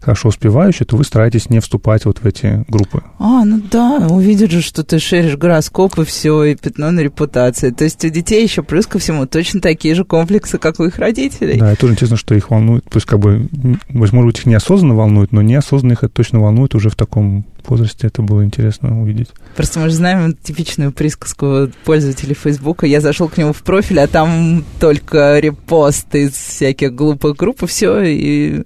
хорошо 0.04 0.30
успевающий, 0.30 0.86
то 0.86 0.98
вы 0.98 1.04
стараетесь 1.04 1.50
не 1.50 1.60
вступать 1.60 2.06
вот 2.06 2.20
в 2.20 2.26
эти 2.26 2.64
группы. 2.68 3.04
А, 3.20 3.46
ну 3.46 3.62
да, 3.72 4.08
увидят 4.10 4.52
же, 4.52 4.62
что 4.62 4.84
ты 4.84 5.00
шеришь 5.00 5.38
гороскоп 5.38 6.00
и 6.00 6.06
все, 6.06 6.44
и 6.44 6.56
пятно 6.56 6.92
на 6.92 7.00
репутации. 7.00 7.72
То 7.72 7.84
есть 7.86 8.04
у 8.04 8.10
детей 8.10 8.44
еще 8.44 8.64
плюс 8.64 8.86
ко 8.86 9.00
всему 9.00 9.26
точно 9.26 9.62
такие 9.62 9.96
же 9.96 10.06
комплексы, 10.06 10.58
как 10.58 10.80
у 10.80 10.86
их 10.86 10.98
родителей. 10.98 11.60
Да, 11.60 11.74
и 11.74 11.76
тоже 11.76 11.94
интересно, 11.94 12.18
что 12.18 12.36
их 12.36 12.50
волнует, 12.50 12.84
то 12.86 12.98
есть 12.98 13.08
как 13.08 13.20
бы, 13.20 13.48
может 13.90 14.16
быть, 14.16 14.40
их 14.40 14.46
неосознанно 14.46 14.96
волнует, 14.96 15.32
но 15.32 15.42
неосознанно 15.42 15.94
их 15.94 16.04
это 16.04 16.14
точно 16.14 16.40
волнует 16.40 16.76
уже 16.76 16.90
в 16.90 16.96
таком 16.96 17.46
возрасте, 17.70 18.08
это 18.08 18.22
было 18.22 18.44
интересно 18.44 19.02
увидеть. 19.02 19.30
Просто 19.56 19.80
мы 19.80 19.90
же 19.90 19.96
знаем 19.96 20.34
типичную 20.36 20.92
присказку 20.92 21.70
пользователей 21.86 22.36
Фейсбука. 22.36 22.86
Я 22.86 23.02
зашел 23.02 23.30
к 23.30 23.38
нему 23.38 23.54
в 23.54 23.64
профиль, 23.64 24.00
а 24.00 24.08
там 24.08 24.64
только 24.80 25.40
репосты 25.40 26.24
из 26.24 26.34
всяких 26.34 26.94
глупых 26.94 27.36
групп, 27.36 27.64
и 27.64 27.68
все, 27.68 28.02
и 28.02 28.64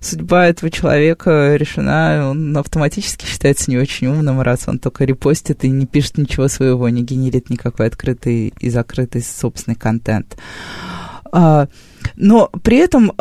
судьба 0.00 0.46
этого 0.46 0.70
человека 0.70 1.56
решена, 1.56 2.30
он 2.30 2.56
автоматически 2.56 3.26
считается 3.26 3.70
не 3.70 3.78
очень 3.78 4.06
умным, 4.06 4.40
раз 4.40 4.68
он 4.68 4.78
только 4.78 5.04
репостит 5.04 5.64
и 5.64 5.70
не 5.70 5.86
пишет 5.86 6.18
ничего 6.18 6.48
своего, 6.48 6.88
не 6.88 7.02
генерит 7.02 7.50
никакой 7.50 7.86
открытый 7.86 8.54
и 8.58 8.70
закрытый 8.70 9.22
собственный 9.22 9.76
контент. 9.76 10.36
А, 11.30 11.68
но 12.16 12.50
при 12.62 12.78
этом 12.78 13.12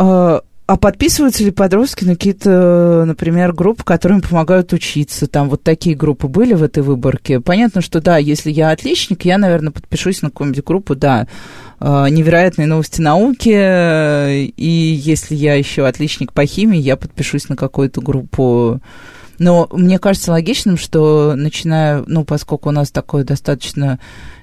а, 0.68 0.74
а 0.74 0.78
подписываются 0.78 1.44
ли 1.44 1.52
подростки 1.52 2.04
на 2.04 2.12
какие-то, 2.12 3.04
например, 3.06 3.54
группы, 3.54 3.84
которые 3.84 4.18
им 4.20 4.22
помогают 4.28 4.74
учиться? 4.74 5.28
Там 5.28 5.50
вот 5.50 5.64
такие 5.64 5.96
группы 5.96 6.28
были 6.28 6.54
в 6.54 6.64
этой 6.64 6.84
выборке. 6.84 7.40
Понятно, 7.40 7.82
что 7.82 8.02
да, 8.02 8.18
если 8.18 8.52
я 8.52 8.72
отличник, 8.72 9.26
я, 9.26 9.38
наверное, 9.38 9.72
подпишусь 9.72 10.22
на 10.22 10.30
какую-нибудь 10.30 10.64
группу, 10.64 10.96
да, 10.96 11.28
невероятные 11.80 12.68
новости 12.68 13.02
науки, 13.02 13.50
и 13.50 15.00
если 15.04 15.36
я 15.36 15.54
еще 15.54 15.86
отличник 15.86 16.34
по 16.34 16.46
химии, 16.46 16.80
я 16.80 16.98
подпишусь 16.98 17.50
на 17.50 17.56
какую-то 17.56 18.02
группу 18.02 18.82
но 19.40 19.68
мне 19.72 20.00
кажется 20.00 20.32
логичным, 20.32 20.78
что 20.78 21.36
начиная, 21.36 22.04
ну, 22.08 22.24
поскольку 22.24 22.70
у 22.70 22.72
нас 22.72 22.92
такое 22.92 23.24
достаточно 23.24 24.00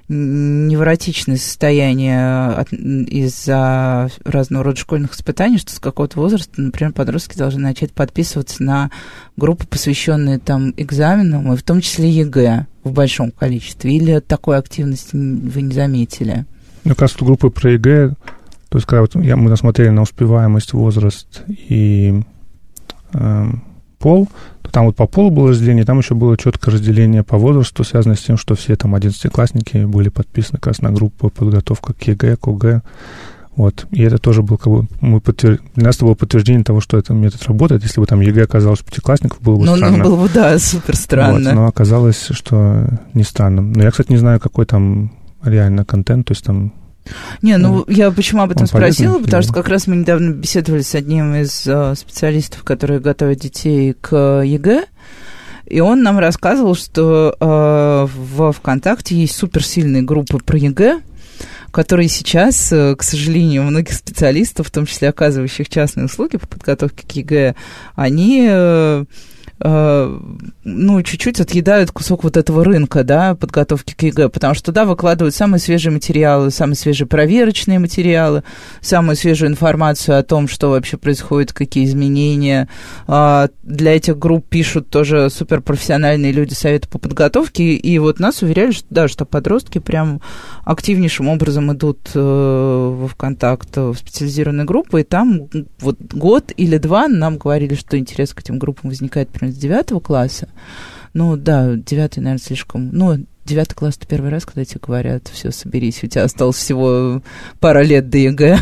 невротичное 0.08 1.36
состояние 1.36 2.64
из-за 2.70 4.10
разного 4.24 4.64
рода 4.64 4.78
школьных 4.78 5.14
испытаний, 5.14 5.58
что 5.58 5.72
с 5.72 5.78
какого-то 5.78 6.18
возраста, 6.18 6.60
например, 6.60 6.92
подростки 6.92 7.36
должны 7.38 7.62
начать 7.62 7.92
подписываться 7.92 8.62
на 8.62 8.90
группы, 9.36 9.66
посвященные 9.66 10.38
там 10.38 10.74
экзаменам, 10.76 11.52
и 11.52 11.56
в 11.56 11.62
том 11.62 11.80
числе 11.80 12.10
ЕГЭ 12.10 12.66
в 12.82 12.92
большом 12.92 13.30
количестве. 13.30 13.96
Или 13.96 14.20
такой 14.20 14.58
активности 14.58 15.16
вы 15.16 15.62
не 15.62 15.72
заметили? 15.72 16.44
Мне 16.84 16.94
кажется, 16.94 17.24
группы 17.24 17.48
про 17.48 17.72
ЕГЭ, 17.72 18.14
то 18.68 18.78
есть 18.78 18.86
когда 18.86 19.00
вот 19.00 19.14
я, 19.16 19.36
мы 19.36 19.50
посмотрели 19.50 19.88
на 19.88 20.02
успеваемость, 20.02 20.74
возраст 20.74 21.44
и 21.48 22.22
э, 23.14 23.44
пол, 23.98 24.28
там 24.74 24.86
вот 24.86 24.96
по 24.96 25.06
полу 25.06 25.30
было 25.30 25.50
разделение, 25.50 25.84
там 25.84 25.98
еще 25.98 26.16
было 26.16 26.36
четкое 26.36 26.74
разделение 26.74 27.22
по 27.22 27.38
возрасту, 27.38 27.84
связанное 27.84 28.16
с 28.16 28.22
тем, 28.22 28.36
что 28.36 28.56
все 28.56 28.74
там 28.74 28.96
одиннадцатиклассники 28.96 29.84
были 29.84 30.08
подписаны 30.08 30.58
как 30.58 30.66
раз 30.66 30.82
на 30.82 30.90
группу 30.90 31.30
подготовка 31.30 31.92
к 31.92 32.02
ЕГЭ, 32.02 32.36
к 32.36 32.48
ОГЭ. 32.48 32.82
Вот. 33.54 33.86
И 33.92 34.02
это 34.02 34.18
тоже 34.18 34.42
был 34.42 34.58
как 34.58 34.72
бы 34.72 34.88
мы 35.00 35.20
подтвер... 35.20 35.60
для 35.76 35.84
нас 35.84 35.94
это 35.94 36.06
было 36.06 36.14
подтверждение 36.14 36.64
того, 36.64 36.80
что 36.80 36.98
этот 36.98 37.10
метод 37.10 37.40
работает. 37.46 37.84
Если 37.84 38.00
бы 38.00 38.06
там 38.06 38.20
ЕГЭ 38.20 38.42
оказалось 38.42 38.80
пятиклассников, 38.80 39.40
было 39.40 39.54
бы 39.54 39.64
ну, 39.64 39.76
странно. 39.76 39.98
Ну, 39.98 40.04
было 40.04 40.16
бы, 40.16 40.28
да, 40.34 40.58
супер 40.58 40.96
странно. 40.96 41.50
Вот, 41.50 41.54
но 41.54 41.66
оказалось, 41.68 42.30
что 42.32 42.88
не 43.14 43.22
странно. 43.22 43.62
Но 43.62 43.80
я, 43.80 43.92
кстати, 43.92 44.10
не 44.10 44.18
знаю, 44.18 44.40
какой 44.40 44.66
там 44.66 45.12
реально 45.44 45.84
контент, 45.84 46.26
то 46.26 46.32
есть 46.32 46.44
там 46.44 46.72
не, 47.42 47.56
ну 47.58 47.84
я 47.88 48.10
почему 48.10 48.42
об 48.42 48.50
этом 48.50 48.66
спросила, 48.66 49.18
потому 49.18 49.42
что 49.42 49.52
как 49.52 49.68
раз 49.68 49.86
мы 49.86 49.96
недавно 49.96 50.32
беседовали 50.32 50.82
с 50.82 50.94
одним 50.94 51.34
из 51.34 51.66
uh, 51.66 51.94
специалистов, 51.94 52.62
которые 52.64 53.00
готовят 53.00 53.40
детей 53.40 53.94
к 54.00 54.42
ЕГЭ, 54.42 54.86
и 55.66 55.80
он 55.80 56.02
нам 56.02 56.18
рассказывал, 56.18 56.74
что 56.74 57.34
э, 57.40 58.06
в 58.14 58.52
ВКонтакте 58.52 59.16
есть 59.16 59.34
суперсильные 59.34 60.02
группы 60.02 60.38
про 60.38 60.58
ЕГЭ, 60.58 61.00
которые 61.70 62.08
сейчас, 62.08 62.70
э, 62.70 62.94
к 62.94 63.02
сожалению, 63.02 63.62
многих 63.62 63.94
специалистов, 63.94 64.68
в 64.68 64.70
том 64.70 64.84
числе 64.84 65.08
оказывающих 65.08 65.70
частные 65.70 66.04
услуги 66.04 66.36
по 66.36 66.46
подготовке 66.46 67.06
к 67.06 67.10
ЕГЭ, 67.12 67.54
они 67.96 68.46
э, 68.46 68.54
Э, 68.54 69.04
ну, 69.60 71.02
чуть-чуть 71.02 71.40
отъедают 71.40 71.90
кусок 71.92 72.24
вот 72.24 72.36
этого 72.36 72.64
рынка, 72.64 73.04
да, 73.04 73.34
подготовки 73.34 73.94
к 73.94 74.02
ЕГЭ, 74.02 74.28
потому 74.28 74.54
что 74.54 74.66
туда 74.66 74.84
выкладывают 74.84 75.34
самые 75.34 75.60
свежие 75.60 75.92
материалы, 75.92 76.50
самые 76.50 76.76
свежие 76.76 77.06
проверочные 77.06 77.78
материалы, 77.78 78.42
самую 78.80 79.16
свежую 79.16 79.50
информацию 79.50 80.18
о 80.18 80.22
том, 80.22 80.48
что 80.48 80.70
вообще 80.70 80.96
происходит, 80.96 81.52
какие 81.52 81.84
изменения. 81.84 82.68
А, 83.06 83.48
для 83.62 83.94
этих 83.96 84.18
групп 84.18 84.48
пишут 84.48 84.90
тоже 84.90 85.30
суперпрофессиональные 85.30 86.32
люди 86.32 86.54
советы 86.54 86.88
по 86.88 86.98
подготовке, 86.98 87.74
и 87.74 87.98
вот 87.98 88.18
нас 88.18 88.42
уверяли, 88.42 88.72
что 88.72 88.86
да, 88.90 89.08
что 89.08 89.24
подростки 89.24 89.78
прям 89.78 90.20
активнейшим 90.64 91.28
образом 91.28 91.72
идут 91.72 92.10
э, 92.14 92.18
во 92.18 93.08
ВКонтакт 93.08 93.76
в 93.76 93.94
специализированные 93.94 94.66
группы, 94.66 95.02
и 95.02 95.04
там 95.04 95.48
вот 95.78 96.00
год 96.00 96.52
или 96.56 96.78
два 96.78 97.06
нам 97.08 97.38
говорили, 97.38 97.74
что 97.74 97.98
интерес 97.98 98.34
к 98.34 98.40
этим 98.40 98.58
группам 98.58 98.90
возникает 98.90 99.28
примерно 99.28 99.53
с 99.54 99.58
девятого 99.58 100.00
класса. 100.00 100.48
Ну, 101.12 101.36
да, 101.36 101.74
девятый, 101.74 102.22
наверное, 102.22 102.44
слишком... 102.44 102.90
Ну, 102.90 103.24
девятый 103.44 103.76
класс 103.76 103.96
это 103.96 104.06
первый 104.06 104.30
раз, 104.30 104.44
когда 104.44 104.64
тебе 104.64 104.80
говорят, 104.84 105.28
все, 105.32 105.50
соберись, 105.50 106.02
у 106.02 106.06
тебя 106.08 106.24
осталось 106.24 106.56
всего 106.56 107.22
пара 107.60 107.82
лет 107.82 108.08
до 108.10 108.18
ЕГЭ. 108.18 108.58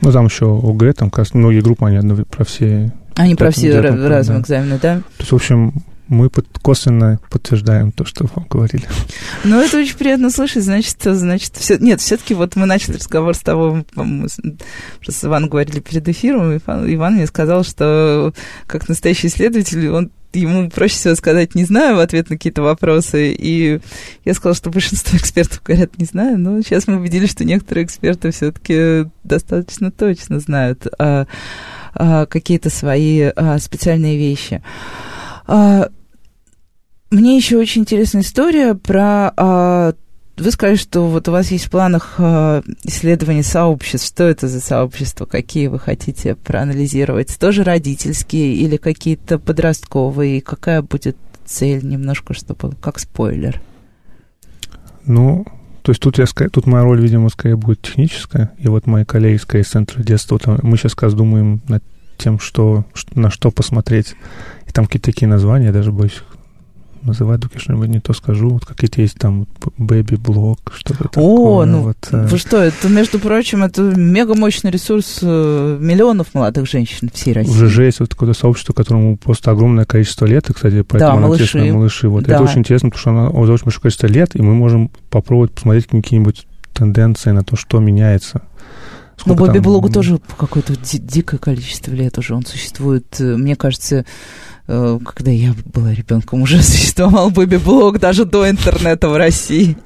Ну, 0.00 0.12
там 0.12 0.26
еще 0.26 0.46
ОГЭ, 0.58 0.92
там, 0.92 1.10
как 1.10 1.32
многие 1.34 1.60
группы, 1.60 1.86
они 1.86 2.24
про 2.24 2.44
все... 2.44 2.92
Они 3.14 3.36
про 3.36 3.50
все 3.50 3.80
разные 3.80 4.40
экзамены, 4.40 4.78
да? 4.82 4.98
То 4.98 5.20
есть, 5.20 5.32
в 5.32 5.36
общем, 5.36 5.72
мы 6.14 6.30
под, 6.30 6.46
косвенно 6.60 7.20
подтверждаем 7.30 7.92
то, 7.92 8.04
что 8.04 8.26
вам 8.34 8.46
говорили. 8.48 8.84
Ну, 9.44 9.60
это 9.60 9.78
очень 9.78 9.96
приятно 9.96 10.30
слышать, 10.30 10.64
значит, 10.64 10.96
значит, 11.02 11.56
все... 11.56 11.76
Нет, 11.78 12.00
все-таки 12.00 12.34
вот 12.34 12.56
мы 12.56 12.66
начали 12.66 12.96
разговор 12.96 13.34
с 13.34 13.40
того, 13.40 13.84
мы 13.94 14.28
с 14.28 15.24
Иваном 15.24 15.50
говорили 15.50 15.80
перед 15.80 16.08
эфиром, 16.08 16.56
Иван, 16.56 16.94
Иван 16.94 17.14
мне 17.14 17.26
сказал, 17.26 17.64
что 17.64 18.32
как 18.66 18.88
настоящий 18.88 19.26
исследователь, 19.26 19.88
он 19.88 20.10
ему 20.36 20.70
проще 20.70 20.94
всего 20.94 21.14
сказать 21.14 21.54
«не 21.54 21.64
знаю» 21.64 21.96
в 21.96 22.00
ответ 22.00 22.30
на 22.30 22.36
какие-то 22.36 22.62
вопросы. 22.62 23.32
И 23.32 23.80
я 24.24 24.34
сказала, 24.34 24.54
что 24.54 24.70
большинство 24.70 25.16
экспертов 25.18 25.62
говорят 25.62 25.98
«не 25.98 26.04
знаю», 26.04 26.38
но 26.38 26.60
сейчас 26.60 26.86
мы 26.86 26.96
убедились, 26.96 27.30
что 27.30 27.44
некоторые 27.44 27.84
эксперты 27.84 28.30
все-таки 28.30 29.06
достаточно 29.22 29.90
точно 29.90 30.40
знают 30.40 30.86
а, 30.98 31.26
а, 31.94 32.26
какие-то 32.26 32.70
свои 32.70 33.22
а, 33.22 33.58
специальные 33.58 34.18
вещи. 34.18 34.62
А, 35.46 35.88
мне 37.14 37.36
еще 37.36 37.56
очень 37.58 37.82
интересная 37.82 38.22
история 38.22 38.74
про... 38.74 39.32
А, 39.36 39.94
вы 40.36 40.50
сказали, 40.50 40.76
что 40.76 41.06
вот 41.08 41.28
у 41.28 41.32
вас 41.32 41.50
есть 41.52 41.66
в 41.66 41.70
планах 41.70 42.14
а, 42.18 42.62
исследования 42.82 43.44
сообществ. 43.44 44.08
Что 44.08 44.24
это 44.24 44.48
за 44.48 44.60
сообщества? 44.60 45.24
Какие 45.24 45.68
вы 45.68 45.78
хотите 45.78 46.34
проанализировать? 46.34 47.38
Тоже 47.38 47.62
родительские 47.62 48.54
или 48.54 48.76
какие-то 48.76 49.38
подростковые? 49.38 50.40
Какая 50.40 50.82
будет 50.82 51.16
цель? 51.44 51.84
Немножко, 51.84 52.34
чтобы 52.34 52.72
как 52.80 52.98
спойлер. 52.98 53.60
Ну, 55.06 55.46
то 55.82 55.92
есть 55.92 56.02
тут, 56.02 56.18
я, 56.18 56.26
тут 56.26 56.66
моя 56.66 56.82
роль, 56.82 57.00
видимо, 57.00 57.28
скорее 57.28 57.56
будет 57.56 57.82
техническая. 57.82 58.50
И 58.58 58.66
вот 58.68 58.86
мои 58.86 59.04
коллеги, 59.04 59.40
из 59.60 59.68
Центра 59.68 60.02
детства, 60.02 60.40
вот 60.40 60.62
мы 60.62 60.76
сейчас 60.76 60.94
как 60.94 61.04
раз 61.04 61.14
думаем 61.14 61.60
над 61.68 61.84
тем, 62.18 62.40
что, 62.40 62.84
на 63.14 63.30
что 63.30 63.50
посмотреть 63.50 64.14
там 64.72 64.86
какие-то 64.86 65.12
такие 65.12 65.28
названия, 65.28 65.66
я 65.66 65.72
даже 65.72 65.92
боюсь 65.92 66.20
называть, 67.04 67.42
я 67.52 67.60
что-нибудь 67.60 67.88
не 67.88 68.00
то 68.00 68.12
скажу. 68.12 68.50
Вот 68.50 68.64
какие-то 68.64 69.00
есть 69.00 69.18
там 69.18 69.46
бэби-блог, 69.78 70.58
что-то 70.74 71.04
такое. 71.04 71.24
О, 71.24 71.64
ну 71.64 71.80
вот, 71.82 71.96
э. 72.10 72.26
вы 72.26 72.38
что, 72.38 72.58
это, 72.58 72.88
между 72.88 73.18
прочим, 73.18 73.64
это 73.64 73.82
мега 73.82 74.34
мощный 74.34 74.70
ресурс 74.70 75.18
э, 75.22 75.78
миллионов 75.80 76.34
молодых 76.34 76.68
женщин 76.68 77.10
всей 77.12 77.34
России. 77.34 77.50
Уже 77.50 77.68
же 77.68 77.84
есть 77.84 78.00
вот 78.00 78.10
такое 78.10 78.32
сообщество, 78.32 78.72
которому 78.72 79.16
просто 79.16 79.50
огромное 79.50 79.84
количество 79.84 80.26
лет, 80.26 80.48
и, 80.50 80.52
кстати, 80.52 80.82
поэтому 80.82 81.12
да, 81.12 81.20
малыши. 81.20 81.44
интересно, 81.44 81.74
малыши. 81.74 82.08
Вот. 82.08 82.24
Да. 82.24 82.34
Это 82.34 82.42
очень 82.44 82.58
интересно, 82.60 82.90
потому 82.90 83.00
что 83.00 83.10
она 83.10 83.28
очень 83.28 83.64
большое 83.64 83.82
количество 83.82 84.06
лет, 84.06 84.34
и 84.34 84.42
мы 84.42 84.54
можем 84.54 84.90
попробовать 85.10 85.52
посмотреть 85.52 85.86
какие-нибудь 85.86 86.46
тенденции 86.72 87.30
на 87.30 87.44
то, 87.44 87.56
что 87.56 87.78
меняется. 87.78 88.42
Ну, 89.26 89.34
Бобби 89.34 89.58
Блогу 89.58 89.88
тоже 89.88 90.18
какое-то 90.36 90.74
дикое 90.76 91.38
количество 91.38 91.92
лет 91.92 92.18
уже 92.18 92.34
он 92.34 92.44
существует. 92.44 93.06
Мне 93.18 93.56
кажется, 93.56 94.04
когда 94.66 95.30
я 95.30 95.54
была 95.72 95.92
ребенком, 95.92 96.42
уже 96.42 96.62
существовал 96.62 97.30
Бэби-блог 97.30 97.98
даже 97.98 98.24
до 98.24 98.48
интернета 98.48 99.08
в 99.08 99.16
России. 99.16 99.76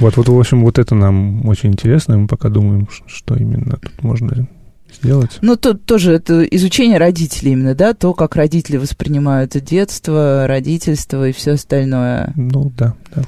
Вот, 0.00 0.16
вот, 0.16 0.28
в 0.28 0.38
общем, 0.38 0.64
вот 0.64 0.78
это 0.78 0.94
нам 0.94 1.46
очень 1.48 1.70
интересно, 1.70 2.18
мы 2.18 2.26
пока 2.26 2.48
думаем, 2.48 2.88
что 3.06 3.34
именно 3.34 3.78
тут 3.82 4.02
можно 4.02 4.46
сделать. 4.94 5.38
Ну, 5.40 5.56
тут 5.56 5.84
тоже 5.84 6.12
это 6.12 6.42
изучение 6.44 6.98
родителей 6.98 7.52
именно, 7.52 7.74
да, 7.74 7.94
то, 7.94 8.12
как 8.14 8.36
родители 8.36 8.76
воспринимают 8.76 9.52
детство, 9.52 10.46
родительство 10.46 11.28
и 11.28 11.32
все 11.32 11.52
остальное. 11.52 12.32
Ну, 12.36 12.72
да, 12.76 12.94
да. 13.14 13.22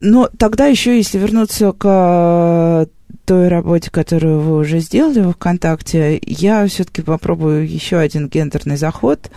Но 0.00 0.28
тогда 0.38 0.66
еще, 0.66 0.96
если 0.96 1.18
вернуться 1.18 1.72
к 1.72 2.88
той 3.24 3.48
работе, 3.48 3.90
которую 3.90 4.40
вы 4.40 4.58
уже 4.58 4.80
сделали 4.80 5.20
в 5.20 5.32
ВКонтакте, 5.32 6.20
я 6.22 6.66
все-таки 6.66 7.02
попробую 7.02 7.68
еще 7.68 7.98
один 7.98 8.28
гендерный 8.28 8.76
заход. 8.76 9.30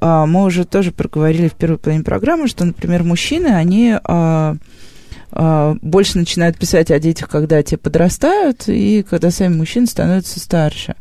А, 0.00 0.26
мы 0.26 0.44
уже 0.44 0.64
тоже 0.64 0.92
проговорили 0.92 1.48
в 1.48 1.54
первой 1.54 1.78
половине 1.78 2.04
программы, 2.04 2.48
что, 2.48 2.64
например, 2.64 3.04
мужчины, 3.04 3.48
они 3.48 3.96
а, 4.02 4.56
а, 5.30 5.76
больше 5.82 6.18
начинают 6.18 6.56
писать 6.56 6.90
о 6.90 6.98
детях, 6.98 7.28
когда 7.28 7.62
те 7.62 7.76
подрастают, 7.76 8.64
и 8.66 9.04
когда 9.08 9.30
сами 9.30 9.54
мужчины 9.54 9.86
становятся 9.86 10.40
старше. 10.40 10.96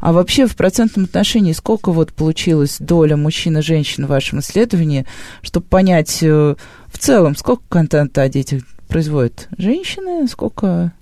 А 0.00 0.12
вообще 0.12 0.46
в 0.46 0.56
процентном 0.56 1.06
отношении 1.06 1.52
сколько 1.52 1.90
вот 1.92 2.12
получилась 2.12 2.76
доля 2.78 3.16
мужчин 3.16 3.58
и 3.58 3.62
женщин 3.62 4.06
в 4.06 4.10
вашем 4.10 4.40
исследовании, 4.40 5.06
чтобы 5.42 5.66
понять 5.66 6.22
э, 6.22 6.54
в 6.86 6.98
целом, 6.98 7.34
сколько 7.34 7.62
контента 7.68 8.22
о 8.22 8.28
детях 8.28 8.62
производят 8.88 9.48
женщины, 9.56 10.28
сколько 10.28 10.92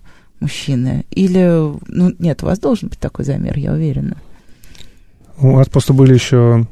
мужчины? 0.41 1.05
Или, 1.11 1.72
ну, 1.86 2.14
нет, 2.18 2.43
у 2.43 2.47
вас 2.47 2.59
должен 2.59 2.88
быть 2.88 2.99
такой 2.99 3.24
замер, 3.24 3.57
я 3.59 3.72
уверена. 3.72 4.16
У 5.38 5.57
нас 5.57 5.68
просто 5.68 5.93
были 5.93 6.14
еще... 6.14 6.66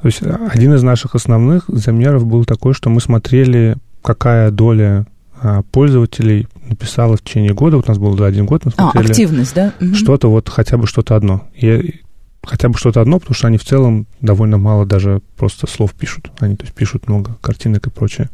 То 0.00 0.08
есть 0.08 0.22
один 0.22 0.74
из 0.74 0.82
наших 0.82 1.14
основных 1.14 1.64
замеров 1.68 2.26
был 2.26 2.44
такой, 2.44 2.74
что 2.74 2.90
мы 2.90 3.00
смотрели, 3.00 3.76
какая 4.02 4.50
доля 4.50 5.06
а, 5.40 5.62
пользователей 5.62 6.48
написала 6.68 7.16
в 7.16 7.22
течение 7.22 7.54
года. 7.54 7.76
Вот 7.76 7.86
у 7.86 7.88
нас 7.88 7.98
был 7.98 8.16
за 8.16 8.26
один 8.26 8.46
год, 8.46 8.64
мы 8.64 8.72
а, 8.76 8.90
смотрели... 8.90 9.06
А, 9.06 9.10
активность, 9.10 9.54
да? 9.54 9.72
Что-то 9.94 10.28
вот, 10.28 10.48
хотя 10.48 10.76
бы 10.76 10.86
что-то 10.86 11.14
одно. 11.14 11.46
И 11.54 12.00
хотя 12.42 12.68
бы 12.68 12.76
что-то 12.76 13.00
одно, 13.00 13.18
потому 13.18 13.34
что 13.34 13.48
они 13.48 13.58
в 13.58 13.64
целом 13.64 14.06
довольно 14.20 14.58
мало 14.58 14.86
даже 14.86 15.20
просто 15.36 15.66
слов 15.66 15.92
пишут. 15.94 16.30
Они 16.40 16.56
то 16.56 16.64
есть, 16.64 16.74
пишут 16.74 17.08
много 17.08 17.36
картинок 17.40 17.86
и 17.86 17.90
прочее. 17.90 18.30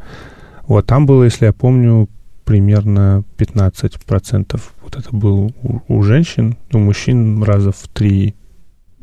Вот 0.66 0.87
там 0.87 1.07
было, 1.07 1.25
если 1.25 1.47
я 1.47 1.53
помню, 1.53 2.09
примерно 2.53 3.25
15% 3.37 4.59
вот 4.83 4.97
это 4.97 5.15
был 5.15 5.55
у, 5.63 5.81
у 5.87 6.03
женщин, 6.03 6.57
у 6.73 6.79
мужчин 6.79 7.43
раза 7.43 7.73
в 7.73 7.89
три 7.89 8.35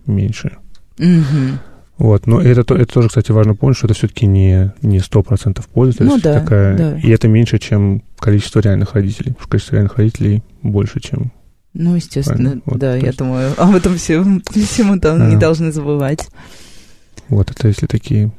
меньше. 0.07 0.57
Мгм. 0.97 1.59
Вот, 1.99 2.25
но 2.25 2.41
это, 2.41 2.63
то- 2.63 2.75
это 2.75 2.91
тоже, 2.91 3.09
кстати, 3.09 3.31
важно 3.31 3.53
помнить, 3.53 3.77
что 3.77 3.85
это 3.85 3.93
все-таки 3.93 4.25
не, 4.25 4.73
не 4.81 4.97
100% 4.97 5.63
пользователей. 5.71 6.07
Ну 6.09 6.19
да, 6.19 6.39
такая, 6.41 6.75
да. 6.75 6.97
И 6.97 7.09
это 7.11 7.27
меньше, 7.27 7.59
чем 7.59 8.01
количество 8.17 8.61
реальных 8.61 8.95
родителей. 8.95 9.33
Потому 9.33 9.41
что 9.41 9.49
количество 9.51 9.75
реальных 9.75 9.97
родителей 9.97 10.43
больше, 10.63 10.99
чем... 10.99 11.31
Ну, 11.75 11.95
естественно, 11.95 12.37
Правильно. 12.37 12.61
Вот, 12.65 12.79
да, 12.79 12.95
я 12.95 13.05
есть- 13.05 13.17
думаю, 13.19 13.53
об 13.57 13.75
этом 13.75 13.95
всем, 13.95 14.41
всему 14.49 14.99
там 14.99 15.29
не 15.29 15.35
А. 15.35 15.39
должны 15.39 15.71
забывать. 15.71 16.27
Вот 17.29 17.51
это 17.51 17.67
если 17.67 17.85
такие 17.85 18.31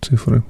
цифры. 0.00 0.42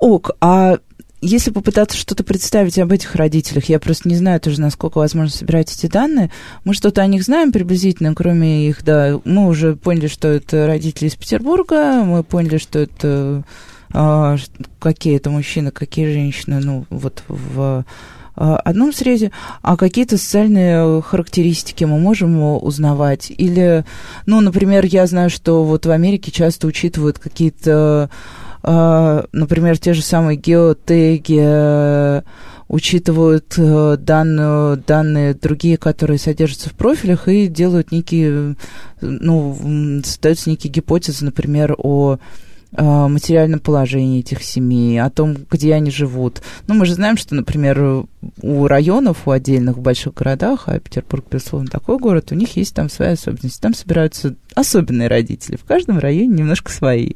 Ок, 0.00 0.32
а 0.40 0.78
если 1.20 1.50
попытаться 1.50 1.96
что-то 1.96 2.24
представить 2.24 2.78
об 2.78 2.92
этих 2.92 3.14
родителях, 3.14 3.64
я 3.66 3.80
просто 3.80 4.08
не 4.08 4.16
знаю 4.16 4.40
тоже, 4.40 4.60
насколько 4.60 4.98
возможно 4.98 5.34
собирать 5.34 5.72
эти 5.72 5.86
данные. 5.90 6.30
Мы 6.64 6.74
что-то 6.74 7.02
о 7.02 7.06
них 7.06 7.22
знаем 7.22 7.52
приблизительно, 7.52 8.14
кроме 8.14 8.68
их, 8.68 8.84
да. 8.84 9.20
Мы 9.24 9.46
уже 9.48 9.76
поняли, 9.76 10.08
что 10.08 10.28
это 10.28 10.66
родители 10.66 11.08
из 11.08 11.14
Петербурга, 11.16 12.02
мы 12.04 12.22
поняли, 12.22 12.58
что 12.58 12.78
это 12.80 13.44
ш- 13.92 14.46
какие 14.78 15.16
это 15.16 15.30
мужчины, 15.30 15.70
какие 15.70 16.12
женщины, 16.12 16.60
ну, 16.60 16.86
вот 16.90 17.22
в 17.28 17.84
одном 18.36 18.92
срезе, 18.92 19.32
а 19.62 19.76
какие-то 19.76 20.18
социальные 20.18 21.02
характеристики 21.02 21.84
мы 21.84 21.98
можем 21.98 22.40
узнавать. 22.62 23.30
Или, 23.30 23.84
ну, 24.26 24.40
например, 24.40 24.84
я 24.84 25.06
знаю, 25.06 25.30
что 25.30 25.64
вот 25.64 25.86
в 25.86 25.90
Америке 25.90 26.30
часто 26.30 26.66
учитывают 26.66 27.18
какие-то 27.18 28.10
а, 28.68 29.26
например, 29.30 29.78
те 29.78 29.94
же 29.94 30.02
самые 30.02 30.36
геотеги, 30.36 31.38
э, 31.40 32.22
учитывают 32.66 33.54
э, 33.56 33.96
данную, 33.96 34.76
данные 34.76 35.34
другие, 35.34 35.76
которые 35.76 36.18
содержатся 36.18 36.70
в 36.70 36.72
профилях, 36.72 37.28
и 37.28 37.46
делают 37.46 37.92
некие, 37.92 38.30
э, 38.30 38.54
ну, 39.00 40.02
создаются 40.04 40.50
некие 40.50 40.72
гипотезы, 40.72 41.24
например, 41.24 41.76
о 41.78 42.16
э, 42.16 42.18
материальном 42.82 43.60
положении 43.60 44.20
этих 44.20 44.42
семей, 44.42 45.00
о 45.00 45.10
том, 45.10 45.36
где 45.50 45.74
они 45.74 45.90
живут. 45.90 46.42
Ну, 46.66 46.74
мы 46.74 46.86
же 46.86 46.94
знаем, 46.94 47.16
что, 47.16 47.34
например, 47.34 48.06
у 48.42 48.66
районов, 48.66 49.26
у 49.26 49.30
отдельных 49.30 49.76
в 49.76 49.80
больших 49.80 50.14
городах, 50.14 50.64
а 50.66 50.78
Петербург, 50.78 51.24
безусловно, 51.30 51.68
такой 51.68 51.98
город, 51.98 52.32
у 52.32 52.34
них 52.34 52.56
есть 52.56 52.74
там 52.74 52.88
свои 52.90 53.10
особенности. 53.10 53.60
Там 53.60 53.74
собираются 53.74 54.36
особенные 54.54 55.08
родители. 55.08 55.56
В 55.56 55.64
каждом 55.64 55.98
районе 55.98 56.28
немножко 56.28 56.70
свои. 56.70 57.12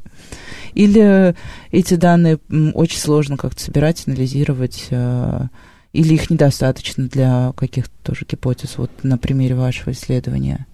Или 0.75 1.35
эти 1.73 1.95
данные 1.95 2.39
очень 2.75 2.99
сложно 2.99 3.37
как-то 3.37 3.61
собирать, 3.61 4.05
анализировать, 4.07 4.87
э, 4.91 5.49
или 5.93 6.15
их 6.15 6.31
недостаточно 6.31 7.09
для 7.09 7.53
каких-то 7.57 7.93
тоже 8.03 8.25
гипотез, 8.29 8.79
вот 8.79 8.91
на 9.03 9.19
примере 9.19 9.57
вашего 9.57 9.93
исследования. 9.93 10.67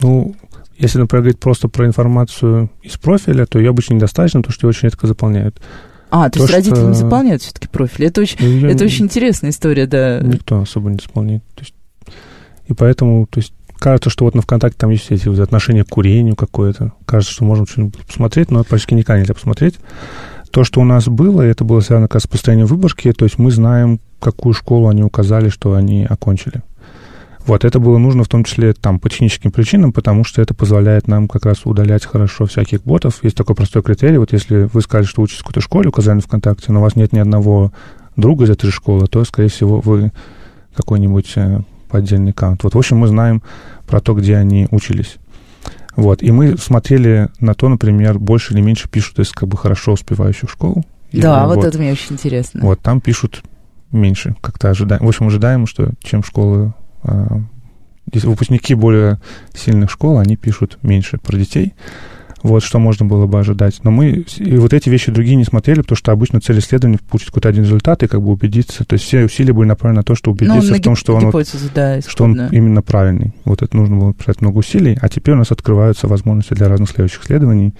Ну, 0.00 0.34
если, 0.78 0.98
например, 0.98 1.22
говорить 1.22 1.40
просто 1.40 1.68
про 1.68 1.86
информацию 1.86 2.70
из 2.82 2.96
профиля, 2.96 3.46
то 3.46 3.58
ее 3.58 3.70
обычно 3.70 3.94
недостаточно, 3.94 4.40
потому 4.40 4.52
что 4.52 4.66
ее 4.66 4.70
очень 4.70 4.88
редко 4.88 5.06
заполняют. 5.06 5.60
А, 6.10 6.28
то, 6.28 6.38
То, 6.38 6.40
есть 6.40 6.52
родители 6.52 6.84
не 6.84 6.94
заполняют 6.94 7.40
все-таки 7.42 7.68
профиль. 7.68 8.04
Это 8.04 8.20
очень, 8.20 8.44
её 8.44 8.68
это 8.68 8.84
очень 8.84 9.06
интересная 9.06 9.50
история, 9.50 9.86
да. 9.86 10.20
Никто 10.20 10.60
особо 10.60 10.90
не 10.90 10.98
заполняет. 11.02 11.42
То 11.54 11.62
есть, 11.62 11.74
и 12.66 12.74
поэтому, 12.74 13.26
то 13.26 13.40
есть, 13.40 13.54
кажется, 13.78 14.10
что 14.10 14.26
вот 14.26 14.34
на 14.34 14.42
ВКонтакте 14.42 14.76
там 14.78 14.90
есть 14.90 15.10
эти 15.10 15.28
вот 15.28 15.38
отношения 15.38 15.84
к 15.84 15.88
курению 15.88 16.36
какое-то. 16.36 16.92
Кажется, 17.06 17.32
что 17.32 17.44
можно 17.44 17.66
что-нибудь 17.66 18.06
посмотреть, 18.06 18.50
но 18.50 18.62
почти 18.62 18.94
никогда 18.94 19.20
нельзя 19.20 19.32
посмотреть. 19.32 19.76
То, 20.50 20.64
что 20.64 20.82
у 20.82 20.84
нас 20.84 21.08
было, 21.08 21.40
это 21.40 21.64
было 21.64 21.80
связано 21.80 22.08
как 22.08 22.16
раз 22.16 22.24
с 22.24 22.26
построением 22.26 22.66
выборки, 22.66 23.10
то 23.12 23.24
есть 23.24 23.38
мы 23.38 23.50
знаем, 23.50 23.98
какую 24.20 24.52
школу 24.52 24.88
они 24.88 25.02
указали, 25.02 25.48
что 25.48 25.72
они 25.72 26.04
окончили. 26.04 26.62
Вот, 27.46 27.64
это 27.64 27.80
было 27.80 27.98
нужно 27.98 28.22
в 28.24 28.28
том 28.28 28.44
числе 28.44 28.72
там 28.72 29.00
по 29.00 29.10
техническим 29.10 29.50
причинам, 29.50 29.92
потому 29.92 30.24
что 30.24 30.40
это 30.40 30.54
позволяет 30.54 31.08
нам 31.08 31.26
как 31.26 31.44
раз 31.44 31.62
удалять 31.64 32.04
хорошо 32.06 32.46
всяких 32.46 32.82
ботов. 32.84 33.18
Есть 33.22 33.36
такой 33.36 33.56
простой 33.56 33.82
критерий, 33.82 34.18
вот 34.18 34.32
если 34.32 34.68
вы 34.72 34.80
сказали, 34.80 35.06
что 35.06 35.22
учитесь 35.22 35.40
в 35.40 35.44
какой-то 35.44 35.60
школе, 35.60 35.88
указали 35.88 36.20
ВКонтакте, 36.20 36.70
но 36.70 36.78
у 36.78 36.82
вас 36.82 36.94
нет 36.94 37.12
ни 37.12 37.18
одного 37.18 37.72
друга 38.16 38.44
из 38.44 38.50
этой 38.50 38.66
же 38.66 38.72
школы, 38.72 39.06
то, 39.06 39.24
скорее 39.24 39.48
всего, 39.48 39.80
вы 39.80 40.12
какой-нибудь 40.76 41.32
э, 41.36 41.60
поддельный 41.88 42.30
аккаунт. 42.30 42.62
Вот, 42.62 42.74
в 42.74 42.78
общем, 42.78 42.98
мы 42.98 43.08
знаем 43.08 43.42
про 43.86 44.00
то, 44.00 44.14
где 44.14 44.36
они 44.36 44.68
учились. 44.70 45.16
Вот, 45.96 46.22
и 46.22 46.30
мы 46.30 46.56
смотрели 46.56 47.28
на 47.40 47.54
то, 47.54 47.68
например, 47.68 48.18
больше 48.18 48.54
или 48.54 48.60
меньше 48.60 48.88
пишут 48.88 49.18
из 49.18 49.30
как 49.32 49.48
бы 49.48 49.58
хорошо 49.58 49.92
успевающих 49.92 50.48
школ. 50.48 50.84
И, 51.10 51.20
Да, 51.20 51.46
вот, 51.46 51.64
это 51.64 51.78
мне 51.78 51.92
очень 51.92 52.14
интересно. 52.14 52.60
вот 52.62 52.80
там 52.80 53.00
пишут 53.00 53.42
меньше, 53.90 54.34
как-то 54.40 54.70
ожидаем. 54.70 55.04
В 55.04 55.08
общем, 55.08 55.26
ожидаем, 55.26 55.66
что 55.66 55.90
чем 56.02 56.24
школы... 56.24 56.72
а, 57.02 57.40
если 58.12 58.26
выпускники 58.26 58.74
более 58.74 59.20
сильных 59.54 59.90
школ, 59.90 60.18
они 60.18 60.36
пишут 60.36 60.78
меньше 60.82 61.18
про 61.18 61.36
детей. 61.36 61.74
Вот 62.42 62.64
что 62.64 62.80
можно 62.80 63.06
было 63.06 63.26
бы 63.26 63.38
ожидать. 63.38 63.78
Но 63.84 63.92
мы 63.92 64.24
и 64.36 64.56
вот 64.56 64.72
эти 64.72 64.88
вещи 64.88 65.12
другие 65.12 65.36
не 65.36 65.44
смотрели, 65.44 65.80
потому 65.82 65.96
что 65.96 66.10
обычно 66.10 66.40
цель 66.40 66.58
исследования 66.58 66.98
получить 66.98 67.28
какой-то 67.28 67.48
один 67.48 67.62
результат 67.62 68.02
и 68.02 68.08
как 68.08 68.20
бы 68.20 68.32
убедиться. 68.32 68.84
То 68.84 68.94
есть 68.94 69.04
все 69.04 69.24
усилия 69.24 69.52
были 69.52 69.68
направлены 69.68 70.00
на 70.00 70.02
то, 70.02 70.16
чтобы 70.16 70.44
Ну, 70.44 70.54
убедиться 70.54 70.74
в 70.74 70.82
том, 70.82 70.96
что 70.96 71.14
он, 71.14 71.30
вот- 71.30 71.46
да, 71.72 72.00
что 72.00 72.24
он 72.24 72.48
именно 72.50 72.82
правильный. 72.82 73.32
Вот 73.44 73.62
это 73.62 73.76
нужно 73.76 73.96
было 73.96 74.12
потратить 74.12 74.40
много 74.40 74.58
усилий, 74.58 74.98
а 75.00 75.08
теперь 75.08 75.34
у 75.34 75.38
нас 75.38 75.52
открываются 75.52 76.08
возможности 76.08 76.54
для 76.54 76.68
разных 76.68 76.90
следующих 76.90 77.22
исследований. 77.22 77.74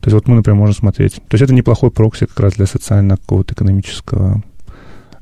То 0.00 0.08
есть 0.08 0.14
вот 0.14 0.28
мы, 0.28 0.36
например, 0.36 0.58
можем 0.58 0.74
смотреть. 0.74 1.14
То 1.14 1.36
есть 1.36 1.42
это 1.42 1.54
неплохой 1.54 1.90
прокси 1.90 2.26
как 2.26 2.38
раз 2.40 2.54
для 2.54 2.66
социально 2.66 3.16
какого-то 3.16 3.54
экономического 3.54 4.42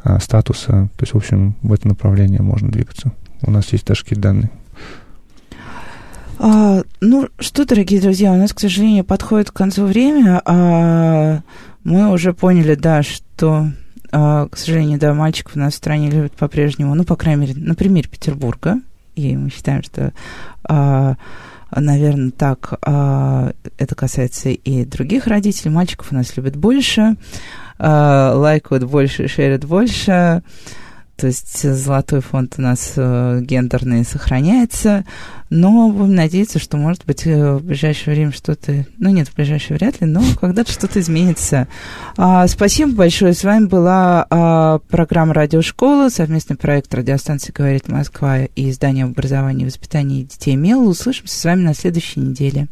а, 0.02 0.18
статуса. 0.18 0.90
То 0.96 1.02
есть, 1.02 1.12
в 1.12 1.16
общем, 1.16 1.54
в 1.62 1.72
это 1.72 1.86
направление 1.86 2.42
можно 2.42 2.68
двигаться. 2.68 3.12
У 3.42 3.50
нас 3.50 3.72
есть 3.72 3.84
какие-то 3.86 4.20
данные. 4.20 4.50
А, 6.38 6.82
ну 7.00 7.28
что, 7.38 7.64
дорогие 7.64 8.00
друзья, 8.00 8.32
у 8.32 8.36
нас, 8.36 8.52
к 8.52 8.60
сожалению, 8.60 9.04
подходит 9.04 9.50
к 9.50 9.54
концу 9.54 9.84
время. 9.84 10.42
А, 10.44 11.40
мы 11.84 12.10
уже 12.10 12.32
поняли, 12.32 12.74
да, 12.74 13.02
что, 13.02 13.68
а, 14.10 14.48
к 14.48 14.56
сожалению, 14.56 14.98
да, 14.98 15.14
мальчиков 15.14 15.56
у 15.56 15.58
нас 15.58 15.74
в 15.74 15.76
стране 15.76 16.10
любят 16.10 16.32
по-прежнему, 16.32 16.94
ну, 16.94 17.04
по 17.04 17.16
крайней 17.16 17.42
мере, 17.42 17.54
на 17.54 17.74
примере 17.74 18.08
Петербурга. 18.08 18.80
И 19.14 19.36
мы 19.36 19.50
считаем, 19.50 19.82
что, 19.82 20.12
а, 20.64 21.16
наверное, 21.74 22.30
так 22.30 22.74
а, 22.82 23.52
это 23.78 23.94
касается 23.94 24.50
и 24.50 24.84
других 24.84 25.26
родителей. 25.26 25.70
Мальчиков 25.70 26.08
у 26.10 26.14
нас 26.14 26.36
любят 26.36 26.56
больше, 26.56 27.16
а, 27.78 28.34
лайкают 28.34 28.84
больше, 28.84 29.28
шерят 29.28 29.64
больше. 29.64 30.42
То 31.22 31.28
есть 31.28 31.62
золотой 31.62 32.20
фонд 32.20 32.54
у 32.58 32.62
нас 32.62 32.94
э, 32.96 33.42
гендерный 33.42 34.04
сохраняется, 34.04 35.04
но 35.50 35.88
будем 35.88 36.16
надеяться, 36.16 36.58
что, 36.58 36.76
может 36.76 37.06
быть, 37.06 37.28
э, 37.28 37.58
в 37.58 37.62
ближайшее 37.62 38.16
время 38.16 38.32
что-то... 38.32 38.84
Ну, 38.98 39.10
нет, 39.10 39.28
в 39.28 39.36
ближайшее 39.36 39.76
вряд 39.76 40.00
ли, 40.00 40.08
но 40.08 40.20
когда-то 40.40 40.72
что-то 40.72 40.98
изменится. 40.98 41.68
А, 42.16 42.48
спасибо 42.48 42.90
большое. 42.90 43.34
С 43.34 43.44
вами 43.44 43.66
была 43.66 44.26
а, 44.30 44.80
программа 44.88 45.32
«Радиошкола», 45.32 46.08
совместный 46.08 46.56
проект 46.56 46.92
радиостанции 46.92 47.52
«Говорит 47.52 47.86
Москва» 47.86 48.40
и 48.40 48.70
издание 48.70 49.04
об 49.04 49.12
образовании 49.12 49.62
и 49.62 49.66
воспитании 49.66 50.24
детей 50.24 50.56
«Мел». 50.56 50.88
Услышимся 50.88 51.38
с 51.38 51.44
вами 51.44 51.62
на 51.62 51.74
следующей 51.74 52.18
неделе. 52.18 52.66